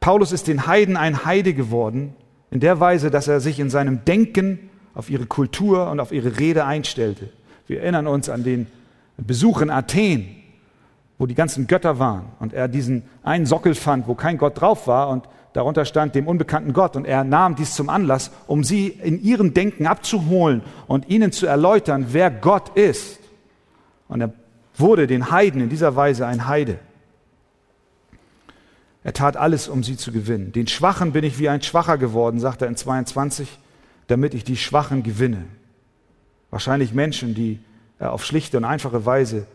Paulus 0.00 0.32
ist 0.32 0.48
den 0.48 0.66
Heiden 0.66 0.96
ein 0.96 1.24
Heide 1.24 1.54
geworden, 1.54 2.14
in 2.50 2.60
der 2.60 2.80
Weise, 2.80 3.10
dass 3.10 3.28
er 3.28 3.40
sich 3.40 3.58
in 3.58 3.70
seinem 3.70 4.04
Denken 4.04 4.70
auf 4.94 5.10
ihre 5.10 5.26
Kultur 5.26 5.90
und 5.90 6.00
auf 6.00 6.12
ihre 6.12 6.38
Rede 6.38 6.64
einstellte. 6.64 7.28
Wir 7.66 7.82
erinnern 7.82 8.06
uns 8.06 8.28
an 8.28 8.44
den 8.44 8.66
Besuch 9.16 9.60
in 9.60 9.70
Athen, 9.70 10.28
wo 11.18 11.26
die 11.26 11.34
ganzen 11.34 11.66
Götter 11.66 11.98
waren 11.98 12.26
und 12.38 12.52
er 12.52 12.68
diesen 12.68 13.02
einen 13.22 13.46
Sockel 13.46 13.74
fand, 13.74 14.06
wo 14.06 14.14
kein 14.14 14.38
Gott 14.38 14.60
drauf 14.60 14.86
war 14.86 15.08
und 15.08 15.24
Darunter 15.56 15.86
stand 15.86 16.14
dem 16.14 16.28
unbekannten 16.28 16.74
Gott 16.74 16.96
und 16.96 17.06
er 17.06 17.24
nahm 17.24 17.56
dies 17.56 17.74
zum 17.74 17.88
Anlass, 17.88 18.30
um 18.46 18.62
sie 18.62 18.88
in 18.88 19.22
ihrem 19.22 19.54
Denken 19.54 19.86
abzuholen 19.86 20.60
und 20.86 21.08
ihnen 21.08 21.32
zu 21.32 21.46
erläutern, 21.46 22.08
wer 22.10 22.30
Gott 22.30 22.76
ist. 22.76 23.20
Und 24.06 24.20
er 24.20 24.34
wurde 24.76 25.06
den 25.06 25.30
Heiden 25.30 25.62
in 25.62 25.70
dieser 25.70 25.96
Weise 25.96 26.26
ein 26.26 26.46
Heide. 26.46 26.78
Er 29.02 29.14
tat 29.14 29.38
alles, 29.38 29.66
um 29.66 29.82
sie 29.82 29.96
zu 29.96 30.12
gewinnen. 30.12 30.52
Den 30.52 30.66
Schwachen 30.66 31.12
bin 31.12 31.24
ich 31.24 31.38
wie 31.38 31.48
ein 31.48 31.62
Schwacher 31.62 31.96
geworden, 31.96 32.38
sagt 32.38 32.60
er 32.60 32.68
in 32.68 32.76
22, 32.76 33.48
damit 34.08 34.34
ich 34.34 34.44
die 34.44 34.58
Schwachen 34.58 35.02
gewinne. 35.02 35.46
Wahrscheinlich 36.50 36.92
Menschen, 36.92 37.34
die 37.34 37.60
er 37.98 38.12
auf 38.12 38.26
schlichte 38.26 38.58
und 38.58 38.66
einfache 38.66 39.06
Weise 39.06 39.46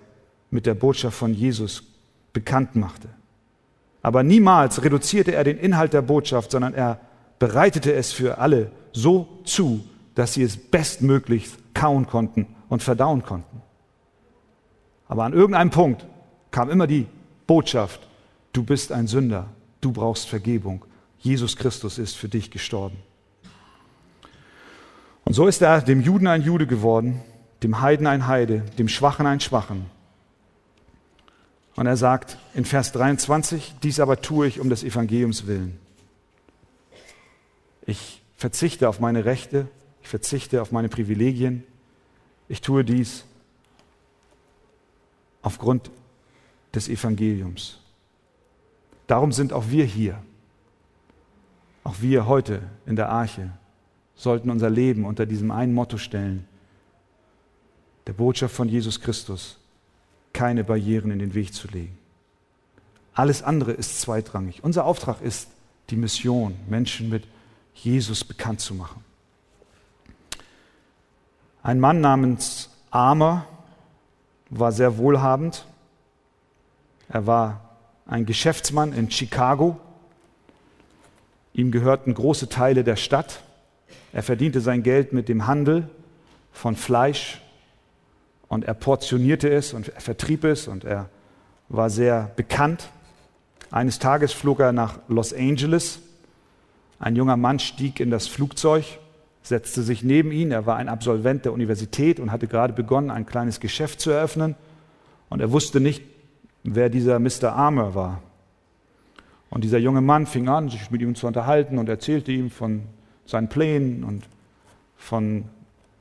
mit 0.49 0.65
der 0.65 0.73
Botschaft 0.73 1.15
von 1.15 1.35
Jesus 1.35 1.83
bekannt 2.33 2.75
machte. 2.75 3.07
Aber 4.01 4.23
niemals 4.23 4.83
reduzierte 4.83 5.33
er 5.33 5.43
den 5.43 5.57
Inhalt 5.57 5.93
der 5.93 6.01
Botschaft, 6.01 6.51
sondern 6.51 6.73
er 6.73 6.99
bereitete 7.39 7.93
es 7.93 8.11
für 8.11 8.37
alle 8.37 8.71
so 8.91 9.41
zu, 9.43 9.83
dass 10.15 10.33
sie 10.33 10.43
es 10.43 10.57
bestmöglich 10.57 11.49
kauen 11.73 12.07
konnten 12.07 12.47
und 12.69 12.83
verdauen 12.83 13.23
konnten. 13.23 13.61
Aber 15.07 15.23
an 15.23 15.33
irgendeinem 15.33 15.71
Punkt 15.71 16.05
kam 16.51 16.69
immer 16.69 16.87
die 16.87 17.07
Botschaft, 17.47 18.07
du 18.53 18.63
bist 18.63 18.91
ein 18.91 19.07
Sünder, 19.07 19.47
du 19.81 19.91
brauchst 19.91 20.27
Vergebung, 20.27 20.85
Jesus 21.19 21.55
Christus 21.55 21.97
ist 21.97 22.17
für 22.17 22.29
dich 22.29 22.49
gestorben. 22.49 22.97
Und 25.23 25.33
so 25.33 25.47
ist 25.47 25.61
er 25.61 25.81
dem 25.81 26.01
Juden 26.01 26.27
ein 26.27 26.41
Jude 26.41 26.65
geworden, 26.65 27.21
dem 27.63 27.81
Heiden 27.81 28.07
ein 28.07 28.27
Heide, 28.27 28.63
dem 28.77 28.87
Schwachen 28.87 29.27
ein 29.27 29.39
Schwachen. 29.39 29.85
Und 31.75 31.85
er 31.85 31.97
sagt 31.97 32.37
in 32.53 32.65
Vers 32.65 32.91
23, 32.91 33.75
dies 33.81 33.99
aber 33.99 34.21
tue 34.21 34.47
ich 34.47 34.59
um 34.59 34.69
des 34.69 34.83
Evangeliums 34.83 35.47
willen. 35.47 35.79
Ich 37.85 38.21
verzichte 38.35 38.89
auf 38.89 38.99
meine 38.99 39.25
Rechte, 39.25 39.67
ich 40.01 40.09
verzichte 40.09 40.61
auf 40.61 40.71
meine 40.71 40.89
Privilegien, 40.89 41.63
ich 42.49 42.61
tue 42.61 42.83
dies 42.83 43.23
aufgrund 45.41 45.89
des 46.73 46.89
Evangeliums. 46.89 47.79
Darum 49.07 49.31
sind 49.31 49.53
auch 49.53 49.69
wir 49.69 49.85
hier. 49.85 50.21
Auch 51.83 51.95
wir 52.01 52.27
heute 52.27 52.61
in 52.85 52.95
der 52.95 53.09
Arche 53.09 53.51
sollten 54.15 54.49
unser 54.49 54.69
Leben 54.69 55.05
unter 55.05 55.25
diesem 55.25 55.51
einen 55.51 55.73
Motto 55.73 55.97
stellen, 55.97 56.47
der 58.07 58.13
Botschaft 58.13 58.55
von 58.55 58.69
Jesus 58.69 58.99
Christus, 59.01 59.60
keine 60.41 60.63
Barrieren 60.63 61.11
in 61.11 61.19
den 61.19 61.35
Weg 61.35 61.53
zu 61.53 61.67
legen. 61.67 61.95
Alles 63.13 63.43
andere 63.43 63.73
ist 63.73 64.01
zweitrangig. 64.01 64.63
Unser 64.63 64.85
Auftrag 64.85 65.21
ist 65.21 65.47
die 65.91 65.95
Mission, 65.95 66.55
Menschen 66.67 67.09
mit 67.09 67.25
Jesus 67.75 68.23
bekannt 68.23 68.59
zu 68.59 68.73
machen. 68.73 69.05
Ein 71.61 71.79
Mann 71.79 72.01
namens 72.01 72.71
Armer 72.89 73.45
war 74.49 74.71
sehr 74.71 74.97
wohlhabend. 74.97 75.67
Er 77.07 77.27
war 77.27 77.77
ein 78.07 78.25
Geschäftsmann 78.25 78.93
in 78.93 79.11
Chicago. 79.11 79.79
Ihm 81.53 81.69
gehörten 81.69 82.15
große 82.15 82.49
Teile 82.49 82.83
der 82.83 82.95
Stadt. 82.95 83.43
Er 84.11 84.23
verdiente 84.23 84.59
sein 84.59 84.81
Geld 84.81 85.13
mit 85.13 85.29
dem 85.29 85.45
Handel 85.45 85.87
von 86.51 86.75
Fleisch 86.75 87.39
und 88.51 88.65
er 88.65 88.73
portionierte 88.73 89.49
es 89.49 89.73
und 89.73 89.87
er 89.87 90.01
vertrieb 90.01 90.43
es 90.43 90.67
und 90.67 90.83
er 90.83 91.09
war 91.69 91.89
sehr 91.89 92.31
bekannt. 92.35 92.89
Eines 93.71 93.97
Tages 93.97 94.33
flog 94.33 94.59
er 94.59 94.73
nach 94.73 94.99
Los 95.07 95.33
Angeles. 95.33 95.99
Ein 96.99 97.15
junger 97.15 97.37
Mann 97.37 97.59
stieg 97.59 98.01
in 98.01 98.11
das 98.11 98.27
Flugzeug, 98.27 98.83
setzte 99.41 99.83
sich 99.83 100.03
neben 100.03 100.33
ihn. 100.33 100.51
Er 100.51 100.65
war 100.65 100.75
ein 100.75 100.89
Absolvent 100.89 101.45
der 101.45 101.53
Universität 101.53 102.19
und 102.19 102.33
hatte 102.33 102.47
gerade 102.47 102.73
begonnen, 102.73 103.09
ein 103.09 103.25
kleines 103.25 103.61
Geschäft 103.61 104.01
zu 104.01 104.11
eröffnen. 104.11 104.55
Und 105.29 105.39
er 105.39 105.53
wusste 105.53 105.79
nicht, 105.79 106.03
wer 106.63 106.89
dieser 106.89 107.19
Mr. 107.19 107.53
Armour 107.53 107.95
war. 107.95 108.21
Und 109.49 109.63
dieser 109.63 109.77
junge 109.77 110.01
Mann 110.01 110.25
fing 110.25 110.49
an, 110.49 110.67
sich 110.67 110.91
mit 110.91 111.01
ihm 111.01 111.15
zu 111.15 111.25
unterhalten 111.25 111.77
und 111.77 111.87
erzählte 111.87 112.33
ihm 112.33 112.49
von 112.49 112.81
seinen 113.25 113.47
Plänen 113.47 114.03
und 114.03 114.27
von 114.97 115.45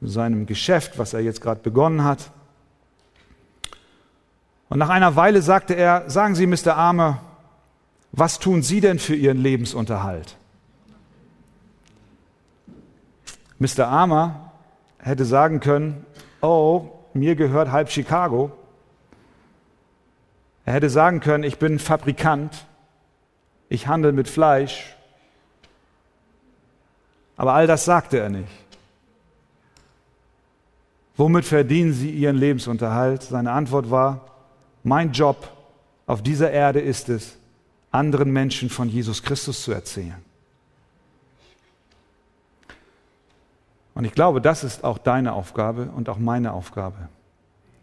seinem 0.01 0.47
Geschäft, 0.47 0.99
was 0.99 1.15
er 1.15 1.21
jetzt 1.21 1.41
gerade 1.41 1.61
begonnen 1.61 2.03
hat. 2.03 2.33
Und 4.71 4.79
nach 4.79 4.89
einer 4.89 5.17
Weile 5.17 5.43
sagte 5.43 5.75
er, 5.75 6.09
sagen 6.09 6.37
Sie, 6.37 6.47
Mr. 6.47 6.77
Arme, 6.77 7.19
was 8.13 8.39
tun 8.39 8.63
Sie 8.63 8.81
denn 8.81 9.01
für 9.01 9.17
Ihren 9.17 9.39
Lebensunterhalt? 9.39 10.37
Mr. 13.59 13.89
Armer 13.89 14.53
hätte 14.99 15.25
sagen 15.25 15.59
können, 15.59 16.07
oh, 16.41 16.89
mir 17.15 17.35
gehört 17.35 17.73
halb 17.73 17.91
Chicago. 17.91 18.53
Er 20.65 20.75
hätte 20.75 20.89
sagen 20.89 21.19
können, 21.19 21.43
ich 21.43 21.59
bin 21.59 21.81
Fabrikant, 21.81 22.65
ich 23.69 23.89
handle 23.89 24.13
mit 24.13 24.29
Fleisch. 24.29 24.95
Aber 27.37 27.55
all 27.55 27.67
das 27.67 27.85
sagte 27.85 28.19
er 28.21 28.29
nicht. 28.29 28.53
Womit 31.17 31.45
verdienen 31.45 31.93
Sie 31.93 32.11
Ihren 32.11 32.37
Lebensunterhalt? 32.37 33.25
Seine 33.25 33.51
Antwort 33.51 33.91
war, 33.91 34.30
mein 34.83 35.13
Job 35.13 35.51
auf 36.07 36.23
dieser 36.23 36.51
Erde 36.51 36.81
ist 36.81 37.09
es, 37.09 37.37
anderen 37.91 38.33
Menschen 38.33 38.71
von 38.71 38.89
Jesus 38.89 39.23
Christus 39.23 39.63
zu 39.63 39.73
erzählen. 39.73 40.25
Und 43.95 44.05
ich 44.05 44.13
glaube, 44.13 44.41
das 44.41 44.65
ist 44.65 44.85
auch 44.85 44.99
deine 44.99 45.33
Aufgabe 45.33 45.91
und 45.91 46.09
auch 46.09 46.19
meine 46.19 46.53
Aufgabe, 46.53 47.09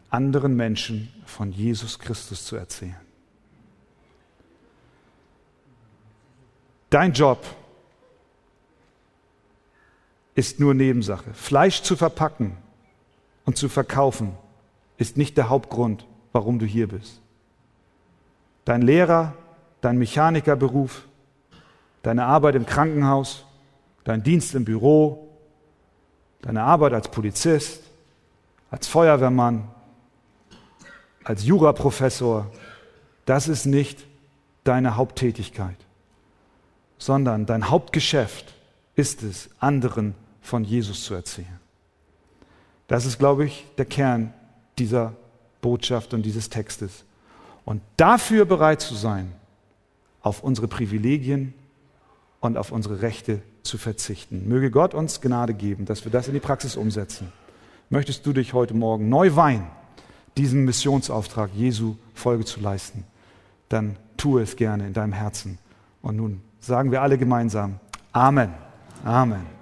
anderen 0.09 0.55
Menschen 0.55 1.13
von 1.25 1.51
Jesus 1.51 1.99
Christus 1.99 2.45
zu 2.45 2.55
erzählen. 2.55 2.95
Dein 6.89 7.11
Job 7.11 7.45
ist 10.35 10.59
nur 10.59 10.73
Nebensache. 10.73 11.33
Fleisch 11.33 11.81
zu 11.81 11.95
verpacken 11.95 12.57
und 13.45 13.57
zu 13.57 13.69
verkaufen 13.69 14.37
ist 14.97 15.17
nicht 15.17 15.35
der 15.37 15.49
Hauptgrund, 15.49 16.05
warum 16.37 16.59
du 16.59 16.67
hier 16.67 16.87
bist. 16.87 17.19
Dein 18.63 18.83
Lehrer, 18.83 19.33
dein 19.81 19.97
Mechanikerberuf, 19.97 21.07
deine 22.03 22.25
Arbeit 22.25 22.53
im 22.53 22.67
Krankenhaus, 22.67 23.43
dein 24.03 24.21
Dienst 24.21 24.53
im 24.53 24.63
Büro, 24.63 25.29
deine 26.43 26.61
Arbeit 26.61 26.93
als 26.93 27.09
Polizist, 27.09 27.81
als 28.69 28.85
Feuerwehrmann, 28.85 29.67
als 31.23 31.43
Juraprofessor, 31.43 32.51
das 33.25 33.47
ist 33.47 33.65
nicht 33.65 34.05
deine 34.63 34.95
Haupttätigkeit, 34.95 35.79
sondern 36.99 37.47
dein 37.47 37.71
Hauptgeschäft 37.71 38.53
ist 38.95 39.23
es, 39.23 39.49
anderen 39.59 40.13
von 40.41 40.63
Jesus 40.63 41.03
zu 41.03 41.15
erzählen. 41.15 41.59
Das 42.85 43.07
ist, 43.07 43.17
glaube 43.17 43.45
ich, 43.45 43.65
der 43.79 43.85
Kern 43.85 44.35
dieser 44.77 45.13
Botschaft 45.61 46.13
und 46.13 46.23
dieses 46.23 46.49
Textes. 46.49 47.03
Und 47.65 47.81
dafür 47.97 48.45
bereit 48.45 48.81
zu 48.81 48.95
sein, 48.95 49.33
auf 50.21 50.43
unsere 50.43 50.67
Privilegien 50.67 51.53
und 52.39 52.57
auf 52.57 52.71
unsere 52.71 53.01
Rechte 53.01 53.41
zu 53.63 53.77
verzichten. 53.77 54.47
Möge 54.47 54.71
Gott 54.71 54.93
uns 54.93 55.21
Gnade 55.21 55.53
geben, 55.53 55.85
dass 55.85 56.05
wir 56.05 56.11
das 56.11 56.27
in 56.27 56.33
die 56.33 56.39
Praxis 56.39 56.75
umsetzen. 56.75 57.31
Möchtest 57.89 58.25
du 58.25 58.33
dich 58.33 58.53
heute 58.53 58.73
Morgen 58.73 59.09
neu 59.09 59.35
weihen, 59.35 59.67
diesem 60.35 60.65
Missionsauftrag 60.65 61.51
Jesu 61.55 61.95
Folge 62.13 62.45
zu 62.45 62.59
leisten, 62.59 63.05
dann 63.69 63.97
tue 64.17 64.41
es 64.41 64.55
gerne 64.55 64.85
in 64.87 64.93
deinem 64.93 65.13
Herzen. 65.13 65.57
Und 66.01 66.17
nun 66.17 66.41
sagen 66.59 66.91
wir 66.91 67.01
alle 67.01 67.17
gemeinsam 67.17 67.79
Amen. 68.11 68.53
Amen. 69.03 69.56